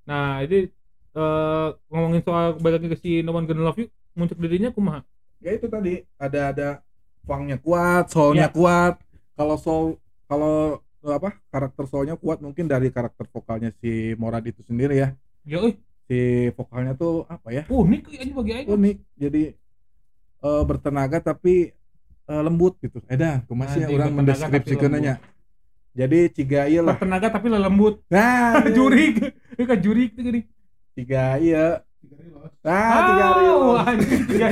Nah, 0.03 0.41
ini 0.41 0.67
eh, 1.13 1.67
ngomongin 1.87 2.21
soal 2.21 2.57
balik 2.57 2.81
lagi 2.81 2.87
ke 2.91 2.97
si 2.97 3.11
No 3.21 3.31
One 3.31 3.45
Gonna 3.45 3.63
Love 3.63 3.79
You, 3.79 3.87
muncul 4.13 4.35
dirinya 4.35 4.69
kumaha? 4.69 5.01
Ya 5.39 5.53
itu 5.53 5.67
tadi 5.67 6.03
ada 6.15 6.41
ada 6.49 6.69
funknya 7.23 7.55
kuat, 7.57 8.09
soulnya 8.09 8.47
Iya. 8.47 8.55
kuat. 8.55 8.93
Kalau 9.33 9.55
soul 9.55 9.85
kalau 10.25 10.79
apa 11.03 11.35
karakter 11.49 11.83
soulnya 11.83 12.15
kuat 12.15 12.39
mungkin 12.39 12.63
dari 12.63 12.87
karakter 12.87 13.27
vokalnya 13.27 13.75
si 13.77 14.15
Morad 14.15 14.43
itu 14.43 14.63
sendiri 14.63 14.95
ya. 14.97 15.09
Ya, 15.43 15.59
euy, 15.59 15.75
Si 16.03 16.19
vokalnya 16.55 16.95
tuh 16.95 17.23
apa 17.27 17.51
ya? 17.51 17.63
unik 17.67 18.01
aja 18.11 18.33
bagi 18.33 18.51
aing. 18.53 18.67
unik 18.69 18.97
jadi 19.15 19.41
eh, 20.43 20.63
bertenaga 20.63 21.17
tapi 21.19 21.71
eh, 22.23 22.41
lembut 22.43 22.75
gitu 22.79 22.99
edan 23.07 23.41
kumasih 23.45 23.87
Anjing, 23.87 23.95
orang 23.95 24.11
mendeskripsikannya 24.13 25.15
jadi 25.93 26.19
ciga 26.27 26.65
iya 26.65 26.81
lah 26.81 26.97
Bertenaga 26.97 27.29
tapi 27.29 27.47
lembut. 27.47 28.01
nah 28.09 28.65
jurik. 28.77 29.29
Ini 29.53 29.63
kan 29.63 29.77
jurik 29.77 30.17
tuh 30.17 30.25
gini. 30.25 30.41
ciga 30.93 31.37
iya 31.37 31.85
Tiga 32.01 32.17
reload. 32.17 32.49
nah 32.65 32.97
ciga 33.05 33.25
Oh, 33.25 33.37
real 33.37 33.61
anjing, 33.77 34.21
tiga 34.25 34.47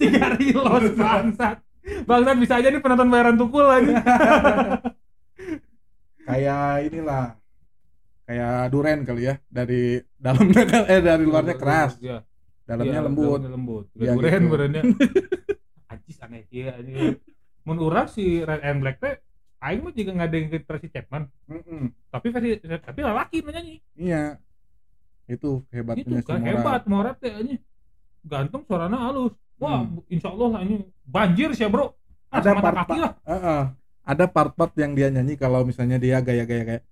tiga 0.00 0.24
reload 0.32 0.84
bangsat. 0.98 1.56
Bangsat 2.02 2.36
bisa 2.40 2.54
aja 2.56 2.68
nih 2.68 2.80
penonton 2.80 3.12
bayaran 3.12 3.36
tukul 3.36 3.68
aja. 3.68 3.92
kayak 6.26 6.90
inilah 6.90 7.36
kayak 8.26 8.72
duren 8.72 9.04
kali 9.04 9.22
ya 9.26 9.34
dari 9.46 10.00
dalamnya 10.16 10.62
eh 10.88 11.00
dari 11.00 11.22
luarnya 11.22 11.54
keras 11.54 11.92
Iya, 12.00 12.24
dalamnya 12.66 12.92
iya, 12.92 13.02
lembut 13.02 13.38
dalamnya 13.38 13.50
lembut. 13.52 13.84
Iya, 13.94 14.12
Duren 14.12 14.34
gitu. 14.36 14.50
berennya. 14.50 14.82
Anjis 15.92 16.18
aneh 16.18 16.42
ya 16.48 16.74
anjing. 16.74 17.16
Mun 17.62 17.78
urang 17.78 18.06
si 18.06 18.24
Red 18.40 18.60
and 18.60 18.78
Black 18.78 18.98
teh 18.98 19.14
aing 19.58 19.80
mah 19.80 19.90
juga 19.90 20.10
nggak 20.12 20.28
ada 20.28 20.36
yang 20.36 20.48
Tracy 20.60 20.88
Chapman, 20.88 21.22
Mm-mm. 21.46 21.88
tapi 22.06 22.28
versi 22.28 22.60
tapi 22.60 23.00
lelaki 23.00 23.40
nyanyi. 23.40 23.76
iya 23.96 24.36
itu 25.26 25.64
Itu 25.64 25.72
hebatnya 25.72 26.20
si 26.20 26.22
kan 26.22 26.38
Morad. 26.38 26.46
hebat 26.52 26.82
Morat 26.84 27.16
teh 27.16 27.32
anjing. 27.32 27.60
Ganteng 28.22 28.62
suaranya 28.62 28.98
halus. 29.00 29.32
Wah, 29.56 29.82
Hmm. 29.82 30.02
insya 30.06 30.28
Allah 30.28 30.60
anjing 30.60 30.82
banjir 31.02 31.48
sih, 31.52 31.64
Bro. 31.64 31.94
Ah, 32.28 32.38
Ada 32.38 32.50
part- 32.56 32.78
kaki 32.84 32.98
lah. 33.00 33.12
Heeh. 33.24 33.62
ada 34.04 34.24
part-part 34.26 34.70
yang 34.76 34.92
dia 34.92 35.08
nyanyi 35.08 35.34
kalau 35.34 35.62
misalnya 35.62 35.96
dia 35.96 36.20
gaya-gaya 36.20 36.62
kayak 36.62 36.82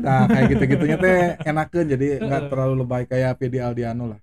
nah 0.00 0.24
kayak 0.24 0.46
gitu-gitunya 0.56 0.96
teh 0.96 1.18
enakan 1.44 1.84
jadi 1.84 2.06
nggak 2.22 2.42
terlalu 2.48 2.74
lebay 2.80 3.02
kayak 3.04 3.36
Fidi 3.36 3.58
Aldiano 3.58 4.16
lah 4.16 4.20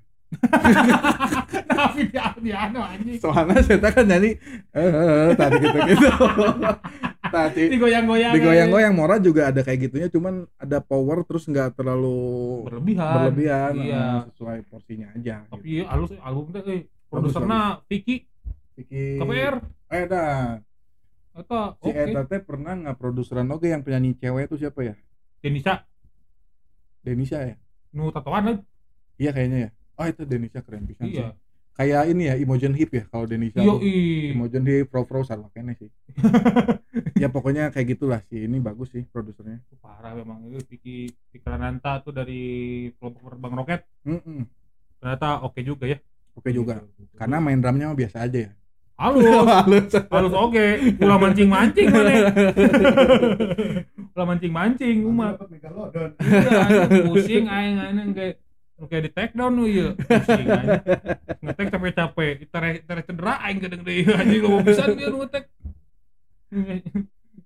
dia 1.95 2.25
dia 2.37 2.57
anu 2.69 2.79
anjing. 2.83 3.17
soalnya 3.17 3.59
saya 3.65 3.89
kan 3.89 4.05
nyanyi 4.05 4.35
eh, 4.75 4.81
eh, 4.81 4.91
eh, 4.93 5.29
tadi 5.33 5.55
gitu-gitu 5.57 6.09
tadi 7.35 7.63
Digoyang-goyang. 7.71 8.33
digoyang-goyang 8.35 8.93
Mora 8.93 9.15
juga 9.21 9.49
ada 9.49 9.61
kayak 9.61 9.89
gitunya 9.89 10.07
cuman 10.09 10.45
ada 10.57 10.81
power 10.81 11.23
terus 11.23 11.45
nggak 11.45 11.77
terlalu 11.77 12.17
berlebihan. 12.65 13.13
berlebihan 13.15 13.73
Iya. 13.79 13.95
eh, 13.95 14.19
sesuai 14.33 14.57
porsinya 14.67 15.07
aja 15.13 15.35
gitu. 15.45 15.53
Tapi 15.55 15.69
halus 15.85 16.11
album 16.19 16.45
teh 16.51 16.61
euy. 16.61 16.81
Bagus, 17.09 17.33
Produserna 17.33 17.59
Vicky 17.89 18.27
Vicky 18.77 19.17
KPR. 19.17 19.55
eh 19.89 20.03
dah 20.05 20.61
Eta 21.33 21.61
si 21.79 21.89
oke. 21.89 22.01
Eta 22.05 22.21
teh 22.27 22.41
pernah 22.43 22.73
nggak 22.75 22.97
produseran 22.97 23.47
oke 23.49 23.65
yang 23.65 23.81
penyanyi 23.81 24.13
cewek 24.13 24.51
itu 24.51 24.61
siapa 24.61 24.83
ya 24.83 24.95
Denisa 25.39 25.83
Denisha 26.99 27.39
ya 27.43 27.55
nu 27.89 28.11
tatoan 28.11 28.43
lah. 28.45 28.57
iya 29.15 29.31
kayaknya 29.31 29.57
ya 29.57 29.69
oh 29.95 30.05
itu 30.05 30.21
Denisha 30.23 30.61
keren 30.61 30.83
bisa 30.83 31.01
sih 31.03 31.17
Iya. 31.17 31.33
kayak 31.73 32.01
ini 32.07 32.23
ya 32.27 32.35
Imogen 32.35 32.75
Hip 32.75 32.91
ya 32.91 33.03
kalau 33.07 33.25
Denisha 33.25 33.59
Yo 33.59 33.79
tuh. 33.79 33.81
i. 33.81 34.29
Imogen 34.31 34.63
Hip 34.63 34.87
Pro 34.87 35.03
Pro 35.03 35.23
sarwa 35.23 35.49
kene 35.49 35.73
sih 35.73 35.89
ya 37.21 37.27
pokoknya 37.27 37.71
kayak 37.71 37.87
gitulah 37.89 38.19
sih 38.25 38.45
ini 38.45 38.59
bagus 38.59 38.91
sih 38.91 39.03
produsernya 39.05 39.63
Parah 39.79 40.13
memang 40.13 40.43
itu 40.45 40.59
Vicky 40.65 40.97
Fikrananta 41.29 41.99
tuh 41.99 42.11
dari 42.11 42.41
kelompok 42.95 43.31
terbang 43.31 43.53
roket. 43.53 43.81
Mm-mm. 44.03 44.43
Ternyata 44.99 45.41
oke 45.41 45.59
juga 45.61 45.87
ya. 45.87 45.97
oke 46.35 46.49
juga 46.51 46.83
Gitu. 46.95 47.15
karena 47.15 47.37
main 47.39 47.57
drumnya 47.57 47.89
mah 47.89 47.97
biasa 47.97 48.23
aja 48.23 48.39
ya 48.47 48.51
halus. 48.99 49.25
halus 49.63 49.87
halus 49.95 50.33
oke. 50.35 50.67
Ulah 50.99 51.17
mancing-mancing 51.17 51.87
mana. 51.87 52.11
Ulah 54.13 54.25
mancing-mancing 54.27 54.97
umat. 55.07 55.39
Dapat 55.39 55.47
Megalodon. 55.55 56.11
Iya, 56.19 57.07
pusing 57.07 57.45
aing 57.47 57.77
aing 57.79 58.11
kayak 58.11 58.35
kayak 58.87 59.03
di 59.07 59.11
take 59.11 59.33
down 59.35 59.59
lu 59.59 59.67
ya 59.67 59.91
pusing 59.97 60.47
aing 60.47 60.69
ngetek 61.43 61.67
capek-capek 61.67 62.35
tere 62.47 62.71
tere 62.87 63.01
cedera 63.03 63.33
aing 63.43 63.59
gedeng 63.59 63.83
deui 63.83 64.07
anjing 64.07 64.39
lu 64.39 64.63
bisa 64.63 64.87
dia 64.95 65.11
nu 65.11 65.19
ngetek 65.19 65.51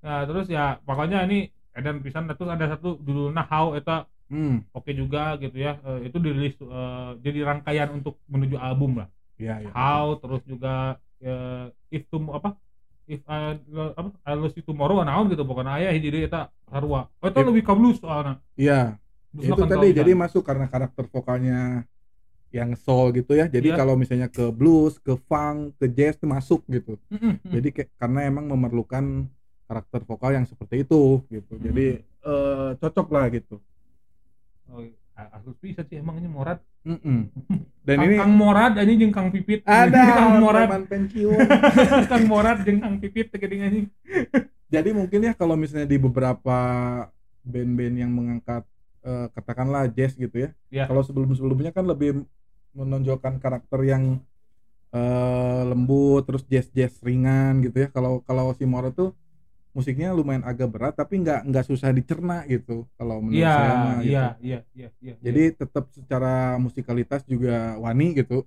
nah 0.04 0.28
terus 0.30 0.46
ya 0.52 0.78
pokoknya 0.86 1.26
ini 1.26 1.50
edan 1.74 2.06
pisan 2.06 2.30
terus 2.30 2.52
ada 2.54 2.78
satu 2.78 3.02
judulnya 3.02 3.50
how 3.50 3.74
eta 3.74 4.06
hmm 4.30 4.70
oke 4.78 4.92
juga 4.94 5.36
gitu 5.42 5.58
ya 5.58 5.82
Eh, 5.82 6.12
itu 6.12 6.18
dirilis 6.22 6.54
eh, 6.62 7.10
jadi 7.26 7.40
rangkaian 7.50 7.90
untuk 7.98 8.22
menuju 8.30 8.62
album 8.62 9.02
lah 9.02 9.10
ya 9.42 9.58
ya 9.58 9.74
how 9.74 10.14
terus 10.22 10.46
juga 10.46 11.02
eh, 11.24 11.66
if 11.90 12.04
to 12.12 12.20
apa? 12.30 12.60
If 13.04 13.20
I, 13.28 13.60
apa? 14.00 14.10
I 14.24 14.32
lose 14.40 14.56
you 14.56 14.64
tomorrow 14.64 15.00
naon 15.04 15.28
gitu 15.32 15.44
pokoknya. 15.44 15.76
Aya 15.80 15.92
jadi 15.96 16.28
eta 16.28 16.52
sarua. 16.68 17.08
Oh 17.20 17.28
itu 17.28 17.40
If- 17.40 17.48
lebih 17.52 17.64
ke 17.64 17.74
blues 17.76 17.98
soalnya. 18.00 18.40
Iya. 18.56 19.00
Itu 19.34 19.64
tadi 19.66 19.92
jadi 19.92 20.12
kan. 20.14 20.20
masuk 20.30 20.44
karena 20.46 20.66
karakter 20.70 21.10
vokalnya 21.10 21.84
yang 22.54 22.78
soul 22.78 23.10
gitu 23.18 23.34
ya. 23.34 23.50
Jadi 23.50 23.74
Iya. 23.74 23.78
kalau 23.82 23.98
misalnya 23.98 24.30
ke 24.30 24.46
blues 24.54 25.02
ke 25.02 25.18
funk 25.26 25.74
ke 25.82 25.90
jazz 25.90 26.16
itu 26.16 26.28
masuk 26.30 26.62
gitu. 26.70 26.96
Mm-mm. 27.10 27.42
jadi 27.44 27.68
kayak 27.74 27.90
karena 27.98 28.20
emang 28.30 28.46
memerlukan 28.46 29.26
karakter 29.66 30.06
vokal 30.06 30.32
yang 30.38 30.46
seperti 30.46 30.86
itu 30.86 31.26
gitu. 31.34 31.54
Jadi 31.60 32.06
eh, 32.06 32.70
cocok 32.78 33.08
lah 33.10 33.26
gitu. 33.34 33.58
Oh, 34.72 34.80
harus 35.14 35.56
bisa 35.62 35.82
sih 35.86 36.02
emangnya 36.02 36.30
Morad. 36.30 36.60
Mm-mm. 36.84 37.32
dan 37.88 37.96
Kang, 37.96 38.06
ini 38.10 38.16
Kang 38.20 38.34
Morad 38.36 38.74
anjing 38.76 38.98
jeung 39.08 39.14
Kang 39.16 39.30
Pipit. 39.32 39.64
ada 39.64 40.04
Kang 40.68 40.84
pensiun 40.90 41.40
Kang 42.12 42.26
Morad 42.28 42.60
jeung 42.68 42.80
Kang 42.84 42.96
Pipit 43.00 43.32
anjing. 43.32 43.88
jadi 44.68 44.90
mungkin 44.92 45.20
ya 45.24 45.32
kalau 45.38 45.56
misalnya 45.56 45.88
di 45.88 45.96
beberapa 45.96 46.58
band-band 47.46 47.96
yang 47.96 48.12
mengangkat 48.12 48.64
eh, 49.06 49.28
katakanlah 49.32 49.88
jazz 49.92 50.16
gitu 50.18 50.48
ya 50.48 50.50
Iya. 50.74 50.90
kalau 50.90 51.06
sebelum-sebelumnya 51.06 51.72
kan 51.72 51.86
lebih 51.88 52.26
menonjolkan 52.74 53.38
karakter 53.38 53.80
yang 53.86 54.20
eh, 54.92 55.62
lembut 55.70 56.26
terus 56.28 56.44
jazz-jazz 56.50 57.00
ringan 57.00 57.64
gitu 57.64 57.86
ya 57.86 57.88
kalau 57.94 58.20
kalau 58.26 58.52
si 58.58 58.66
Moro 58.68 58.90
tuh 58.92 59.14
musiknya 59.74 60.14
lumayan 60.14 60.46
agak 60.46 60.70
berat 60.70 60.94
tapi 60.94 61.20
nggak 61.26 61.50
nggak 61.50 61.66
susah 61.66 61.90
dicerna 61.90 62.46
gitu 62.46 62.86
kalau 62.94 63.20
menurut 63.26 63.42
Iya, 63.42 63.54
saya 63.58 63.74
mah 63.74 63.94
gitu. 63.98 64.06
iya, 64.14 64.26
iya, 64.40 64.60
iya, 64.78 64.88
iya. 65.02 65.14
jadi 65.20 65.44
tetap 65.58 65.90
secara 65.92 66.56
musikalitas 66.62 67.26
juga 67.26 67.76
wani 67.82 68.14
gitu 68.14 68.46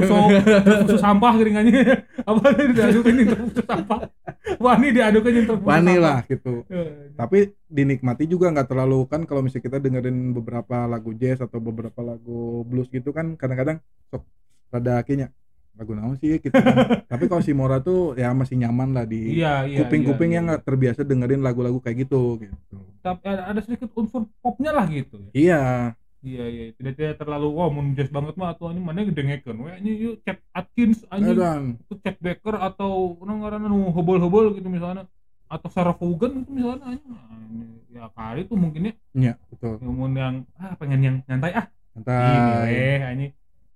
fuso, 0.00 0.16
truk 0.56 0.64
fuso 0.88 0.96
sampah 0.96 1.32
geuningannya. 1.36 2.08
Apa 2.28 2.40
tadi 2.56 2.72
diadukeun 2.72 3.14
jeung 3.20 3.28
truk 3.28 3.40
fuso 3.52 3.62
sampah. 3.68 4.00
Wani 4.56 4.86
diadukeun 4.96 5.32
jeung 5.36 5.44
truk 5.44 5.60
fuso 5.60 5.68
wani 5.68 5.92
sampah. 5.92 6.00
lah 6.00 6.18
gitu 6.24 6.54
Eh, 6.72 7.12
tapi 7.12 7.38
dinikmati 7.68 8.24
juga 8.24 8.48
nggak 8.48 8.72
terlalu 8.72 9.04
kan 9.12 9.28
kalau 9.28 9.44
misalnya 9.44 9.68
kita 9.68 9.76
dengerin 9.76 10.32
beberapa 10.32 10.88
lagu 10.88 11.12
jazz 11.12 11.44
atau 11.44 11.60
beberapa 11.60 12.00
lagu 12.00 12.64
blues 12.64 12.88
gitu 12.88 13.12
kan 13.12 13.36
kadang-kadang 13.36 13.76
sok 14.08 14.24
rada 14.72 15.04
kinya 15.04 15.28
lagu 15.72 15.92
naon 15.96 16.14
sih 16.20 16.36
gitu 16.36 16.52
kan. 16.52 16.76
tapi 17.12 17.24
kalau 17.26 17.40
si 17.40 17.52
Mora 17.56 17.80
tuh 17.80 18.12
ya 18.14 18.28
masih 18.32 18.60
nyaman 18.60 18.92
lah 18.92 19.04
di 19.08 19.40
Iya, 19.40 19.64
iya. 19.64 19.78
kuping-kuping 19.82 20.30
iya, 20.30 20.36
yang 20.38 20.44
iya. 20.44 20.50
nggak 20.54 20.62
terbiasa 20.68 21.00
dengerin 21.02 21.40
lagu-lagu 21.40 21.80
kayak 21.80 22.04
gitu 22.04 22.36
gitu 22.38 22.76
Tapi 23.00 23.24
ada, 23.26 23.42
ada 23.50 23.60
sedikit 23.64 23.88
unsur 23.96 24.28
popnya 24.38 24.70
lah 24.70 24.86
gitu. 24.86 25.16
ya. 25.32 25.32
iya 25.32 25.62
Iya, 26.22 26.44
iya. 26.46 26.64
Tidak 26.78 26.92
tidak 26.94 27.14
terlalu 27.18 27.50
wah 27.50 27.66
mun 27.66 27.98
jazz 27.98 28.06
banget 28.06 28.38
mah 28.38 28.54
atau 28.54 28.70
ini 28.70 28.78
mana 28.78 29.02
gedengekeun 29.02 29.58
we 29.58 29.70
ini 29.82 29.90
yuk 29.98 30.14
Chet 30.22 30.38
Atkins 30.54 31.02
anjing 31.10 31.34
dan 31.34 31.62
itu 31.82 31.94
Chet 31.98 32.14
Baker 32.22 32.54
atau 32.62 33.18
ngaranna 33.18 33.66
nu 33.66 33.90
hebel-hebel 33.90 34.54
gitu 34.54 34.70
misalnya 34.70 35.10
atau 35.50 35.68
Sarah 35.68 35.98
Vaughan 35.98 36.46
gitu 36.46 36.50
misalnya 36.54 36.94
anjing. 36.94 37.10
Nah, 37.10 37.42
ini 37.50 37.66
ya 37.90 38.06
kali 38.14 38.40
tuh 38.46 38.54
mungkin 38.54 38.80
ya 38.86 38.94
iya 39.18 39.32
betul 39.50 39.82
Namun 39.82 40.14
yang 40.14 40.34
ah 40.56 40.78
pengen 40.78 41.00
yang 41.02 41.16
nyantai 41.26 41.52
ah 41.58 41.66
ini 41.66 41.98
santai 41.98 42.70
weh 42.70 42.98
anjing 43.02 43.32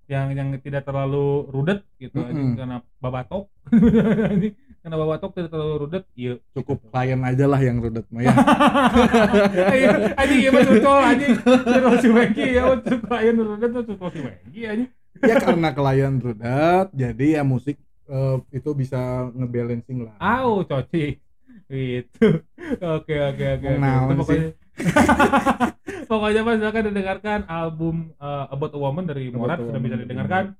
yang 0.07 0.31
yang 0.31 0.49
tidak 0.63 0.87
terlalu 0.87 1.51
rudet 1.51 1.83
gitu 1.99 2.23
anjing. 2.23 2.55
Mm-mm. 2.55 2.59
karena 2.59 2.77
babatok. 3.03 3.51
Karena 4.87 5.03
babatok 5.03 5.35
tidak 5.35 5.51
terlalu 5.51 5.75
rudet 5.83 6.03
iya. 6.15 6.39
Cukup 6.55 6.79
klien 6.87 7.19
aja 7.19 7.43
lah 7.43 7.59
yang 7.59 7.83
rudet 7.83 8.07
mah 8.07 8.23
ya 8.23 8.31
anjing 10.23 10.39
iya 10.47 10.49
betul 10.55 10.79
betul 10.79 10.95
anjing. 11.03 11.35
Terus 11.43 11.99
si 11.99 12.07
Wengki 12.07 12.47
ya 12.55 12.63
untuk 12.71 12.99
klien 13.03 13.35
rudet 13.35 13.69
tuh 13.75 13.83
terus 13.83 14.11
si 14.15 14.21
Wengki 14.23 14.61
anjing. 14.63 14.89
Ya 15.27 15.35
karena 15.43 15.69
klien 15.75 16.13
rudet 16.23 16.87
jadi 16.95 17.25
ya 17.35 17.43
musik 17.43 17.75
eh, 18.07 18.37
itu 18.55 18.69
bisa 18.71 19.27
ngebalancing 19.35 20.07
lah. 20.07 20.15
Au, 20.23 20.63
coci. 20.63 21.19
Itu. 21.67 22.25
Oke, 22.97 23.15
oke, 23.15 23.45
oke. 23.59 23.69
Pokoknya 24.15 24.49
Pokoknya 26.11 26.41
Mas 26.47 26.59
silakan 26.63 26.83
didengarkan 26.91 27.39
album 27.47 27.95
eh, 28.15 28.45
About 28.53 28.71
a 28.75 28.79
Woman 28.79 29.05
dari 29.07 29.27
Morat 29.31 29.59
sudah 29.59 29.79
bisa 29.79 29.95
didengarkan 29.99 30.55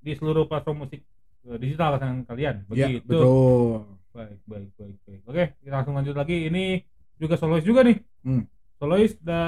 di 0.00 0.12
seluruh 0.16 0.48
platform 0.48 0.86
musik 0.86 1.00
eh, 1.44 1.58
digital 1.60 1.96
kesayangan 1.96 2.24
kalian. 2.24 2.54
ya 2.72 2.88
Begitu. 2.88 3.04
betul 3.04 3.96
Baik, 4.16 4.40
baik, 4.48 4.70
baik, 4.80 4.96
baik. 5.04 5.20
Oke, 5.28 5.44
kita 5.60 5.74
langsung 5.76 5.92
lanjut 5.92 6.16
lagi. 6.16 6.48
Ini 6.48 6.80
juga 7.20 7.36
solois 7.36 7.60
juga 7.68 7.84
nih. 7.84 8.00
Hmm. 8.24 8.48
Solois 8.80 9.12
da 9.20 9.40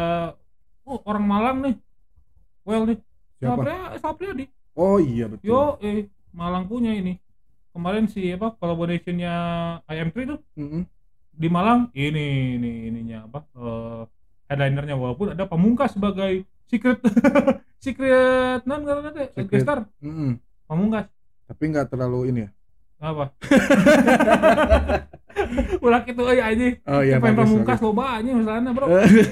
oh, 0.85 1.01
orang 1.09 1.25
Malang 1.25 1.59
nih. 1.65 1.75
Well 2.69 2.85
nih. 2.85 2.99
siapa 3.39 3.55
Sapria, 3.65 3.81
Sapriadi. 3.97 4.45
oh 4.77 4.99
iya 5.01 5.25
betul 5.31 5.47
Yo, 5.49 5.61
eh 5.81 6.05
Malang 6.37 6.69
punya 6.69 6.93
ini. 6.93 7.17
Kemarin 7.73 8.11
si 8.11 8.29
apa 8.29 8.53
collaborationnya 8.59 9.33
IM3 9.87 10.17
tuh 10.27 10.41
Mm-mm. 10.59 10.83
Di 11.39 11.49
Malang 11.49 11.81
ini 11.95 12.59
ini 12.59 12.71
ininya 12.91 13.19
apa 13.31 13.39
eh 13.55 14.03
headlinernya 14.51 14.97
walaupun 14.99 15.37
ada 15.37 15.45
pamungkas 15.47 15.95
sebagai 15.95 16.43
secret 16.67 16.99
secret 17.85 18.67
non 18.67 18.83
karena 18.83 19.09
teh 19.15 19.29
Secret. 19.33 19.47
guest 19.49 19.65
star 19.65 19.79
Mm-mm. 20.03 20.41
pamungkas 20.67 21.07
tapi 21.47 21.63
nggak 21.71 21.87
terlalu 21.95 22.35
ini 22.35 22.41
ya 22.45 22.51
apa? 22.99 23.25
Ulah 25.79 26.03
gitu 26.03 26.27
euy 26.27 26.43
anjing 26.43 26.83
oh 26.83 26.99
iya 26.99 27.23
pengen 27.23 27.39
pamungkas 27.39 27.79
loba 27.79 28.19
anjing 28.19 28.43
misalnya 28.43 28.75
bro. 28.75 28.87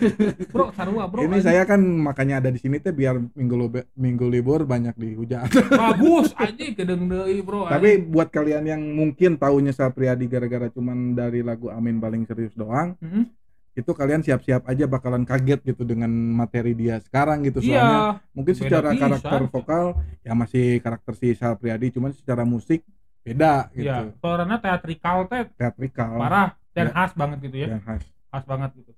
Bro 0.55 0.64
sarua 0.71 1.05
bro 1.11 1.27
ini 1.27 1.43
saya 1.43 1.67
kan 1.67 1.83
makanya 1.83 2.39
ada 2.39 2.55
di 2.55 2.62
sini 2.62 2.79
teh 2.79 2.95
biar 2.95 3.19
minggu 3.35 3.57
lobe- 3.59 3.89
minggu 3.99 4.23
libur 4.25 4.62
banyak 4.62 4.95
dihujat 4.95 5.51
bagus 5.83 6.31
anjing 6.39 6.79
kedeng 6.79 7.11
deui 7.11 7.43
bro 7.43 7.67
tapi 7.67 7.99
buat 7.99 8.31
kalian 8.31 8.64
yang 8.64 8.83
mungkin 8.87 9.35
taunya 9.35 9.75
Sapriadi 9.75 10.31
gara-gara 10.31 10.71
cuman 10.71 11.12
dari 11.12 11.43
lagu 11.43 11.75
Amin 11.75 11.99
paling 11.99 12.23
serius 12.23 12.55
doang 12.55 12.95
anjing. 13.03 13.27
itu 13.75 13.91
kalian 13.91 14.23
siap-siap 14.23 14.62
aja 14.64 14.87
bakalan 14.87 15.27
kaget 15.27 15.61
gitu 15.67 15.83
dengan 15.83 16.09
materi 16.09 16.73
dia 16.73 16.97
sekarang 16.97 17.45
gitu. 17.45 17.61
Iya. 17.61 17.77
Soalnya 17.77 18.01
mungkin 18.31 18.55
beda 18.55 18.62
secara 18.62 18.89
pisan. 18.89 19.03
karakter 19.03 19.41
vokal 19.51 19.85
ya 20.23 20.33
masih 20.33 20.64
karakter 20.79 21.12
si 21.12 21.35
Sapriadi 21.35 21.91
cuman 21.91 22.14
secara 22.14 22.47
musik 22.47 22.87
beda 23.27 23.55
gitu. 23.74 23.83
iya 23.83 23.97
suaranya 24.16 24.57
teatrikal 24.57 25.27
teh 25.27 25.51
teatrikal. 25.53 26.14
parah 26.14 26.49
dan 26.70 26.87
Ya. 26.87 26.93
khas 26.95 27.12
banget 27.12 27.39
gitu 27.43 27.57
ya. 27.59 27.68
Dan 27.74 27.81
khas. 27.83 28.03
Khas 28.31 28.45
banget 28.45 28.70
gitu. 28.77 28.93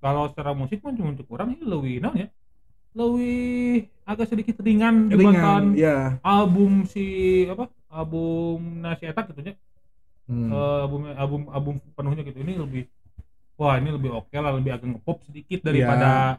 Kalau 0.00 0.22
secara 0.28 0.50
musik 0.52 0.80
mah 0.80 0.92
cuma 0.92 1.12
untuk 1.12 1.28
orang 1.28 1.52
ini 1.52 1.64
lebih 1.64 1.94
naon 2.00 2.16
ya. 2.16 2.28
Lebih 2.94 3.90
agak 4.04 4.26
sedikit 4.28 4.56
ringan 4.60 5.10
dibandingkan 5.10 5.74
ringan 5.74 5.76
ya 5.76 5.96
album 6.22 6.86
si 6.86 7.04
apa 7.44 7.66
album 7.90 8.80
nasi 8.80 9.04
etak 9.04 9.34
gitu 9.34 9.50
ya. 9.50 9.54
Hmm. 10.24 10.48
Eh, 10.48 10.78
album 10.80 11.00
album 11.12 11.42
album 11.50 11.74
penuhnya 11.92 12.22
gitu. 12.22 12.38
Ini 12.38 12.54
lebih 12.56 12.86
wah 13.54 13.76
ini 13.76 13.90
lebih 13.90 14.10
oke 14.10 14.34
lah 14.34 14.54
lebih 14.54 14.72
agak 14.72 14.88
ngepop 14.88 15.22
sedikit 15.22 15.62
daripada 15.62 16.38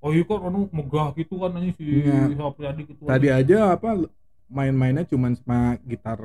oh 0.00 0.12
iya 0.12 0.22
kok 0.22 0.40
anu 0.40 0.68
megah 0.70 1.12
gitu 1.12 1.36
kan 1.36 1.52
ini 1.56 1.72
si 1.74 1.84
Iya. 2.04 2.32
Sapriadi 2.32 2.82
gitu 2.86 3.02
tadi 3.04 3.28
aja 3.28 3.74
apa 3.74 3.96
main-mainnya 4.46 5.04
cuman 5.04 5.34
sama 5.34 5.76
gitar 5.82 6.16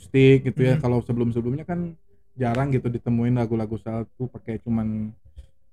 akustik 0.00 0.38
gitu 0.42 0.60
ya. 0.64 0.74
Mhm. 0.74 0.80
kalau 0.80 1.04
sebelum-sebelumnya 1.04 1.62
kan 1.62 1.92
jarang 2.32 2.72
gitu 2.72 2.88
ditemuin 2.88 3.36
lagu-lagu 3.36 3.76
Sal 3.76 4.08
tuh 4.16 4.24
pakai 4.26 4.56
cuman 4.58 5.12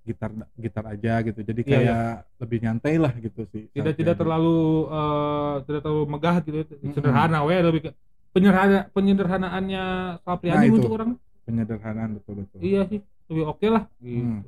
gitar 0.04 0.32
gitar 0.54 0.84
aja 0.86 1.20
gitu. 1.22 1.40
Jadi 1.42 1.62
Iya, 1.64 1.72
kayak 1.74 2.08
lebih 2.38 2.58
nyantai 2.62 2.96
lah 2.96 3.14
gitu 3.14 3.48
sih 3.50 3.72
tidak 3.72 3.96
tidak 3.96 4.16
Priadi. 4.16 4.20
terlalu 4.20 4.60
eh, 4.90 5.54
tidak 5.64 5.82
terlalu 5.82 6.04
megah 6.08 6.36
gitu 6.42 6.58
Mm-mm. 6.66 6.92
sederhana 6.92 7.40
we 7.42 7.56
lebih 7.56 7.82
ke 7.82 7.90
penyederhana 8.32 8.80
penyederhanaannya 8.92 9.84
Sapriadi 10.22 10.68
Nah, 10.68 10.76
untuk 10.76 10.92
orang. 10.92 11.10
Penyederhanaan 11.44 12.10
betul 12.14 12.44
betul. 12.44 12.60
Iya 12.60 12.82
sih 12.86 13.00
lebih 13.28 13.44
oke 13.46 13.68
lah 13.68 13.84
gitu. 13.98 14.20
Hmm. 14.20 14.44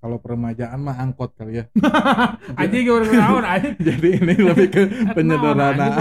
kalau 0.00 0.16
peremajaan 0.16 0.80
mah 0.80 0.96
angkot 0.96 1.30
kali 1.34 1.60
ya. 1.60 1.64
Anjing 2.60 2.82
gimana 2.82 3.04
tahun 3.06 3.44
anjing 3.44 3.74
jadi 3.90 4.08
ini 4.16 4.34
lebih 4.40 4.66
ke 4.70 4.82
penyederhanaan 5.12 5.92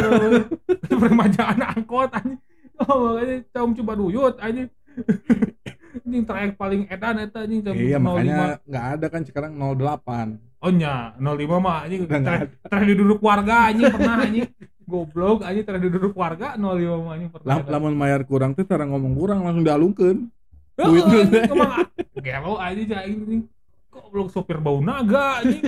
peremajaan 1.02 1.60
angkot 1.68 2.10
anjing 2.12 2.40
oh 2.88 3.20
caum 3.54 3.76
coba 3.76 3.94
duyut 4.00 4.40
anjing. 4.40 4.72
Anjing 6.06 6.26
trayek 6.26 6.54
paling 6.54 6.86
edan 6.86 7.18
eta 7.18 7.46
anjing 7.46 7.66
iya 7.74 7.98
05. 7.98 8.06
makanya 8.06 8.62
nggak 8.62 8.86
ada 8.94 9.06
kan 9.10 9.22
sekarang 9.26 9.58
08 9.58 10.62
oh 10.62 10.72
nya 10.74 11.18
05 11.18 11.50
mah 11.58 11.78
anjing 11.86 12.06
trayek 12.06 12.94
duduk 12.94 13.20
warga 13.26 13.74
anjing 13.74 13.90
pernah 13.90 14.16
anjing. 14.22 14.50
Goblok 14.86 15.42
anjing 15.46 15.66
trayek 15.66 15.90
duduk 15.90 16.14
warga 16.14 16.54
05 16.58 16.62
mah 16.62 17.14
anjing 17.18 17.30
pernah. 17.34 17.58
Lam, 17.58 17.66
lamun 17.66 17.96
mayar 17.98 18.22
kurang 18.26 18.54
tuh 18.54 18.66
cara 18.70 18.86
ngomong 18.86 19.14
kurang 19.18 19.40
langsung 19.46 19.66
dialungkeun. 19.66 20.30
Duit 20.78 21.06
emang 21.50 21.90
gelo 22.22 22.54
anjing 22.62 22.88
cai 22.90 23.10
anjing 23.10 23.42
goblok 23.90 24.30
sopir 24.30 24.62
bau 24.62 24.78
naga 24.82 25.42
anjing. 25.42 25.62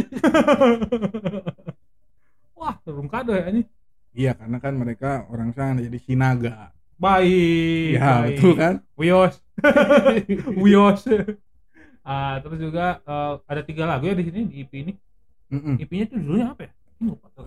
Wah 2.61 2.77
turun 2.85 3.09
kado 3.09 3.33
ya 3.33 3.49
anjing. 3.49 3.67
Iya 4.13 4.37
karena 4.37 4.57
kan 4.61 4.73
mereka 4.77 5.25
orang 5.33 5.49
sana 5.55 5.81
jadi 5.81 5.97
sinaga 5.97 6.69
baik 7.01 7.97
ya 7.97 8.09
baik. 8.21 8.37
betul 8.37 8.53
kan 8.53 8.73
Wios. 8.99 9.35
Wios. 10.63 11.01
Ah, 12.01 12.41
terus 12.41 12.57
juga 12.57 12.97
eh, 13.05 13.33
ada 13.45 13.61
tiga 13.61 13.85
lagu 13.85 14.09
ya 14.09 14.17
di 14.17 14.25
sini 14.25 14.49
di 14.49 14.65
EP 14.65 14.73
ini. 14.73 14.93
Mm-mm. 15.53 15.77
EP-nya 15.77 16.05
tuh 16.09 16.17
judulnya 16.17 16.47
apa 16.49 16.61
ya? 16.65 16.71
Lupa 16.97 17.27
tuh. 17.37 17.45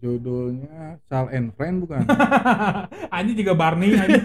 judulnya 0.00 1.00
Sal 1.08 1.32
and 1.32 1.52
Friend 1.52 1.80
bukan 1.80 2.04
anjing 3.16 3.36
juga 3.40 3.52
Barney 3.52 3.92
anjing. 3.92 4.24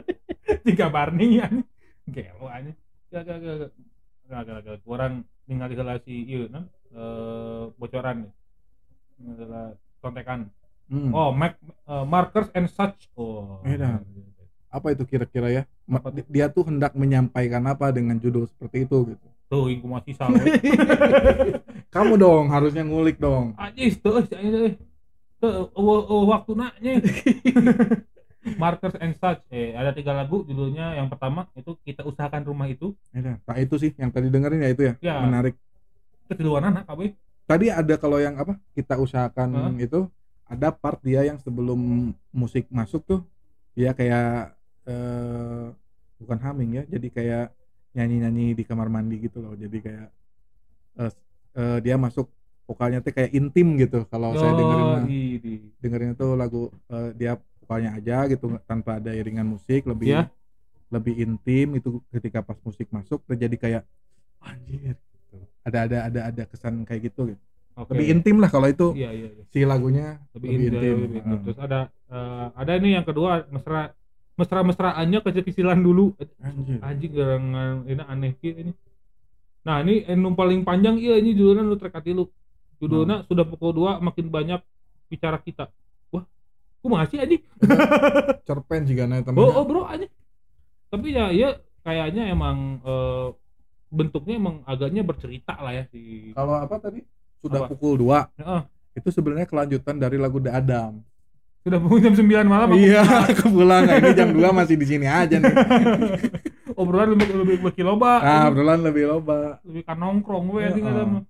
Tiga 0.66 0.86
Barney 0.88 1.40
anjing. 1.40 1.64
Gelo 2.04 2.46
anjing. 2.48 2.76
Gak 3.08 3.22
gak 3.24 3.36
gak. 3.40 3.54
gak. 3.60 3.70
Gak 4.28 4.40
gak 4.44 4.58
gak. 4.60 4.76
Kurang 4.84 5.12
ningali 5.44 5.72
heula 5.72 5.96
si 6.04 6.24
ieu 6.24 6.48
non 6.48 6.64
eh 6.92 7.64
bocoran 7.76 8.28
nih. 8.28 8.32
Adalah 9.32 9.66
kontekan. 10.00 10.52
Hmm. 10.86 11.10
Oh, 11.10 11.30
Mac, 11.30 11.56
eh, 11.62 12.04
markers 12.04 12.48
and 12.52 12.68
such. 12.68 13.08
Oh. 13.14 13.60
Beda. 13.62 14.02
apa 14.72 14.88
itu 14.88 15.04
kira-kira 15.04 15.52
ya 15.52 15.62
Ma- 15.84 16.00
di- 16.08 16.24
dia 16.32 16.48
tuh 16.48 16.64
hendak 16.64 16.96
menyampaikan 16.96 17.60
apa 17.68 17.92
dengan 17.92 18.16
judul 18.16 18.48
seperti 18.48 18.88
itu 18.88 19.12
gitu 19.12 19.26
Tuh, 19.52 19.68
iku 19.68 19.84
masih 19.84 20.16
salah. 20.16 20.40
kamu 21.94 22.16
dong 22.16 22.48
harusnya 22.48 22.80
ngulik 22.80 23.20
dong 23.20 23.52
Ajis 23.60 24.00
tuh, 24.00 24.24
teh. 24.24 24.80
Tuh, 25.36 25.68
eueuh- 25.76 26.06
eueuh 26.08 26.24
waktu 26.24 26.52
nanya. 26.56 26.92
Markers 28.62 28.96
and 28.96 29.12
such. 29.20 29.44
Eh, 29.52 29.76
ada 29.76 29.92
tiga 29.92 30.16
lagu 30.16 30.40
judulnya. 30.42 30.96
Yang 30.96 31.14
pertama 31.14 31.46
itu 31.52 31.76
kita 31.84 32.02
usahakan 32.02 32.42
rumah 32.42 32.64
itu. 32.66 32.96
Beda. 33.12 33.38
nah 33.44 33.56
itu 33.60 33.74
sih 33.76 33.92
yang 33.94 34.08
tadi 34.08 34.32
dengerin 34.32 34.64
ya 34.64 34.70
itu 34.72 34.82
ya 34.88 34.94
Ya. 35.04 35.20
menarik 35.20 35.52
Itu 36.32 36.48
luar 36.48 36.64
anak 36.64 36.88
tadi 37.44 37.68
ada 37.68 37.94
kalau 38.00 38.16
yang 38.16 38.40
apa 38.40 38.56
kita 38.72 38.96
usahakan 38.96 39.48
Hah? 39.52 39.74
itu 39.76 40.08
ada 40.52 40.68
part 40.68 41.00
dia 41.00 41.24
yang 41.24 41.40
sebelum 41.40 42.12
musik 42.28 42.68
masuk 42.68 43.00
tuh 43.08 43.20
dia 43.72 43.96
kayak 43.96 44.52
eh, 44.84 45.66
bukan 46.20 46.38
humming 46.38 46.70
ya 46.76 46.84
jadi 46.84 47.08
kayak 47.08 47.46
nyanyi-nyanyi 47.92 48.52
di 48.52 48.62
kamar 48.68 48.88
mandi 48.92 49.16
gitu 49.16 49.40
loh 49.40 49.56
jadi 49.56 49.78
kayak 49.80 50.08
eh, 51.00 51.12
eh, 51.56 51.78
dia 51.80 51.96
masuk 51.96 52.28
vokalnya 52.68 53.00
tuh 53.00 53.12
kayak 53.12 53.32
intim 53.32 53.74
gitu 53.80 54.04
kalau 54.06 54.36
saya 54.36 54.52
dengerin 54.54 54.86
mah. 54.86 55.02
di, 55.08 55.22
di. 55.40 55.54
dengerin 55.80 56.12
itu 56.14 56.26
lagu 56.36 56.62
eh, 56.92 57.10
dia 57.16 57.32
vokalnya 57.64 57.90
aja 57.96 58.16
gitu 58.28 58.46
tanpa 58.68 59.00
ada 59.00 59.10
iringan 59.16 59.48
musik 59.48 59.88
lebih 59.88 60.12
Iya. 60.12 60.22
lebih 60.92 61.14
intim 61.24 61.80
itu 61.80 62.04
ketika 62.12 62.44
pas 62.44 62.60
musik 62.60 62.84
masuk 62.92 63.24
terjadi 63.24 63.56
kayak 63.56 63.82
anjir 64.44 64.92
gitu. 65.00 65.36
ada 65.64 65.78
ada 65.88 65.98
ada 66.12 66.20
ada 66.28 66.42
kesan 66.44 66.84
kayak 66.84 67.08
gitu 67.08 67.32
gitu 67.32 67.44
Oke. 67.72 67.96
lebih 67.96 68.06
intim 68.12 68.36
lah 68.36 68.52
kalau 68.52 68.68
itu 68.68 68.92
Iya 68.92 69.10
iya. 69.10 69.28
iya. 69.32 69.44
si 69.48 69.64
lagunya 69.64 70.20
Lebih, 70.36 70.48
lebih, 70.48 70.66
intim. 70.68 70.76
intim. 70.76 70.96
lebih 71.00 71.18
intim. 71.20 71.32
Ah. 71.32 71.42
Terus 71.44 71.58
ada 71.58 71.80
eh, 71.88 72.46
ada 72.52 72.72
ini 72.76 72.88
yang 72.92 73.04
kedua 73.04 73.30
mesra 73.48 73.96
mesra 74.32 74.60
mesraannya 74.60 75.18
kecil-kecilan 75.20 75.78
dulu. 75.78 76.16
Anjir. 76.40 76.78
Anjing 76.80 77.12
garangan 77.12 77.84
ini 77.84 78.02
aneh 78.02 78.32
kieu 78.36 78.54
ini. 78.56 78.72
Nah, 79.62 79.78
ini 79.80 80.02
anu 80.04 80.34
paling 80.34 80.66
panjang 80.66 80.98
iya 80.98 81.20
ini 81.20 81.32
judulnya 81.32 81.62
lu 81.62 81.76
trek 81.76 81.94
hati 81.94 82.10
lu. 82.10 82.26
Judulnya 82.82 83.22
sudah 83.30 83.46
pukul 83.46 83.70
2 83.70 84.02
makin 84.02 84.26
banyak 84.26 84.58
bicara 85.06 85.38
kita. 85.38 85.70
Wah, 86.10 86.26
ku 86.82 86.90
masih 86.90 87.22
anjing. 87.22 87.42
cerpen 88.48 88.82
juga 88.84 89.06
nah 89.06 89.22
temen 89.22 89.38
Oh, 89.38 89.62
oh 89.62 89.64
bro 89.64 89.86
anjing. 89.86 90.10
Tapi 90.90 91.14
ya 91.14 91.30
ya 91.30 91.56
kayaknya 91.86 92.28
emang 92.28 92.82
eh, 92.82 93.28
bentuknya 93.92 94.34
emang 94.40 94.56
agaknya 94.64 95.04
bercerita 95.04 95.60
lah 95.60 95.76
ya 95.76 95.84
si 95.92 96.32
kalau 96.32 96.56
apa 96.56 96.80
tadi 96.80 97.04
sudah 97.42 97.66
Apa? 97.66 97.68
pukul 97.74 97.98
2 97.98 98.38
Heeh. 98.38 98.60
itu 99.02 99.08
sebenarnya 99.10 99.46
kelanjutan 99.50 99.98
dari 99.98 100.16
lagu 100.16 100.38
The 100.38 100.54
Adam 100.54 101.02
sudah 101.62 101.78
pukul 101.78 101.98
jam 102.02 102.14
9 102.14 102.26
malam 102.46 102.68
aku 102.70 102.78
iya 102.78 103.02
aku 103.02 103.46
pulang 103.50 103.82
nah, 103.86 103.98
ini 103.98 104.10
jam 104.14 104.30
2 104.30 104.38
masih 104.54 104.76
di 104.78 104.86
sini 104.86 105.06
aja 105.10 105.36
nih 105.38 105.54
obrolan 106.80 107.18
lebih 107.18 107.26
lebih 107.34 107.56
lebih 107.62 107.84
loba 107.84 108.22
ah 108.22 108.46
obrolan 108.50 108.80
lebih 108.82 109.04
loba 109.10 109.58
lebih 109.66 109.82
kan 109.82 109.98
nongkrong 109.98 110.46
anjing 110.62 110.86
Heeh. 110.86 110.94
ada 110.94 111.02
mah. 111.06 111.22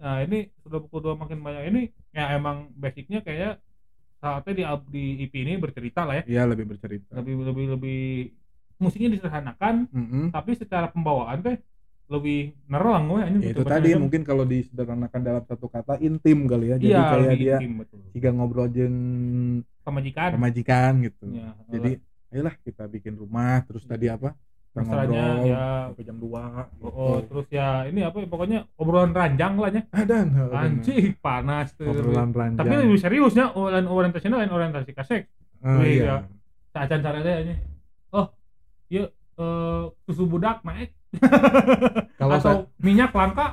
nah 0.00 0.16
ini 0.22 0.48
sudah 0.62 0.78
pukul 0.82 1.14
2 1.14 1.20
makin 1.20 1.38
banyak 1.42 1.62
ini 1.74 1.82
ya 2.14 2.34
emang 2.34 2.70
basicnya 2.74 3.22
kayak 3.22 3.58
saatnya 4.20 4.52
di 4.52 4.64
di 4.92 5.04
EP 5.24 5.34
ini 5.34 5.56
bercerita 5.56 6.04
lah 6.04 6.20
ya 6.20 6.24
iya 6.28 6.42
lebih 6.44 6.68
bercerita 6.68 7.16
lebih 7.16 7.40
lebih 7.40 7.66
lebih 7.78 8.00
musiknya 8.80 9.16
disederhanakan 9.16 9.88
Mm-mm. 9.92 10.24
tapi 10.32 10.56
secara 10.56 10.88
pembawaan 10.92 11.40
teh 11.44 11.56
lebih 12.10 12.38
nerang 12.66 13.06
we 13.06 13.22
anjing 13.22 13.42
Ya, 13.46 13.50
itu 13.54 13.62
tadi 13.62 13.94
mungkin 13.94 14.26
kalau 14.26 14.42
disederhanakan 14.42 15.20
dalam 15.22 15.42
satu 15.46 15.70
kata 15.70 16.02
intim 16.02 16.50
kali 16.50 16.74
ya 16.74 16.76
jadi 16.76 16.90
iya 16.90 17.02
kayak 17.06 17.34
dia 17.38 17.56
intim 17.62 17.72
betul 17.86 17.98
jika 18.10 18.28
ngobrol 18.34 18.66
jeung 18.66 18.96
pemajikan 19.86 20.34
pemajikan 20.34 20.92
gitu 21.06 21.24
Ya, 21.30 21.54
jadi 21.70 21.90
ayolah 22.34 22.54
kita 22.66 22.90
bikin 22.90 23.14
rumah 23.14 23.62
terus 23.62 23.86
tadi 23.86 24.10
apa 24.10 24.34
kita 24.70 24.86
Mesranya, 24.86 25.06
ngobrol 25.10 25.46
ya. 25.50 25.66
sampai 25.90 26.04
jam 26.06 26.16
2 26.22 26.30
gitu. 26.30 26.86
Oh, 26.86 26.90
oh, 26.94 27.16
terus 27.26 27.46
ya 27.50 27.68
ini 27.90 28.00
apa 28.06 28.16
ya, 28.22 28.26
pokoknya 28.30 28.58
obrolan 28.78 29.10
ranjang 29.10 29.58
lah 29.58 29.70
ya. 29.70 29.82
dan 30.06 30.26
Anjing 30.30 31.10
panas 31.18 31.74
tuh. 31.74 31.90
obrolan 31.90 32.30
ranjang 32.30 32.62
Tapi 32.62 32.74
lebih 32.78 33.02
seriusnya 33.02 33.50
obrolan 33.50 33.90
orientasinya 33.90 34.38
lain 34.38 34.54
orientasi 34.54 34.94
kasek. 34.94 35.26
oh, 35.66 35.82
iya. 35.82 36.02
ya. 36.06 36.16
Sacan 36.70 37.02
caranya. 37.02 37.58
Oh, 38.14 38.30
iya 38.86 39.10
eh, 39.10 39.82
susu 40.06 40.30
budak 40.30 40.62
naik 40.62 40.94
kalau 42.20 42.34
atau 42.36 42.44
saya 42.44 42.56
minyak 42.78 43.10
langka. 43.10 43.46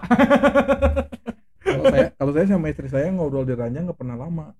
kalau 1.65 1.83
saya 1.85 2.07
kalau 2.13 2.31
saya 2.31 2.45
sama 2.47 2.67
istri 2.67 2.87
saya 2.87 3.09
ngobrol 3.09 3.43
di 3.43 3.51
ranjang 3.51 3.85
nggak 3.85 3.97
pernah 3.97 4.15
lama 4.15 4.53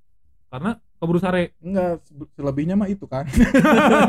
Karena 0.47 0.71
keburu 0.95 1.19
sare. 1.19 1.55
enggak 1.59 1.99
se- 2.01 2.31
selebihnya 2.33 2.73
mah 2.73 2.87
itu 2.87 3.03
kan 3.03 3.27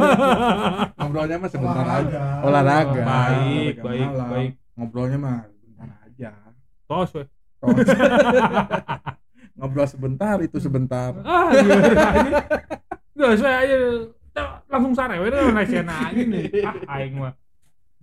ngobrolnya 0.98 1.36
mah 1.36 1.50
sebentar 1.50 1.82
aja 1.84 2.22
Olahraga. 2.40 2.46
olahraga 2.46 3.02
baik, 3.02 3.74
olahraga 3.74 3.82
baik, 3.82 4.08
malam. 4.08 4.28
baik. 4.30 4.52
ngobrolnya 4.74 5.18
mah 5.18 5.38
sebentar 5.50 5.88
aja 6.00 6.30
Tos 6.86 7.10
we. 7.12 7.24
Oh. 7.58 7.74
ngobrol 9.54 9.86
sebentar 9.86 10.36
itu 10.38 10.58
sebentar 10.58 11.10
Ah, 11.26 11.50
iya. 11.52 13.34
saya 13.34 13.56
aja 13.66 13.76
langsung 14.70 14.94
sare 14.94 15.18
we 15.18 15.26
udah 15.26 15.50
naik 15.50 15.66
aja 15.66 15.82
nih. 16.14 16.62
Ah, 16.62 16.94
aing 16.96 17.18
mah. 17.18 17.34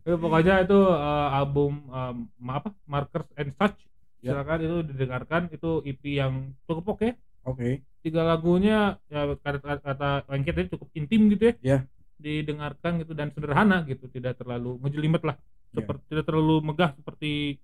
Ya, 0.06 0.16
pokoknya 0.22 0.56
itu 0.70 0.80
eh, 0.86 1.28
album 1.34 1.72
em, 1.90 2.18
apa 2.46 2.70
Markers 2.86 3.30
and 3.36 3.52
Such. 3.58 3.78
Ya. 4.22 4.34
silakan 4.34 4.60
itu 4.62 4.78
didengarkan. 4.94 5.42
Itu 5.50 5.82
EP 5.86 6.02
yang 6.06 6.54
cukup 6.70 6.98
oke. 6.98 7.10
Oke. 7.46 7.82
Tiga 8.06 8.22
lagunya 8.22 9.02
ya 9.10 9.34
kata 9.38 9.82
kata 9.82 10.10
Wengkit 10.30 10.54
tadi 10.54 10.68
cukup 10.74 10.90
intim 10.94 11.30
gitu 11.34 11.50
ya. 11.50 11.56
Ya. 11.62 11.80
didengarkan 12.16 13.04
gitu 13.04 13.12
dan 13.12 13.28
sederhana 13.36 13.84
gitu 13.86 14.08
tidak 14.08 14.40
terlalu 14.40 14.80
ngejelimet 14.86 15.26
lah. 15.26 15.36
Ya. 15.76 15.84
seperti 15.84 16.04
tidak 16.08 16.26
terlalu 16.32 16.56
megah 16.64 16.92
seperti 16.96 17.60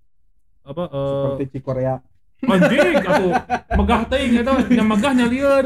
apa 0.62 0.84
eh, 0.92 1.10
seperti 1.16 1.44
Cikorea 1.58 1.94
anjing 2.42 2.94
atau 3.00 3.28
megah 3.80 4.00
teuing 4.10 4.32
eta 4.42 4.52
nya 4.68 4.84
megah 4.84 5.12
nya 5.16 5.26
lieur 5.30 5.64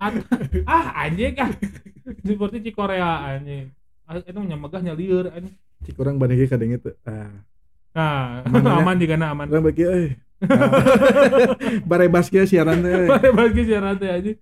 At- 0.00 0.24
ah 0.66 0.86
anjing 1.06 1.34
ah. 1.38 1.50
Seperti 2.24 2.56
Cikorea 2.64 3.36
anjing 3.36 3.70
ah, 4.04 4.18
itu 4.18 4.38
nya 4.42 4.56
megah 4.56 4.80
nya 4.80 4.94
lieur 4.94 5.26
anjing 5.28 5.54
Cikurang 5.82 6.16
bandingnya 6.16 6.46
kadang 6.46 6.70
itu 6.72 6.90
ah. 7.04 7.30
Nah 7.92 8.40
Aman, 8.48 8.62
ya? 8.64 8.72
aman 8.80 8.96
juga 8.96 9.14
nah 9.20 9.28
aman. 9.36 9.46
Orang 9.52 9.68
bagi 9.68 9.84
eh. 9.84 10.16
Bare 11.88 12.06
baskia 12.08 12.42
siaran 12.44 12.80
teh 12.80 13.06
bagi 13.30 13.62
syarat 13.62 13.96
teh 13.98 14.10
anjing 14.10 14.38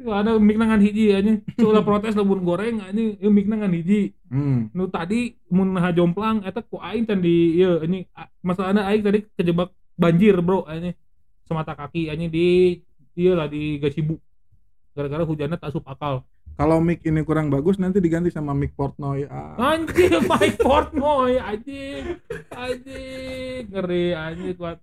ada 0.00 0.40
mik 0.40 0.56
nangan 0.56 0.80
hiji 0.80 1.12
anjing 1.12 1.38
ulah 1.60 1.84
protes 1.84 2.16
lebun 2.16 2.40
goreng 2.40 2.80
anjing 2.80 3.20
ieu 3.20 3.28
mik 3.28 3.44
nangan 3.44 3.70
hiji. 3.70 4.16
Hmm. 4.32 4.72
Nu 4.72 4.88
tadi 4.88 5.36
mun 5.46 5.76
naha 5.76 5.92
jomplang 5.92 6.40
eta 6.42 6.64
ku 6.64 6.80
aing 6.80 7.04
can 7.04 7.20
di 7.20 7.60
ieu 7.60 7.84
anjing 7.84 8.08
a- 8.16 8.30
masalahna 8.40 8.88
aing 8.88 9.04
tadi 9.04 9.18
kejebak 9.36 9.68
banjir 9.94 10.40
bro 10.40 10.64
anjing 10.64 10.96
semata 11.44 11.76
kaki 11.76 12.08
anjing 12.08 12.32
di 12.32 12.80
ieu 13.14 13.36
lah 13.36 13.46
di 13.46 13.76
Gasibu. 13.76 14.16
Gara-gara 14.96 15.22
hujannya 15.22 15.58
tak 15.58 15.68
asup 15.70 15.84
akal 15.84 16.24
kalau 16.54 16.78
mic 16.78 17.02
ini 17.02 17.26
kurang 17.26 17.50
bagus 17.50 17.82
nanti 17.82 17.98
diganti 17.98 18.30
sama 18.30 18.54
mic 18.54 18.78
Portnoy 18.78 19.26
ah. 19.26 19.58
anjing 19.58 20.22
Mike 20.30 20.62
Portnoy 20.62 21.42
anjing. 21.42 22.22
Anjing 22.54 23.74
ngeri 23.74 24.14
anjing 24.14 24.54
kuat. 24.54 24.78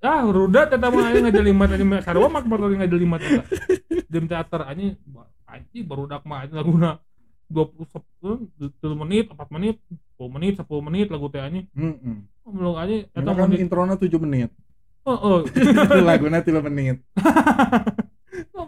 Ah 0.00 0.24
rudat 0.24 0.72
eta 0.72 0.88
mah 0.88 1.12
aing 1.12 1.28
ngajelimat 1.28 1.68
anjing 1.76 1.90
sarua 2.00 2.32
Mike 2.32 2.48
Portnoy 2.48 2.80
ngajelimat 2.80 3.20
eta 3.20 3.42
jam 4.08 4.24
teater 4.24 4.60
anjing. 4.64 4.96
Anjing 5.44 5.84
barudak 5.84 6.24
mah 6.24 6.48
anjing 6.48 6.56
laguna 6.56 6.96
20 7.52 7.86
10 8.58 9.02
menit 9.04 9.30
4 9.30 9.54
menit 9.54 9.76
10 10.16 10.34
menit 10.34 10.54
10 10.58 10.66
menit 10.80 11.06
lagu 11.12 11.30
teh 11.30 11.38
hmm. 11.44 12.24
belum 12.42 12.74
mah 12.74 13.34
kan 13.36 13.52
di 13.52 13.60
introna 13.60 14.00
7 14.00 14.08
menit. 14.24 14.48
Heeh. 15.06 15.38
Lagunya 16.08 16.40
3 16.42 16.66
menit 16.66 17.04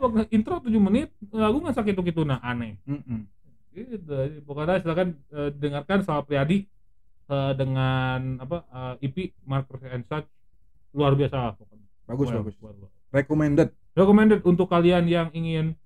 oh, 0.01 0.11
intro 0.31 0.63
7 0.63 0.71
menit 0.79 1.11
lagu 1.31 1.59
nggak 1.61 1.77
sakit 1.77 1.95
gitu. 1.95 2.23
Nah 2.25 2.39
aneh. 2.41 2.79
Hmm. 2.87 3.27
gitu. 3.75 4.43
Pokoknya 4.43 4.81
silakan 4.83 5.15
eh, 5.31 5.51
dengarkan 5.55 6.03
soal 6.03 6.23
Priadi 6.25 6.67
eh, 7.29 7.53
dengan 7.55 8.43
apa 8.43 8.59
eh, 8.99 9.07
EP 9.07 9.17
Markers 9.45 9.85
and 9.91 10.05
Such. 10.07 10.27
Luar 10.97 11.13
biasa 11.15 11.53
pokoknya. 11.55 11.87
Bagus 12.09 12.27
Well, 12.33 12.39
bagus. 12.41 12.57
well, 12.65 12.77
well. 12.81 12.91
recommended. 13.13 13.69
Recommended 13.93 14.41
untuk 14.43 14.67
kalian 14.73 15.05
yang 15.07 15.29
ingin 15.31 15.77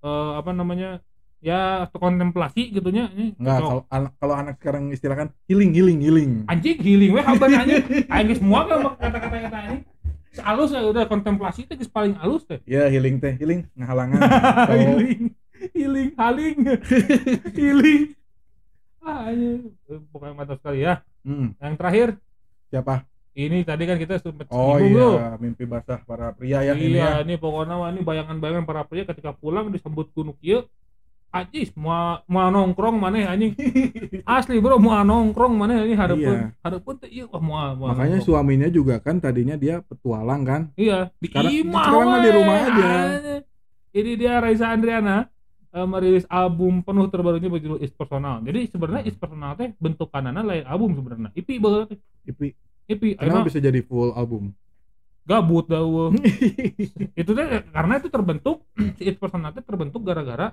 eh, 0.00 0.32
apa 0.38 0.50
namanya 0.54 1.02
ya 1.42 1.90
kontemplasi 1.90 2.70
gitunya 2.70 3.10
ini 3.18 3.34
Enggak, 3.34 3.58
cocok. 3.58 3.66
kalau 3.66 3.82
anak 3.90 4.12
kalau 4.22 4.34
anak 4.38 4.54
sekarang 4.62 4.84
istilahkan 4.94 5.28
healing 5.50 5.74
healing 5.74 5.98
healing. 5.98 6.30
anjing 6.46 6.78
healing 6.78 7.10
weh 7.10 7.24
haban 7.26 7.50
anjing 7.66 7.82
anjing 8.06 8.38
semua 8.38 8.62
kan 8.70 8.78
kata-kata 8.94 9.36
kata 9.50 9.58
ini 9.66 9.78
halus 10.40 10.72
ya 10.72 10.80
udah 10.80 11.04
kontemplasi 11.04 11.68
itu 11.68 11.84
paling 11.92 12.16
halus 12.16 12.48
teh. 12.48 12.60
Ya 12.64 12.88
healing 12.88 13.20
teh, 13.20 13.36
healing 13.36 13.68
ngahalangan. 13.76 14.18
So, 14.68 14.72
healing 14.80 15.20
healing 15.76 16.10
haling. 16.16 16.56
Healing. 17.58 18.02
Ah 19.02 19.28
anjing 19.28 19.74
Eh, 19.90 20.00
pokoknya 20.14 20.32
mantap 20.32 20.58
sekali 20.62 20.86
ya. 20.86 21.02
Hmm, 21.26 21.54
yang 21.58 21.74
terakhir? 21.76 22.08
Siapa? 22.70 23.04
ini 23.32 23.64
tadi 23.64 23.88
kan 23.88 23.96
kita 23.96 24.20
sempat 24.20 24.44
Oh 24.52 24.76
iya, 24.76 25.40
mimpi 25.40 25.64
basah 25.64 26.04
para 26.04 26.36
pria 26.36 26.60
ya 26.60 26.76
ini 26.76 27.00
iya 27.00 27.20
ya. 27.20 27.24
ini 27.24 27.40
pokoknya 27.40 27.80
ini 27.96 28.04
bayangan-bayangan 28.04 28.64
para 28.68 28.84
pria 28.84 29.08
ketika 29.08 29.32
pulang 29.32 29.72
disambut 29.72 30.12
gunung 30.12 30.36
kieu 30.36 30.68
Ajis, 31.32 31.72
mau 31.72 32.20
mau 32.28 32.46
nongkrong 32.46 33.00
maneh 33.00 33.24
anjing. 33.24 33.56
Asli 34.22 34.60
bro, 34.60 34.76
mau 34.76 35.00
nongkrong 35.00 35.56
maneh 35.56 35.80
ini 35.82 35.96
hareupeun. 35.96 36.36
Iya. 36.36 36.60
Hareupeun 36.60 36.96
teh 37.00 37.08
ieu 37.08 37.24
wah 37.24 37.40
moal 37.40 37.70
Makanya 37.74 38.20
nongkrong. 38.20 38.26
suaminya 38.28 38.68
juga 38.68 39.00
kan 39.00 39.16
tadinya 39.16 39.56
dia 39.56 39.80
petualang 39.80 40.44
kan. 40.44 40.60
Iya, 40.76 41.08
di 41.16 41.32
Sekarang- 41.32 41.52
imah 41.56 41.82
sekarang 41.82 42.04
mah 42.06 42.20
di 42.20 42.30
rumah 42.30 42.56
aja. 42.58 42.68
anjing. 42.68 43.42
Ini 43.92 44.12
dia 44.14 44.32
Raisa 44.38 44.66
Andriana 44.68 45.16
eh, 45.68 45.86
merilis 45.88 46.28
album 46.28 46.84
penuh 46.84 47.08
terbarunya 47.08 47.48
berjudul 47.48 47.80
Is 47.80 47.90
Personal. 47.90 48.44
Jadi 48.44 48.68
sebenarnya 48.68 49.02
Is 49.04 49.16
Personal 49.16 49.56
teh 49.56 49.72
bentuk 49.74 50.12
kanana 50.12 50.40
lain 50.40 50.68
album 50.68 50.92
sebenarnya. 50.92 51.32
IP 51.32 51.56
banget. 51.56 51.96
Ipi, 52.22 52.52
IP 52.86 53.02
kenapa 53.16 53.48
bisa 53.48 53.56
jadi 53.56 53.80
full 53.80 54.12
album? 54.12 54.52
gabut 55.22 55.70
dah 55.70 55.78
itu 57.14 57.30
teh 57.30 57.46
karena 57.70 57.94
itu 57.94 58.10
terbentuk 58.10 58.66
si 58.98 59.06
It's 59.06 59.16
Personal 59.16 59.54
teh 59.54 59.62
terbentuk 59.62 60.02
gara-gara 60.02 60.50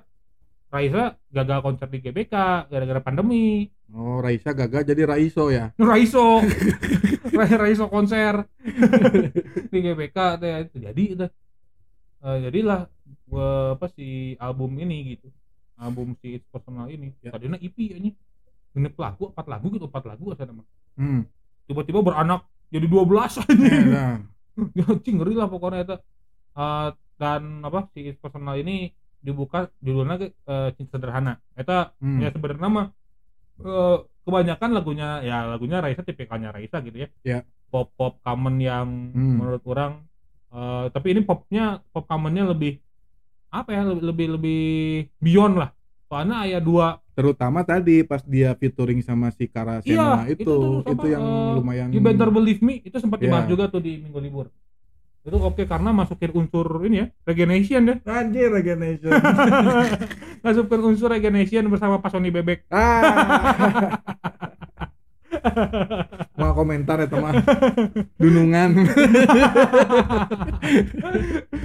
Raisa 0.70 1.18
gagal 1.34 1.58
konser 1.66 1.86
di 1.90 1.98
GBK 1.98 2.34
gara-gara 2.70 3.00
pandemi. 3.02 3.66
Oh, 3.90 4.22
Raisa 4.22 4.54
gagal 4.54 4.86
jadi 4.86 5.02
Raiso 5.02 5.50
ya. 5.50 5.74
Raiso. 5.78 6.38
Ra- 7.36 7.58
Raiso 7.58 7.90
konser 7.90 8.46
di 9.74 9.78
GBK 9.82 10.16
teh 10.38 10.52
itu 10.70 10.76
jadi 10.78 11.02
itu. 11.18 11.26
Eh, 12.20 12.36
jadilah 12.46 12.86
gua 13.26 13.74
apa 13.74 13.90
si 13.90 14.38
album 14.38 14.78
ini 14.78 15.18
gitu. 15.18 15.26
Album 15.74 16.14
si 16.22 16.38
It's 16.38 16.46
Personal 16.46 16.86
ini. 16.86 17.10
Ya. 17.18 17.34
Tadinya 17.34 17.58
EP 17.58 17.74
ini. 17.74 18.14
Genep 18.70 18.94
lagu, 18.94 19.34
empat 19.34 19.50
lagu 19.50 19.66
gitu, 19.74 19.90
empat 19.90 20.06
lagu 20.06 20.30
asal 20.30 20.46
nama. 20.54 20.62
Hmm. 20.94 21.26
Tiba-tiba 21.66 22.06
beranak 22.06 22.46
jadi 22.70 22.86
12 22.86 23.42
aja. 23.42 23.50
Nah, 23.50 24.16
ya 24.78 24.86
cing 25.02 25.18
ngeri 25.18 25.34
lah 25.34 25.50
pokoknya 25.50 25.82
itu 25.82 25.96
Eh, 26.50 26.88
dan 27.18 27.62
apa 27.62 27.86
si 27.94 28.10
It's 28.10 28.18
personal 28.18 28.58
ini 28.58 28.90
dibuka 29.20 29.68
judulnya 29.78 30.16
eh, 30.28 30.68
cinta 30.76 30.96
sederhana 30.96 31.36
eta 31.54 31.92
Hmm. 32.00 32.20
ya 32.20 32.28
sebenarnya 32.32 32.68
mah 32.68 32.86
eh, 33.60 33.96
kebanyakan 34.24 34.70
lagunya 34.76 35.08
ya 35.20 35.44
lagunya 35.48 35.78
Raisa 35.80 36.02
tipikalnya 36.02 36.50
Raisa 36.50 36.80
gitu 36.80 36.96
ya 37.04 37.08
Ya. 37.22 37.38
pop 37.68 37.92
pop 37.94 38.18
common 38.24 38.56
yang 38.58 38.88
Hmm. 39.12 39.36
menurut 39.38 39.62
orang 39.68 39.92
eh, 40.50 40.84
tapi 40.90 41.06
ini 41.12 41.20
popnya 41.22 41.84
pop 41.92 42.04
commonnya 42.04 42.48
lebih 42.48 42.80
apa 43.50 43.70
ya 43.74 43.82
lebih 43.82 44.04
lebih, 44.14 44.26
lebih 44.38 44.62
beyond 45.18 45.54
lah 45.58 45.70
soalnya 46.06 46.42
ayat 46.42 46.62
dua 46.62 46.98
terutama 47.14 47.60
tadi 47.62 48.00
pas 48.06 48.22
dia 48.24 48.54
featuring 48.56 49.02
sama 49.04 49.28
si 49.34 49.44
Kara 49.44 49.82
Senua 49.84 50.24
Iya, 50.24 50.32
itu 50.32 50.42
itu 50.42 50.48
tuh 50.48 50.72
itu, 50.88 51.06
yang 51.10 51.22
eh, 51.22 51.52
lumayan 51.58 51.88
You 51.92 52.00
Better 52.00 52.30
Believe 52.32 52.62
Me 52.64 52.80
itu 52.80 52.96
sempat 52.96 53.20
dibahas 53.20 53.44
Ya. 53.46 53.50
juga 53.52 53.68
tuh 53.68 53.82
di 53.82 53.98
minggu 54.00 54.18
libur 54.18 54.46
itu 55.30 55.38
oke 55.38 55.62
karena 55.70 55.94
masukin 55.94 56.34
unsur 56.34 56.66
ini 56.82 56.96
ya 57.00 57.06
regeneration 57.22 57.82
ya. 57.86 57.94
Anjir 58.10 58.50
Regeneration. 58.50 59.14
Masukin 60.44 60.80
unsur 60.82 61.14
regeneration 61.14 61.70
bersama 61.70 62.02
Pasoni 62.02 62.34
Bebek. 62.34 62.66
Ah. 62.74 63.94
Mau 66.34 66.52
komentar 66.58 66.98
ya 66.98 67.06
teman 67.06 67.38
dunungan. 68.18 68.70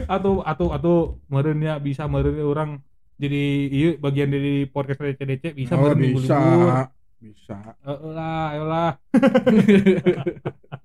Atau 0.06 0.46
atau 0.46 0.68
atau 0.70 0.96
merenya 1.26 1.82
bisa 1.82 2.06
meren 2.06 2.38
orang 2.46 2.72
jadi 3.16 3.44
iya 3.72 3.90
bagian 3.96 4.30
dari 4.30 4.68
podcast 4.68 5.02
CDC 5.02 5.56
bisa 5.56 5.80
oh 5.80 5.96
bisa. 5.96 6.38
libur 6.38 6.94
bisa. 7.26 7.58
Eh, 7.82 8.00
lah 8.12 8.54
ayolah 8.54 8.92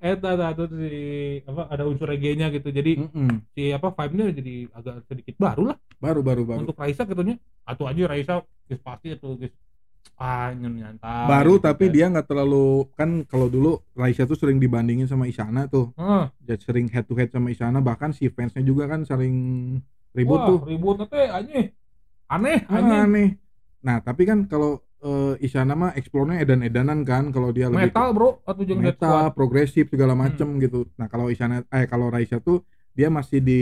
Eta 0.00 0.30
ta 0.36 0.52
tuh 0.56 0.66
si 0.74 1.00
apa 1.46 1.62
ada 1.70 1.84
unsur 1.86 2.10
reggae-nya 2.10 2.50
gitu. 2.50 2.68
Jadi 2.74 3.00
Mm-mm. 3.00 3.46
si 3.54 3.70
apa 3.70 3.94
vibe-nya 3.94 4.34
jadi 4.34 4.54
agak 4.74 5.06
sedikit 5.06 5.34
baru 5.38 5.74
lah. 5.74 5.76
Baru 6.00 6.20
baru 6.20 6.42
baru. 6.44 6.66
Untuk 6.66 6.76
Raisa 6.78 7.06
gitu 7.06 7.22
atau 7.64 7.84
aja 7.86 8.02
Raisa 8.10 8.34
guys 8.66 8.82
pasti 8.82 9.14
itu 9.14 9.30
guys 9.38 9.54
ah 10.20 10.52
nyantai 10.52 11.28
baru 11.32 11.56
gitu 11.56 11.64
tapi 11.64 11.84
kan. 11.88 11.92
dia 11.96 12.06
nggak 12.12 12.26
terlalu 12.28 12.66
kan 12.92 13.10
kalau 13.24 13.48
dulu 13.48 13.80
Raisa 13.96 14.28
tuh 14.28 14.36
sering 14.36 14.58
dibandingin 14.60 15.06
sama 15.08 15.24
Isyana 15.30 15.70
tuh. 15.70 15.94
Heeh. 15.96 16.24
jadi 16.44 16.60
sering 16.60 16.86
head 16.92 17.06
to 17.08 17.14
head 17.16 17.30
sama 17.30 17.48
Isyana 17.54 17.78
bahkan 17.80 18.10
si 18.12 18.28
fansnya 18.28 18.60
juga 18.60 18.90
kan 18.90 19.06
sering 19.06 19.34
ribut 20.12 20.40
Wah, 20.40 20.48
tuh. 20.50 20.58
ribut 20.66 20.96
teh 21.08 21.26
aneh 21.30 21.72
aneh. 22.28 22.58
Aneh 22.68 22.98
aneh. 23.06 23.28
Nah 23.80 24.02
tapi 24.04 24.26
kan 24.28 24.44
kalau 24.50 24.82
eh, 25.00 25.34
Isyana 25.40 25.72
mah 25.72 25.90
eksplornya 25.92 26.40
edan-edanan 26.40 27.02
kan 27.02 27.30
kalau 27.30 27.50
dia 27.50 27.66
lebih 27.66 27.88
metal 27.88 28.08
bro 28.12 28.30
atau 28.42 28.62
death 28.62 28.76
metal, 28.76 29.32
progresif 29.32 29.88
segala 29.88 30.12
Hmm. 30.12 30.22
macem 30.24 30.48
gitu. 30.58 30.84
Nah 30.94 31.06
kalau 31.06 31.28
Isyana, 31.28 31.64
eh 31.68 31.84
kalau 31.84 32.08
Raisa 32.08 32.38
tuh 32.38 32.60
dia 32.90 33.06
masih 33.08 33.38
di 33.40 33.60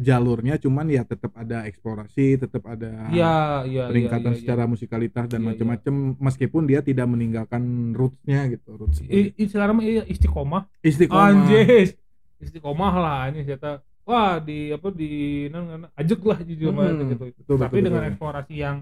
jalurnya, 0.00 0.56
cuman 0.56 0.88
ya 0.88 1.04
tetap 1.04 1.30
ada 1.36 1.68
eksplorasi, 1.68 2.40
tetap 2.40 2.64
ada 2.66 3.06
iya 3.12 3.62
iya 3.62 3.84
peningkatan 3.86 4.32
iya, 4.32 4.36
iya, 4.36 4.40
secara 4.40 4.64
musikalitas 4.64 5.28
dan 5.28 5.38
Iya, 5.38 5.44
iya. 5.44 5.48
macam-macam. 5.52 5.94
Meskipun 6.18 6.62
dia 6.64 6.80
tidak 6.80 7.06
meninggalkan 7.06 7.62
rootsnya 7.92 8.48
gitu. 8.48 8.74
Roots 8.74 9.04
I, 9.04 9.36
istilah 9.36 9.70
mah 9.70 9.84
iya, 9.84 10.02
istiqomah 10.04 10.62
istiqomah. 10.82 11.26
anjis 11.30 11.94
istiqomah 12.36 12.94
lah 12.96 13.20
ini 13.30 13.44
kita 13.44 13.80
wah 14.02 14.40
di 14.40 14.70
apa 14.70 14.88
di 14.90 15.10
nan 15.48 15.86
ajek 15.94 16.20
lah 16.22 16.38
jujur 16.40 16.72
Hmm, 16.72 16.78
banget 16.80 16.96
gitu 17.12 17.24
betul, 17.36 17.56
tapi 17.56 17.74
betul, 17.76 17.84
dengan 17.86 18.02
betul. 18.02 18.10
eksplorasi 18.12 18.54
yang 18.56 18.76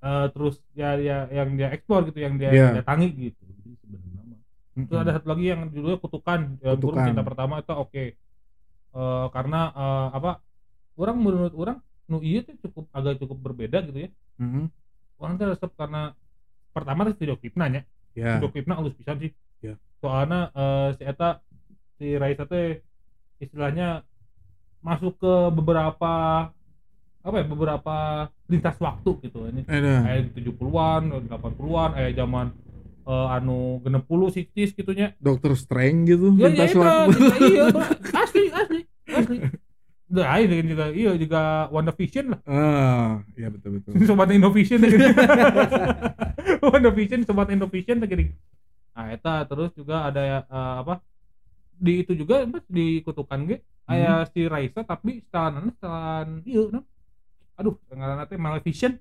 eh, 0.00 0.26
terus 0.30 0.54
ya, 0.72 0.96
ya 0.96 1.28
yang 1.28 1.48
dia 1.54 1.68
eksplor 1.70 2.08
gitu 2.08 2.18
yang 2.18 2.34
dia 2.34 2.50
Iya. 2.50 2.68
datangi 2.80 3.08
gitu. 3.12 3.42
Mm-mm. 4.70 4.86
terus 4.86 5.00
ada 5.02 5.12
satu 5.12 5.28
lagi 5.28 5.44
yang 5.46 5.66
judulnya 5.68 5.98
kutukan 5.98 6.40
burung 6.78 6.78
Kutukan. 6.94 7.06
cinta 7.08 7.22
pertama 7.22 7.54
itu 7.58 7.74
oke 7.74 8.04
Eh, 8.90 9.26
karena 9.30 9.70
eh, 9.70 10.08
apa 10.12 10.42
orang 10.96 11.14
menurut 11.16 11.54
orang 11.54 11.78
nu 12.04 12.18
iya 12.20 12.42
tuh 12.42 12.58
cukup 12.60 12.90
agak 12.90 13.18
cukup 13.18 13.38
berbeda 13.40 13.86
gitu 13.86 14.02
ya 14.02 14.10
Mm-mm. 14.36 14.66
orang 15.16 15.34
tuh 15.36 15.46
resep 15.48 15.70
karena 15.72 16.10
pertama 16.70 17.06
tuh 17.06 17.14
video 17.14 17.36
klipnya 17.36 17.66
nya 17.68 17.82
Ya. 18.12 18.34
video 18.34 18.50
klipnya 18.50 18.74
halus 18.74 18.98
pisan 18.98 19.22
sih 19.22 19.30
Ya. 19.60 19.78
soalnya 19.98 20.50
eh, 20.50 20.88
si 20.96 21.02
Eta 21.04 21.38
si 21.94 22.18
Raisa 22.18 22.44
teh 22.44 22.82
istilahnya 23.38 24.02
masuk 24.80 25.14
ke 25.16 25.32
beberapa 25.52 26.12
apa 27.20 27.36
ya 27.36 27.44
beberapa 27.44 27.96
lintas 28.48 28.80
waktu 28.80 29.10
gitu 29.28 29.44
ini 29.48 29.60
Ada. 29.68 30.08
kayak 30.08 30.20
70-an 30.40 31.02
80-an 31.28 31.90
kayak 31.92 32.12
zaman 32.16 32.46
eh, 33.04 33.34
anu 33.36 33.84
genep 33.84 34.08
puluh 34.08 34.32
60s 34.32 34.72
gitu 34.72 34.90
nya 34.96 35.12
Dokter 35.20 35.52
Strange 35.52 36.08
gitu. 36.08 36.32
ya 36.34 36.48
ya 36.48 36.48
lintas 36.48 36.70
itu 36.72 36.80
waktu. 36.80 37.10
juga 37.12 37.36
iya 37.52 37.64
Bro. 37.68 37.82
asli 38.16 38.44
asli 38.48 38.80
asli 39.12 39.36
ayo 40.10 40.44
dengan 40.48 40.66
juga 40.66 40.84
iya 40.90 41.10
juga 41.14 41.40
Wonder 41.70 41.94
Vision 41.94 42.26
lah 42.34 42.40
Ah, 42.48 43.22
ya 43.38 43.46
betul 43.46 43.78
betul. 43.78 43.94
sobat 44.10 44.32
Indovision 44.34 44.80
gitu. 44.90 45.06
Wonder 46.66 46.90
Vision 46.90 47.22
sobat 47.22 47.46
Indovision 47.54 48.02
gini. 48.02 48.34
Nah, 48.90 49.06
eta 49.14 49.46
terus 49.46 49.70
juga 49.78 50.10
ada 50.10 50.42
eh, 50.42 50.74
apa? 50.82 50.98
Di 51.78 52.02
itu 52.02 52.18
juga 52.18 52.42
Mas, 52.44 52.66
di 52.66 53.00
kutukan 53.06 53.38
ge 53.46 53.62
aya 53.86 54.26
si 54.30 54.50
Raisa 54.50 54.82
tapi 54.82 55.22
setelan 55.22 55.70
setelan 55.78 56.28
ieu 56.42 56.70
nah. 56.70 56.82
Aduh, 57.60 57.76
ngaranna 57.86 58.24
teh 58.24 58.36
Maleficent. 58.36 58.96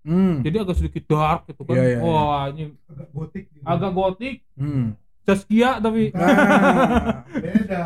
Hmm. 0.00 0.40
Jadi 0.40 0.56
agak 0.56 0.76
sedikit 0.76 1.04
dark 1.06 1.44
gitu 1.46 1.62
kan. 1.62 1.76
Iya, 1.76 1.84
iya, 1.84 1.92
iya. 1.92 2.00
Wah, 2.00 2.48
ini 2.48 2.64
agak 2.88 3.08
gotik 3.12 3.44
gitu. 3.52 3.64
agak 3.64 3.92
gotik. 3.92 4.36
Hmm. 4.56 4.86
Saskia 5.22 5.76
tapi 5.76 6.08
Ah. 6.16 7.20
beda 7.28 7.82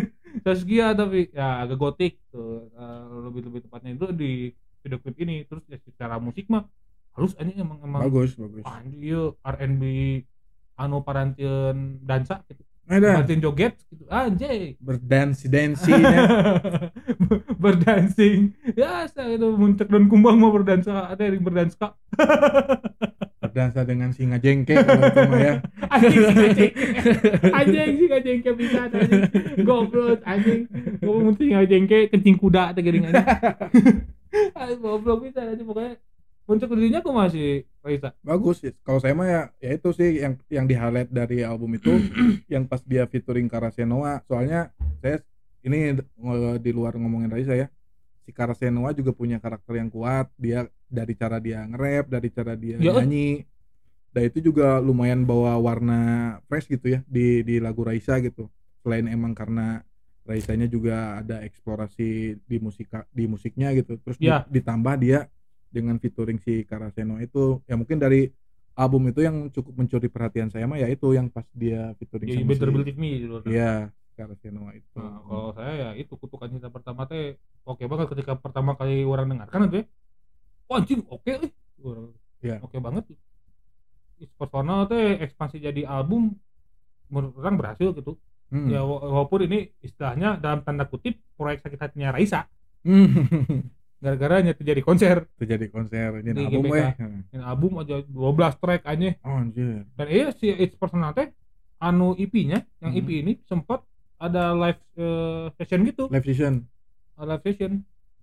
Saskia 0.44 0.86
tapi 0.92 1.28
ya 1.30 1.60
agak 1.60 1.76
gotik 1.76 2.16
tuh. 2.30 2.72
Eh, 2.72 3.02
lebih 3.22 3.40
lebih 3.44 3.60
tepatnya 3.62 3.92
itu 3.92 4.06
di 4.10 4.32
video 4.80 4.98
klip 4.98 5.16
ini 5.18 5.44
terus 5.44 5.60
ya 5.66 5.76
secara 5.78 6.16
musik 6.16 6.46
mah 6.46 6.64
halus 7.12 7.36
aja 7.36 7.48
emang 7.50 7.80
emang 7.82 8.00
bagus 8.02 8.36
bagus. 8.36 8.62
anjir 8.62 9.34
R&B 9.36 9.82
anu 10.74 11.00
parantieun 11.00 12.00
dansa 12.00 12.40
gitu. 12.46 12.62
Ada 12.86 13.18
Parantieun 13.18 13.42
joget 13.42 13.74
gitu. 13.90 14.06
Anjay. 14.06 14.78
berdansi 14.78 15.46
dansi 15.50 15.90
berdancing. 17.62 18.54
Ya, 18.78 19.10
saya 19.10 19.34
itu 19.34 19.48
muncak 19.58 19.90
dan 19.90 20.06
kumbang 20.06 20.38
mau 20.38 20.54
berdansa, 20.54 21.10
ada 21.10 21.26
yang 21.26 21.42
berdansa. 21.42 21.98
berdansa 23.42 23.82
dengan 23.82 24.14
singa 24.14 24.38
jengke 24.38 24.78
kalau 24.86 25.02
itu 25.02 25.20
mah 25.26 25.40
ya. 25.42 25.54
Anjing 25.94 26.22
sih 26.30 26.44
anjing. 26.46 26.72
Anjing 27.50 27.90
sih 27.98 28.06
anjing 28.06 28.38
ke 28.42 28.50
bisa 28.54 28.80
anjing. 28.86 29.22
Goblok 29.66 30.20
anjing. 30.22 30.60
Ngomong 31.02 31.34
sih 31.34 31.50
anjing 31.58 31.90
ke 31.90 32.06
kencing 32.06 32.36
kuda 32.38 32.70
teh 32.70 32.86
geuning 32.86 33.10
anjing. 33.10 33.26
Aduh 34.54 34.76
goblok 34.78 35.26
bisa 35.26 35.42
anjing 35.42 35.66
pokoknya 35.66 35.98
muncak 36.46 36.70
dirinya 36.70 37.02
aku 37.02 37.10
masih 37.10 37.66
Raisa. 37.82 38.14
bagus 38.22 38.62
sih. 38.62 38.72
Kalau 38.80 38.98
saya 38.98 39.12
mah 39.12 39.26
ya, 39.26 39.42
ya 39.58 39.70
itu 39.74 39.90
sih 39.90 40.22
yang 40.22 40.34
yang 40.46 40.66
di 40.66 40.74
highlight 40.74 41.10
dari 41.10 41.42
album 41.42 41.74
itu 41.74 41.90
yang 42.52 42.64
pas 42.64 42.80
dia 42.82 43.06
featuring 43.06 43.46
Karasenoa. 43.46 44.22
Soalnya 44.24 44.70
saya 44.98 45.22
ini 45.60 45.98
di 46.58 46.70
luar 46.70 46.94
ngomongin 46.94 47.28
Raisa 47.28 47.54
ya. 47.54 47.66
Si 48.22 48.30
Karasenoa 48.30 48.90
juga 48.90 49.10
punya 49.10 49.38
karakter 49.38 49.78
yang 49.78 49.90
kuat. 49.90 50.30
Dia 50.34 50.66
dari 50.86 51.14
cara 51.14 51.38
dia 51.38 51.62
nge-rap, 51.62 52.06
dari 52.06 52.28
cara 52.30 52.54
dia 52.54 52.78
Ya, 52.78 52.90
eh. 52.90 53.02
nyanyi. 53.02 53.30
Dan 54.10 54.22
itu 54.32 54.38
juga 54.40 54.80
lumayan 54.80 55.22
bawa 55.22 55.58
warna 55.60 56.00
fresh 56.46 56.70
gitu 56.70 56.88
ya 56.88 57.00
di 57.04 57.42
di 57.42 57.58
lagu 57.58 57.82
Raisa 57.82 58.16
gitu. 58.18 58.48
Selain 58.80 59.06
emang 59.06 59.34
karena 59.34 59.82
Raisanya 60.26 60.66
juga 60.66 61.22
ada 61.22 61.42
eksplorasi 61.46 62.34
di 62.42 62.56
musika 62.58 63.06
di 63.10 63.26
musiknya 63.26 63.70
gitu. 63.74 63.94
Terus 64.00 64.18
Ya. 64.18 64.42
ditambah 64.46 64.98
dia 64.98 65.30
dengan 65.76 66.00
featuring 66.00 66.40
si 66.40 66.64
Karaseno 66.64 67.20
itu 67.20 67.60
ya 67.68 67.76
mungkin 67.76 68.00
dari 68.00 68.32
album 68.72 69.08
itu 69.08 69.20
yang 69.20 69.48
cukup 69.48 69.76
mencuri 69.76 70.08
perhatian 70.08 70.48
saya 70.48 70.64
mah 70.64 70.76
ya 70.76 70.88
itu 70.88 71.12
yang 71.12 71.28
pas 71.28 71.44
dia 71.52 71.92
featuring 71.96 72.28
Ya, 72.28 72.36
sama 72.36 72.48
better 72.48 72.68
si 72.68 72.74
believe 72.74 72.96
me 72.96 73.10
gitu. 73.20 73.34
Iya, 73.44 73.92
Karaseno 74.12 74.72
itu. 74.72 74.96
Nah, 74.96 75.20
kalau 75.20 75.48
saya 75.52 75.72
ya 75.76 75.88
itu 75.94 76.12
kutukan 76.12 76.48
cinta 76.48 76.68
pertama 76.68 77.04
teh 77.04 77.36
oke 77.62 77.84
banget 77.84 78.06
ketika 78.10 78.32
pertama 78.34 78.72
kali 78.72 79.04
orang 79.04 79.28
dengarkan 79.28 79.68
itu 79.68 79.76
ya. 79.80 79.86
Wah, 80.66 80.80
anjing 80.80 81.00
oke 81.06 81.28
eh. 81.30 81.52
Orang- 81.78 82.16
Iya. 82.40 82.56
Oke 82.60 82.76
banget. 82.76 83.04
Is 84.16 84.32
personal 84.32 84.84
teh 84.86 85.20
ekspansi 85.20 85.56
jadi 85.58 85.84
album 85.84 86.36
menurut 87.06 87.36
orang 87.36 87.56
berhasil 87.56 87.92
gitu. 87.92 88.16
Hmm. 88.46 88.70
Ya 88.70 88.80
wa- 88.80 89.02
walaupun 89.02 89.44
ini 89.44 89.74
istilahnya 89.80 90.38
dalam 90.38 90.62
tanda 90.62 90.86
kutip 90.86 91.18
proyek 91.34 91.60
sakit 91.60 91.80
hatinya 91.80 92.14
Raisa 92.14 92.46
Hmm. 92.80 93.08
gara-gara 94.06 94.38
nya 94.40 94.54
terjadi 94.54 94.78
konser 94.80 95.16
itu 95.26 95.44
jadi 95.44 95.66
konser 95.66 96.22
ini 96.22 96.30
album 96.38 96.70
weh. 96.70 96.86
ini 97.28 97.42
album 97.42 97.72
aja 97.76 97.94
12 98.00 98.14
track 98.56 98.82
aja 98.84 99.10
Oh 99.20 99.36
anjir. 99.36 99.82
dan 99.92 100.06
iya 100.08 100.30
si 100.30 100.46
It's 100.48 100.74
Personal 100.74 101.10
teh 101.10 101.34
anu 101.78 102.14
EP-nya 102.14 102.62
yang 102.78 102.90
Hmm. 102.90 102.98
EP 102.98 103.08
ini 103.16 103.32
sempat 103.42 103.82
ada 104.16 104.54
live 104.54 104.78
eh, 104.94 105.44
session 105.56 105.82
gitu 105.84 106.06
Live 106.06 106.24
session. 106.24 106.62
live 107.18 107.42
session 107.42 107.72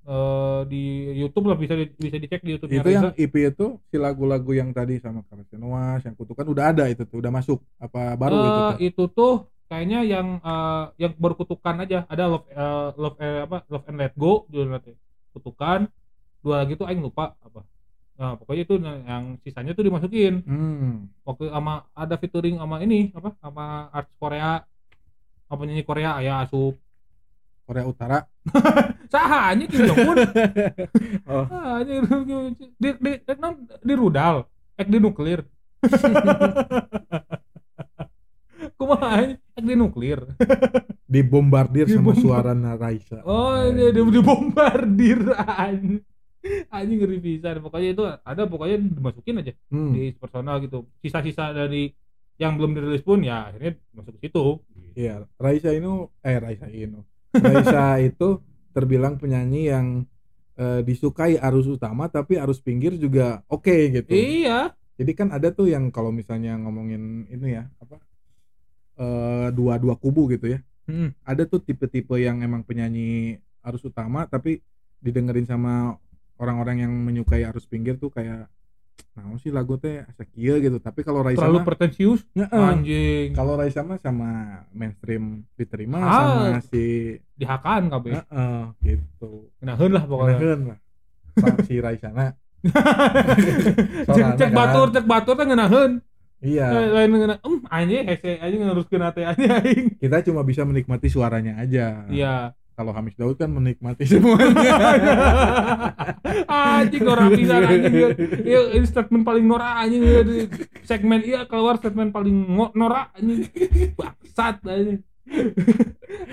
eh, 0.04 0.62
di 0.66 0.84
YouTube 1.16 1.46
lah 1.46 1.56
bisa 1.56 1.74
di, 1.74 1.86
bisa 1.92 2.16
dicek 2.16 2.42
di 2.42 2.52
YouTube 2.52 2.72
Itu 2.72 2.90
yang 2.90 3.12
EP 3.14 3.36
itu 3.46 3.66
si 3.86 3.98
lagu-lagu 3.98 4.52
yang 4.52 4.72
tadi 4.72 4.98
sama 4.98 5.22
Karasenoa, 5.24 6.00
yang 6.00 6.14
kutukan 6.14 6.46
udah 6.46 6.66
ada 6.68 6.84
itu 6.88 7.04
tuh, 7.04 7.20
udah 7.20 7.32
masuk 7.32 7.60
apa 7.78 8.16
baru 8.16 8.34
itu 8.34 8.50
tuh. 8.50 8.72
itu 8.82 9.04
tuh 9.12 9.36
kayaknya 9.66 10.00
yang 10.04 10.28
eh, 10.40 10.84
yang 11.00 11.12
baru 11.16 11.34
kutukan 11.36 11.76
aja 11.80 12.06
ada 12.06 12.24
love 12.28 12.46
eh, 12.48 12.88
love 12.96 13.18
eh, 13.18 13.42
apa 13.44 13.58
love 13.68 13.86
and 13.86 13.98
let 13.98 14.14
go 14.14 14.46
judulnya 14.48 14.82
kutukan 15.34 15.90
dua 16.40 16.62
lagi 16.62 16.74
tuh 16.74 16.86
aing 16.86 17.00
lupa 17.00 17.34
apa 17.38 17.66
nah 18.14 18.38
pokoknya 18.38 18.62
itu 18.64 18.76
yang 18.78 19.42
sisanya 19.42 19.74
tuh 19.74 19.82
dimasukin 19.82 20.46
Hmm. 20.46 21.10
waktu 21.24 21.50
sama 21.50 21.74
ada 21.92 22.16
featuring 22.16 22.56
sama 22.56 22.78
ini 22.80 23.10
apa 23.12 23.34
sama 23.38 23.66
artis 23.90 24.14
Korea 24.16 24.62
apa 25.44 25.56
penyanyi 25.56 25.82
Korea 25.82 26.18
ayah 26.18 26.42
asup 26.42 26.78
Korea 27.64 27.86
Utara. 27.86 28.28
sahanya 29.08 29.66
Kim 29.66 29.82
Jong 29.84 29.98
Un 30.04 30.18
Oh. 31.26 31.46
hanya 31.48 31.96
di 32.76 32.90
di 33.00 33.12
di, 33.18 33.34
non- 33.36 33.64
di 33.80 33.94
rudal 33.94 34.46
ek 34.76 34.88
di 34.88 34.98
nuklir 34.98 35.42
kumaha 38.74 39.32
ek 39.32 39.40
di 39.60 39.74
nuklir 39.74 40.20
Dibombardir 41.06 41.86
sama 41.86 42.12
Dibombar- 42.12 42.22
suara 42.22 42.54
Raisa. 42.74 43.20
oh 43.24 43.54
ini 43.64 43.92
dia 43.92 44.02
dibombardir 44.02 45.20
anjing 45.60 46.02
anjing 46.68 46.98
ngeri 47.00 47.20
pisan 47.20 47.58
pokoknya 47.60 47.90
itu 47.92 48.04
ada 48.04 48.44
pokoknya 48.44 48.78
dimasukin 48.80 49.40
aja 49.40 49.54
Hmm. 49.68 49.94
di 49.94 50.12
personal 50.14 50.60
gitu 50.60 50.90
sisa-sisa 51.00 51.52
dari 51.52 51.94
yang 52.36 52.58
belum 52.58 52.74
dirilis 52.74 53.00
pun 53.00 53.22
ya 53.22 53.48
akhirnya 53.48 53.78
masuk 53.92 54.18
ke 54.18 54.28
situ 54.28 54.60
Iya, 54.94 55.26
Raisa 55.36 55.70
ini 55.70 55.90
eh 56.22 56.38
Raisa 56.38 56.70
ini. 56.70 57.02
Raisa 57.34 57.98
itu 58.06 58.38
terbilang 58.70 59.18
penyanyi 59.18 59.66
yang 59.68 60.06
eh, 60.54 60.82
disukai 60.82 61.34
arus 61.36 61.66
utama 61.68 62.06
tapi 62.08 62.38
arus 62.38 62.60
pinggir 62.60 62.94
juga 62.96 63.42
oke 63.48 63.74
gitu. 63.92 64.10
iya 64.10 64.70
Jadi 64.94 65.12
kan 65.14 65.30
ada 65.30 65.50
tuh 65.50 65.66
yang 65.66 65.90
kalau 65.90 66.10
misalnya 66.10 66.54
ngomongin 66.56 67.26
ini 67.28 67.48
ya 67.54 67.66
apa 67.76 67.98
eh, 68.96 69.48
dua 69.52 69.78
dua 69.78 69.96
kubu 69.96 70.30
gitu 70.30 70.48
ya. 70.48 70.60
Hmm. 70.84 71.16
Ada 71.24 71.48
tuh 71.48 71.60
tipe-tipe 71.60 72.14
yang 72.16 72.42
emang 72.42 72.62
penyanyi 72.62 73.40
arus 73.64 73.84
utama 73.84 74.28
tapi 74.28 74.60
didengerin 75.00 75.46
sama 75.46 75.96
orang-orang 76.36 76.84
yang 76.84 76.92
menyukai 76.92 77.48
arus 77.48 77.64
pinggir 77.64 77.96
tuh 77.96 78.10
kayak 78.10 78.52
nah 79.14 79.30
sih 79.38 79.54
lagu 79.54 79.78
teh 79.78 80.02
asa 80.02 80.26
kieu 80.26 80.58
gitu. 80.58 80.78
Tapi 80.78 81.02
kalau 81.02 81.22
Raisa 81.22 81.40
terlalu 81.40 81.62
pretensius 81.64 82.26
anjing 82.50 83.32
kalau 83.32 83.54
Raisa 83.54 83.82
mah 83.82 83.98
sama 83.98 84.30
mainstream 84.74 85.46
diterima 85.54 85.98
Ah. 85.98 86.10
sama 86.10 86.62
si 86.66 87.16
dihakan 87.38 87.90
kabeh 87.90 88.18
Heeh, 88.18 88.62
gitu. 88.82 89.54
ngenaheun 89.62 89.92
lah 89.94 90.04
pokoknya 90.04 90.36
Kenakeun 90.36 90.62
lah. 90.68 90.78
Si 91.64 91.76
Raisana. 91.78 92.28
cek 92.64 94.08
Soalnya 94.08 94.38
cek 94.40 94.52
batur 94.52 94.88
cek 94.92 95.06
batur 95.06 95.34
teh 95.36 95.46
ngeunaheun 95.46 95.92
Iya, 96.44 96.68
lain 96.92 97.10
ngena 97.16 97.36
em 97.40 97.56
anjing 97.66 98.04
hese 98.04 98.36
anjing 98.38 98.62
ngeruskeun 98.62 99.00
ate 99.00 99.24
anjing. 99.24 99.96
Kita 99.96 100.20
cuma 100.28 100.44
bisa 100.44 100.68
menikmati 100.68 101.08
suaranya 101.08 101.56
aja. 101.58 102.04
iya. 102.12 102.52
Kalau 102.74 102.90
Hamis 102.90 103.14
Daud 103.14 103.38
kan 103.38 103.48
menikmati 103.48 104.04
semuanya. 104.12 104.76
anjing 106.82 107.02
norak 107.02 107.30
pisan 107.32 107.62
anjing 107.64 107.94
iya 108.50 108.60
ini 108.74 108.84
statement 108.84 109.24
paling 109.24 109.46
norak 109.46 109.74
anjing 109.78 110.02
di 110.02 110.50
segmen 110.84 111.22
iya 111.22 111.46
keluar 111.46 111.78
statement 111.78 112.12
paling 112.12 112.34
norak 112.74 113.14
anjing. 113.16 113.48
Bangsat 113.96 114.60
anjing. 114.66 115.00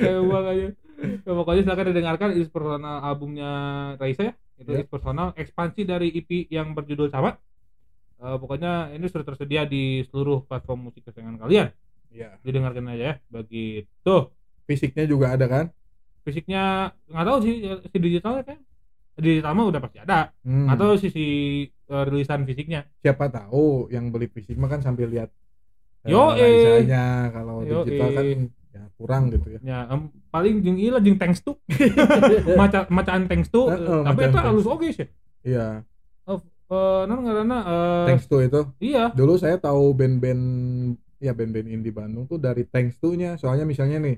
Emang 0.00 0.44
aja. 0.48 0.68
Ya, 1.00 1.32
pokoknya 1.32 1.62
silakan 1.64 1.86
didengarkan 1.92 2.28
is 2.34 2.48
personal 2.48 3.00
albumnya 3.00 3.50
Raisa 3.96 4.22
ya. 4.26 4.34
Itu 4.56 4.74
Ya. 4.74 4.84
is 4.84 4.88
personal 4.88 5.32
ekspansi 5.32 5.84
dari 5.84 6.12
EP 6.12 6.48
yang 6.48 6.72
berjudul 6.72 7.08
sama 7.08 7.36
Eh, 8.20 8.36
pokoknya 8.36 8.72
ini 8.92 9.08
sudah 9.08 9.24
tersedia 9.24 9.64
di 9.64 10.04
seluruh 10.04 10.44
platform 10.44 10.86
musik 10.86 11.02
kesayangan 11.02 11.40
kalian 11.40 11.72
Iya. 12.10 12.36
didengarkan 12.40 12.84
aja 12.88 13.02
ya 13.02 13.14
begitu 13.26 14.16
Fisiknya 14.62 15.04
juga 15.04 15.32
ada 15.32 15.46
kan? 15.46 15.66
fisiknya 16.20 16.90
nggak 17.06 17.24
tahu 17.24 17.38
sih 17.40 17.54
ya, 17.60 17.74
si 17.80 17.96
digitalnya 17.96 18.44
kan 18.44 18.58
digital 19.16 19.52
mah 19.52 19.66
udah 19.66 19.80
pasti 19.80 19.98
ada 19.98 20.36
Hmm. 20.40 20.68
atau 20.68 20.92
sisi 20.94 21.26
eh, 21.66 22.02
rilisan 22.04 22.44
fisiknya 22.44 22.84
siapa 22.98 23.26
tahu 23.26 23.88
yang 23.88 24.12
beli 24.12 24.28
fisik 24.28 24.52
mah 24.54 24.68
kan 24.68 24.78
sambil 24.78 25.08
lihat 25.08 25.32
eh, 26.04 26.12
Yo, 26.12 26.36
eh. 26.36 26.84
Kalau 27.26 27.64
Yo, 27.64 27.82
digital 27.82 28.12
kan 28.12 28.24
eh. 28.26 28.36
ya 28.70 28.82
kurang 28.94 29.22
gitu 29.32 29.48
ya. 29.50 29.60
ya 29.64 29.78
em, 29.88 30.00
paling 30.28 30.60
jeung 30.60 30.76
ieu 30.76 30.92
lah 30.92 31.00
jeung 31.00 31.16
thanks 31.16 31.40
to 31.42 31.56
maca 32.52 32.84
macaan 32.86 33.24
thanks 33.24 33.48
to 33.48 33.64
tapi 34.04 34.20
itu 34.22 34.38
halus 34.38 34.68
oke 34.68 34.86
sih 34.92 35.08
Iya, 35.40 35.88
eh 36.70 37.02
non 37.04 37.18
ngaranna 37.20 37.58
eh 37.60 38.04
thanks 38.06 38.24
to 38.24 38.38
itu. 38.38 38.60
iya 38.78 39.10
Dulu 39.10 39.34
saya 39.34 39.56
tahu 39.56 39.90
band-band 39.90 40.42
ya 41.18 41.34
band-band 41.34 41.66
indie 41.66 41.90
Bandung 41.90 42.24
tuh 42.24 42.38
dari 42.38 42.62
thanks 42.64 42.96
to-nya. 42.96 43.34
Soalnya 43.36 43.66
misalnya 43.66 43.98
nih 43.98 44.16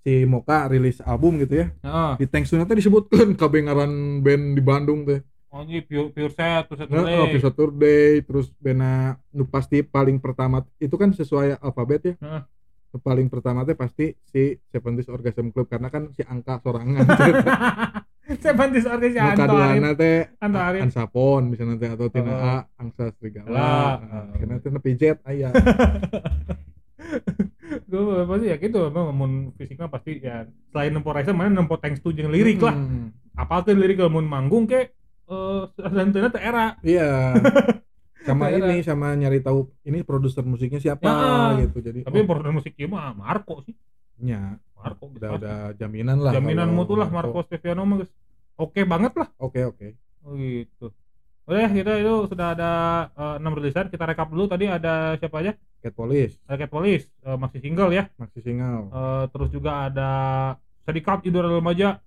si 0.00 0.24
Moka 0.24 0.64
rilis 0.66 0.98
album 1.00 1.36
gitu 1.38 1.60
ya. 1.60 1.66
heeh 1.76 2.12
Di 2.16 2.26
thanks 2.26 2.48
to-nya 2.48 2.64
teh 2.64 2.74
disebutkan 2.74 3.36
kabengaran 3.40 3.92
band 4.18 4.44
di 4.54 4.62
Bandung 4.62 5.04
teh. 5.04 5.20
oh 5.50 5.60
ini 5.60 5.82
pure 5.82 6.08
pure 6.08 6.30
set 6.30 6.62
terus 6.64 6.86
Nah, 6.86 7.02
Saturday. 7.02 7.26
episode 7.26 7.42
Saturday, 7.50 8.06
terus 8.22 8.46
bena 8.56 8.92
nu 9.28 9.42
pasti 9.44 9.82
paling 9.82 10.16
pertama 10.16 10.62
itu 10.78 10.94
kan 10.94 11.10
sesuai 11.10 11.58
alfabet 11.58 12.00
ya. 12.02 12.14
Heeh. 12.16 12.42
Nu 12.90 12.98
Paling 12.98 13.26
pertama 13.26 13.62
teh 13.62 13.74
pasti 13.74 14.14
si 14.24 14.58
Seventies 14.66 15.06
Orgasm 15.06 15.50
Club 15.50 15.66
karena 15.66 15.86
kan 15.86 16.10
si 16.10 16.22
angka 16.22 16.58
sorangan. 16.58 17.02
saya 18.42 18.54
bantu 18.54 18.78
organisasi 18.80 19.34
nu 19.34 19.42
Anto 19.42 19.56
Arif 19.56 19.82
teh 19.96 20.18
Anto 20.38 20.58
Arif 20.58 20.80
Ansapon 20.84 21.42
misalnya 21.48 21.76
teh 21.76 21.90
atau 21.90 22.06
tina 22.08 22.30
Heeh. 22.30 22.42
A 22.42 22.56
Angsa 22.76 23.04
Serigala. 23.14 23.48
Lah. 23.48 23.92
Nah, 23.98 24.24
Akhirnya 24.32 24.56
teh 24.58 24.70
nepi 24.70 24.90
jet 24.94 25.18
aya. 25.24 25.50
gue 27.86 28.00
pasti 28.24 28.46
ya 28.46 28.56
gitu 28.56 28.86
memang 28.86 29.10
mun 29.10 29.32
fisiknya 29.54 29.86
pasti 29.86 30.18
ya 30.18 30.42
selain 30.70 30.90
nempo 30.90 31.10
Raisa 31.10 31.30
mana 31.30 31.50
nempo 31.52 31.74
thanks 31.74 31.98
to 31.98 32.10
jeung 32.10 32.30
lirik 32.30 32.58
lah 32.58 32.74
Hmm. 32.74 33.10
apalagi 33.34 33.74
lirik 33.74 33.98
kalau 33.98 34.12
mun 34.12 34.26
manggung 34.26 34.66
ke 34.66 34.90
eh 35.24 35.62
santeuna 35.80 36.28
teh 36.28 36.38
era 36.38 36.78
Iya. 36.82 37.34
sama 38.26 38.52
ini 38.52 38.84
sama 38.84 39.16
nyari 39.16 39.40
tahu 39.40 39.70
ini 39.82 40.02
produser 40.02 40.44
musiknya 40.44 40.76
siapa 40.78 41.08
Ya. 41.56 41.64
gitu. 41.64 41.78
Jadi 41.80 42.04
tapi 42.04 42.20
oh, 42.20 42.26
produser 42.28 42.52
musik 42.52 42.74
ieu 42.76 42.86
mah 42.86 43.10
Marco 43.10 43.64
sih 43.64 43.72
nya, 44.20 44.60
Marco 44.80 45.04
udah 45.12 45.30
udah 45.36 45.56
jaminan 45.76 46.18
lah. 46.18 46.32
jaminan 46.32 46.72
mutu 46.72 46.96
lah 46.96 47.08
Marco 47.12 47.44
Steviano 47.44 47.84
mah 47.84 48.02
oke 48.56 48.80
banget 48.88 49.12
lah. 49.16 49.28
Oke 49.36 49.60
oke. 49.64 49.86
oh 50.24 50.36
gitu. 50.36 50.92
Udah 51.48 51.66
kita 51.66 51.92
itu 51.98 52.14
sudah 52.30 52.54
ada 52.54 52.70
eh, 53.12 53.34
enam 53.42 53.52
rilisan. 53.56 53.88
Kita 53.88 54.04
rekap 54.06 54.28
dulu. 54.30 54.46
Tadi 54.46 54.70
ada 54.70 55.16
siapa 55.18 55.42
aja? 55.42 55.52
Cat 55.80 55.96
Police, 55.96 56.36
ada 56.44 56.56
Cat 56.60 56.70
Police. 56.70 57.08
Eh, 57.24 57.36
masih 57.40 57.58
single 57.64 57.90
ya. 57.90 58.04
Maxi 58.20 58.40
Singal, 58.44 58.92
Eh, 58.92 59.24
terus 59.32 59.48
juga 59.48 59.88
ada 59.88 60.10
Sedikat 60.84 61.24
Idola 61.24 61.48
Remaja. 61.56 61.98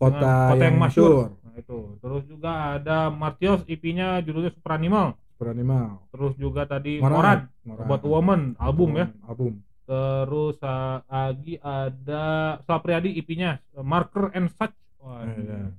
Kota, 0.00 0.56
Kota 0.56 0.64
yang, 0.64 0.74
yang 0.74 0.76
Masyur. 0.80 1.28
masyur, 1.28 1.28
nah 1.44 1.54
itu. 1.60 1.78
Terus 2.00 2.22
juga 2.24 2.50
ada 2.80 2.98
Martios 3.12 3.60
IP-nya 3.68 4.24
judulnya 4.24 4.48
Super 4.56 4.80
Animal. 4.80 5.12
Animal, 5.40 6.04
terus 6.12 6.36
juga 6.36 6.68
tadi 6.68 7.00
Moran, 7.00 7.48
Moran, 7.64 7.84
About 7.88 8.04
Woman 8.04 8.40
album 8.60 8.92
ya. 9.00 9.08
Album. 9.24 9.56
Terus 9.90 10.54
uh, 10.62 11.02
lagi 11.02 11.58
ada 11.58 12.24
Sapriadi 12.62 13.10
IP-nya 13.18 13.58
uh, 13.74 13.82
Marker 13.82 14.30
and 14.32 14.46
Such 14.54 14.70
Wah, 15.00 15.24
ya. 15.26 15.72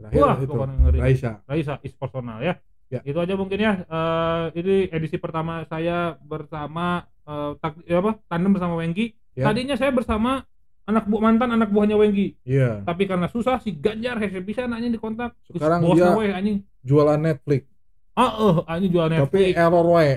Terakhir 0.00 0.16
Wah, 0.16 0.36
itu 0.40 0.54
ngeri. 0.56 0.98
Raisa. 1.02 1.30
Raisa 1.44 1.74
is 1.84 1.92
personal 1.92 2.40
ya. 2.40 2.56
Ya. 2.88 3.04
Itu 3.04 3.20
aja 3.20 3.34
mungkin 3.36 3.58
ya. 3.58 3.84
Eh, 3.84 4.44
ini 4.56 4.88
edisi 4.88 5.20
pertama 5.20 5.66
saya 5.66 6.16
bersama 6.16 7.04
eh, 7.26 7.50
tak, 7.60 7.82
ya 7.84 8.00
apa? 8.00 8.16
Tandem 8.26 8.54
bersama 8.54 8.80
Wengki. 8.80 9.12
Ya. 9.36 9.50
Tadinya 9.50 9.76
saya 9.76 9.92
bersama 9.92 10.46
anak 10.86 11.04
bu 11.04 11.18
mantan 11.18 11.50
anak 11.52 11.68
buahnya 11.68 11.98
Wengki. 11.98 12.38
Iya. 12.46 12.80
Tapi 12.86 13.04
karena 13.04 13.28
susah 13.28 13.60
si 13.60 13.76
Ganjar 13.76 14.16
hese 14.18 14.40
bisa 14.40 14.64
nanya 14.64 14.88
di 14.88 14.96
kontak. 14.96 15.34
Terus 15.50 15.60
Sekarang 15.60 15.84
bos 15.84 15.98
dia- 15.98 16.16
we 16.16 16.30
anjing. 16.32 16.58
Jualan 16.80 17.20
Netflix, 17.20 17.68
Ah, 18.16 18.32
eh, 18.40 18.56
anjing 18.72 18.90
jual 18.94 19.06
tapi 19.06 19.20
Netflix. 19.20 19.52
error 19.52 19.86
wae. 19.86 20.14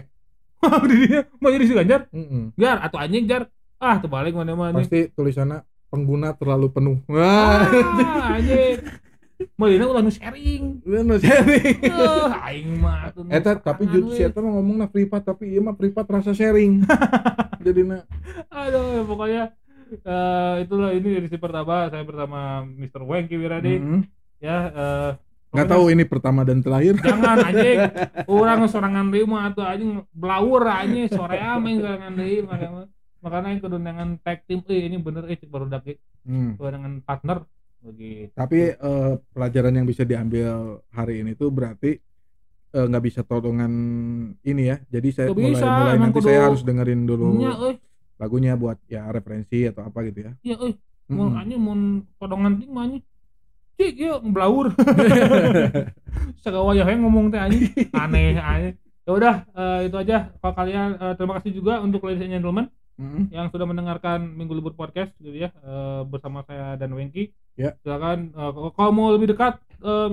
Di 0.89 0.95
dia 1.03 1.19
mau 1.37 1.49
jadi 1.49 1.65
si 1.65 1.73
Ganjar? 1.73 2.01
Mm-mm. 2.09 2.55
Gar 2.55 2.77
atau 2.81 2.97
anjing 2.97 3.25
Jar. 3.25 3.47
Ah, 3.77 3.99
terbalik 3.99 4.31
mana 4.31 4.53
mana. 4.53 4.79
Pasti 4.79 5.09
tulisannya 5.09 5.61
pengguna 5.87 6.31
terlalu 6.33 6.67
penuh. 6.69 6.97
Wah, 7.05 7.67
Ah, 7.67 8.35
anjing. 8.35 8.79
Mau 9.53 9.67
dina 9.67 9.83
ulah 9.85 9.99
nu 9.99 10.07
sharing. 10.07 10.79
lu 10.81 11.03
nu 11.03 11.19
sharing. 11.19 11.83
Eh, 11.83 12.27
aing 12.47 12.79
mah 12.79 13.11
Eta 13.27 13.59
tapi 13.59 13.83
sorangan 13.83 13.91
jud 13.91 14.05
we. 14.07 14.15
si 14.15 14.21
eta 14.23 14.39
mah 14.39 14.51
ngomongna 14.53 14.87
privat 14.87 15.21
tapi 15.21 15.51
ieu 15.51 15.59
mah 15.59 15.75
privat 15.75 16.07
rasa 16.07 16.31
sharing. 16.31 16.87
Jadinya 17.65 18.07
Aduh, 18.47 18.85
ya 18.93 19.03
pokoknya 19.03 19.43
eh, 19.93 20.53
itulah 20.63 20.89
ini 20.91 21.09
edisi 21.17 21.35
pertama 21.35 21.87
saya 21.87 22.01
bersama 22.01 22.63
Mr. 22.63 23.03
Wengki 23.03 23.35
Wiradi 23.35 23.75
mm, 23.77 24.01
ya 24.39 24.57
eh, 24.69 25.09
nggak 25.53 25.69
tahu 25.69 25.83
ini 25.87 26.03
pertama 26.03 26.41
dan 26.41 26.59
terakhir. 26.59 26.97
jangan 26.97 27.37
anjing. 27.47 27.77
Orang 28.25 28.65
sorangan 28.65 29.05
deui 29.07 29.23
mah 29.23 29.47
atuh 29.47 29.63
anjing. 29.63 30.01
Blawur 30.09 30.65
anjing. 30.65 31.07
Sore 31.07 31.37
ameng 31.37 31.77
sorangan 31.77 32.13
deui 32.13 32.41
makanya 32.41 32.89
makanya 33.19 33.47
yang 33.49 33.61
kudu 33.61 33.77
dengan 33.77 34.07
tag 34.19 34.43
team 34.43 34.59
eh 34.65 34.83
ini 34.83 34.97
bener 34.97 35.23
eh 35.25 35.37
baru 35.43 35.65
daki 35.67 35.93
Hmm. 36.23 36.55
dengan 36.55 36.99
partner 36.99 37.43
begitu. 37.79 38.31
Tapi 38.31 38.71
eh, 38.71 39.13
pelajaran 39.29 39.75
yang 39.75 39.83
bisa 39.83 40.01
diambil 40.01 40.49
hari 40.89 41.19
ini 41.19 41.31
tuh 41.33 41.47
berarti 41.47 41.99
eh, 42.69 42.85
nggak 42.85 43.03
bisa 43.03 43.21
tolongan 43.21 43.71
ini 44.39 44.63
ya. 44.65 44.79
Jadi 44.87 45.07
saya 45.11 45.27
mulai 45.29 45.51
bisa, 45.51 45.67
mulai 45.67 45.95
nanti 45.97 46.15
kudu- 46.15 46.27
saya 46.27 46.39
harus 46.47 46.61
dengerin 46.61 47.03
dulu 47.03 47.37
euy 47.37 47.75
lagunya 48.15 48.55
buat 48.55 48.79
ya 48.85 49.05
referensi 49.07 49.67
atau 49.67 49.83
apa 49.83 49.99
gitu 50.03 50.19
ya. 50.23 50.31
Iya 50.41 50.55
euy 50.57 50.73
mau 51.11 51.27
Mm-mm. 51.27 51.35
anjing 51.37 51.59
mau 51.59 51.75
podongan 52.17 52.53
ting 52.55 52.71
mah 52.71 52.87
cik 53.75 53.95
ya 53.97 54.13
ngeblaur 54.21 54.71
segala 56.43 56.71
yang 56.77 57.01
ngomong 57.03 57.33
teh 57.33 57.39
anjing 57.41 57.67
aneh 57.93 58.37
aneh 58.37 58.73
ya 59.03 59.11
udah 59.11 59.35
eh, 59.51 59.79
itu 59.91 59.95
aja 59.99 60.17
kalau 60.39 60.53
kalian 60.55 60.89
eh, 60.95 61.13
terima 61.19 61.33
kasih 61.39 61.51
juga 61.51 61.83
untuk 61.83 62.05
ladies 62.07 62.23
and 62.23 62.33
gentlemen 62.39 62.67
Mm-mm. 62.93 63.25
yang 63.33 63.49
sudah 63.49 63.65
mendengarkan 63.65 64.21
Minggu 64.37 64.53
Libur 64.53 64.77
Podcast 64.77 65.11
gitu 65.19 65.33
ya 65.33 65.49
eh, 65.49 66.01
bersama 66.05 66.45
saya 66.45 66.77
dan 66.77 66.93
Wengki. 66.93 67.33
Ya. 67.57 67.73
Silakan 67.81 68.29
eh, 68.31 68.51
kalau- 68.77 68.93
mau 68.95 69.09
lebih 69.09 69.33
dekat 69.33 69.57
eh, 69.81 70.09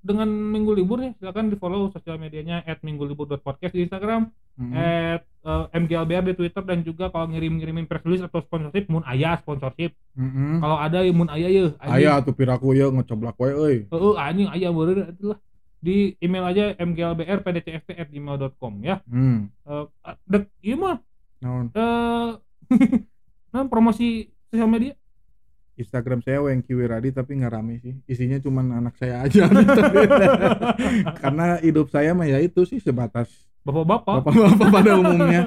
dengan 0.00 0.28
Minggu 0.28 0.72
Libur 0.72 1.04
ya 1.04 1.12
silakan 1.20 1.52
di 1.52 1.56
follow 1.60 1.92
sosial 1.92 2.16
medianya 2.16 2.64
@minggulibur.podcast 2.80 3.72
di 3.76 3.84
Instagram, 3.84 4.32
Mm-mm. 4.56 4.72
at 4.72 5.22
eh, 5.24 5.64
MGLBR 5.76 6.32
di 6.32 6.34
Twitter 6.36 6.64
dan 6.64 6.80
juga 6.80 7.12
kalau 7.12 7.28
ngirim-ngirimin 7.30 7.84
press 7.84 8.04
release 8.04 8.24
atau 8.24 8.40
sponsorship 8.40 8.88
mun 8.88 9.04
aya 9.04 9.36
sponsorship. 9.40 9.92
Mm-mm. 10.16 10.60
Kalau 10.60 10.76
ada 10.80 11.04
ya 11.04 11.12
mun 11.12 11.28
aya 11.28 11.48
ya. 11.48 11.72
Aya 11.80 12.20
tuh 12.24 12.32
piraku 12.32 12.72
ya 12.72 12.88
ngecoblak 12.88 13.36
we 13.40 13.50
euy. 13.52 13.76
Heeh, 13.88 14.14
anjing 14.16 14.48
aya 14.48 14.68
bener 14.72 15.12
itulah. 15.12 15.38
Di 15.80 16.12
email 16.20 16.44
aja 16.44 16.64
mglbr.pdcft@gmail.com 16.76 18.72
ya. 18.84 19.00
Hmm. 19.08 19.48
Eh, 19.64 19.84
dek 20.28 20.52
ieu 20.60 20.76
mah 20.76 21.00
Naon? 21.40 21.72
eh 21.72 22.28
nah, 23.56 23.64
promosi 23.66 24.28
sosial 24.52 24.68
media 24.68 24.92
Instagram 25.80 26.20
saya 26.20 26.38
Wengki 26.40 26.72
Wiradi 26.72 27.10
tapi 27.10 27.34
nggak 27.34 27.50
rame 27.50 27.80
sih. 27.80 27.96
Isinya 28.04 28.36
cuman 28.36 28.76
anak 28.76 28.94
saya 28.94 29.24
aja. 29.24 29.48
Karena 31.20 31.56
hidup 31.58 31.88
saya 31.88 32.12
mah 32.12 32.24
ya 32.24 32.38
itu 32.38 32.62
sih 32.62 32.78
sebatas 32.78 33.28
bapak-bapak 33.60 34.24
bapak-bapak 34.24 34.68
pada 34.70 34.92
umumnya. 35.00 35.42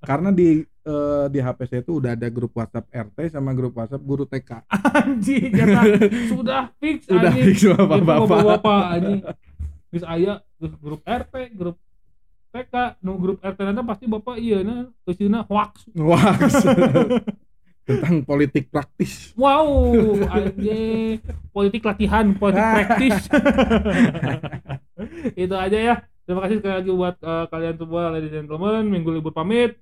Karena 0.00 0.28
di 0.30 0.60
eh, 0.62 1.24
di 1.28 1.38
HP 1.38 1.58
saya 1.66 1.80
itu 1.80 1.92
udah 1.94 2.12
ada 2.12 2.28
grup 2.28 2.52
WhatsApp 2.52 2.88
RT 2.88 3.18
sama 3.30 3.52
grup 3.52 3.72
WhatsApp 3.72 4.00
guru 4.00 4.24
TK. 4.24 4.50
anjing 4.92 5.50
kata 5.50 5.80
sudah 6.32 6.62
fix 6.76 7.04
Udah 7.06 7.30
anjing. 7.30 7.44
fix 7.46 7.56
Itu 7.60 7.72
bapak-bapak. 7.76 8.26
bapak-bapak 8.26 8.82
anjing 8.92 9.20
terus 9.86 10.04
aya 10.04 10.34
terus 10.56 10.74
grup 10.76 11.00
RT 11.00 11.34
grup 11.54 11.76
TK 12.50 12.74
nu 13.00 13.16
grup 13.16 13.38
RT 13.38 13.58
nanti 13.62 13.82
pasti 13.82 14.04
bapak 14.04 14.36
iya 14.36 14.60
nah 14.60 14.84
isinya 15.04 15.40
hoax 15.44 15.88
Wah. 15.94 16.36
Tentang 17.86 18.26
politik 18.26 18.66
praktis. 18.66 19.30
wow 19.38 19.62
anjing 20.26 21.22
politik 21.54 21.86
latihan 21.86 22.34
politik 22.34 22.66
praktis 22.66 23.16
itu 25.46 25.54
aja 25.54 25.78
ya 25.78 25.94
terima 26.26 26.42
kasih 26.42 26.58
sekali 26.58 26.74
lagi 26.74 26.90
buat 26.90 27.14
eh, 27.16 27.44
kalian 27.46 27.76
semua 27.78 28.02
ladies 28.10 28.34
and 28.34 28.50
gentlemen 28.50 28.90
minggu 28.90 29.10
libur 29.14 29.30
pamit 29.30 29.78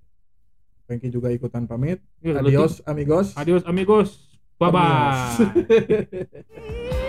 Wengki 0.84 1.08
juga 1.08 1.32
ikutan 1.32 1.64
pamit. 1.64 1.96
Ya, 2.20 2.36
Adios 2.36 2.84
amigos. 2.84 3.32
adios 3.40 3.64
amigos 3.64 4.20
bye 4.60 4.68
bye 4.68 5.32
Adios. 5.64 7.00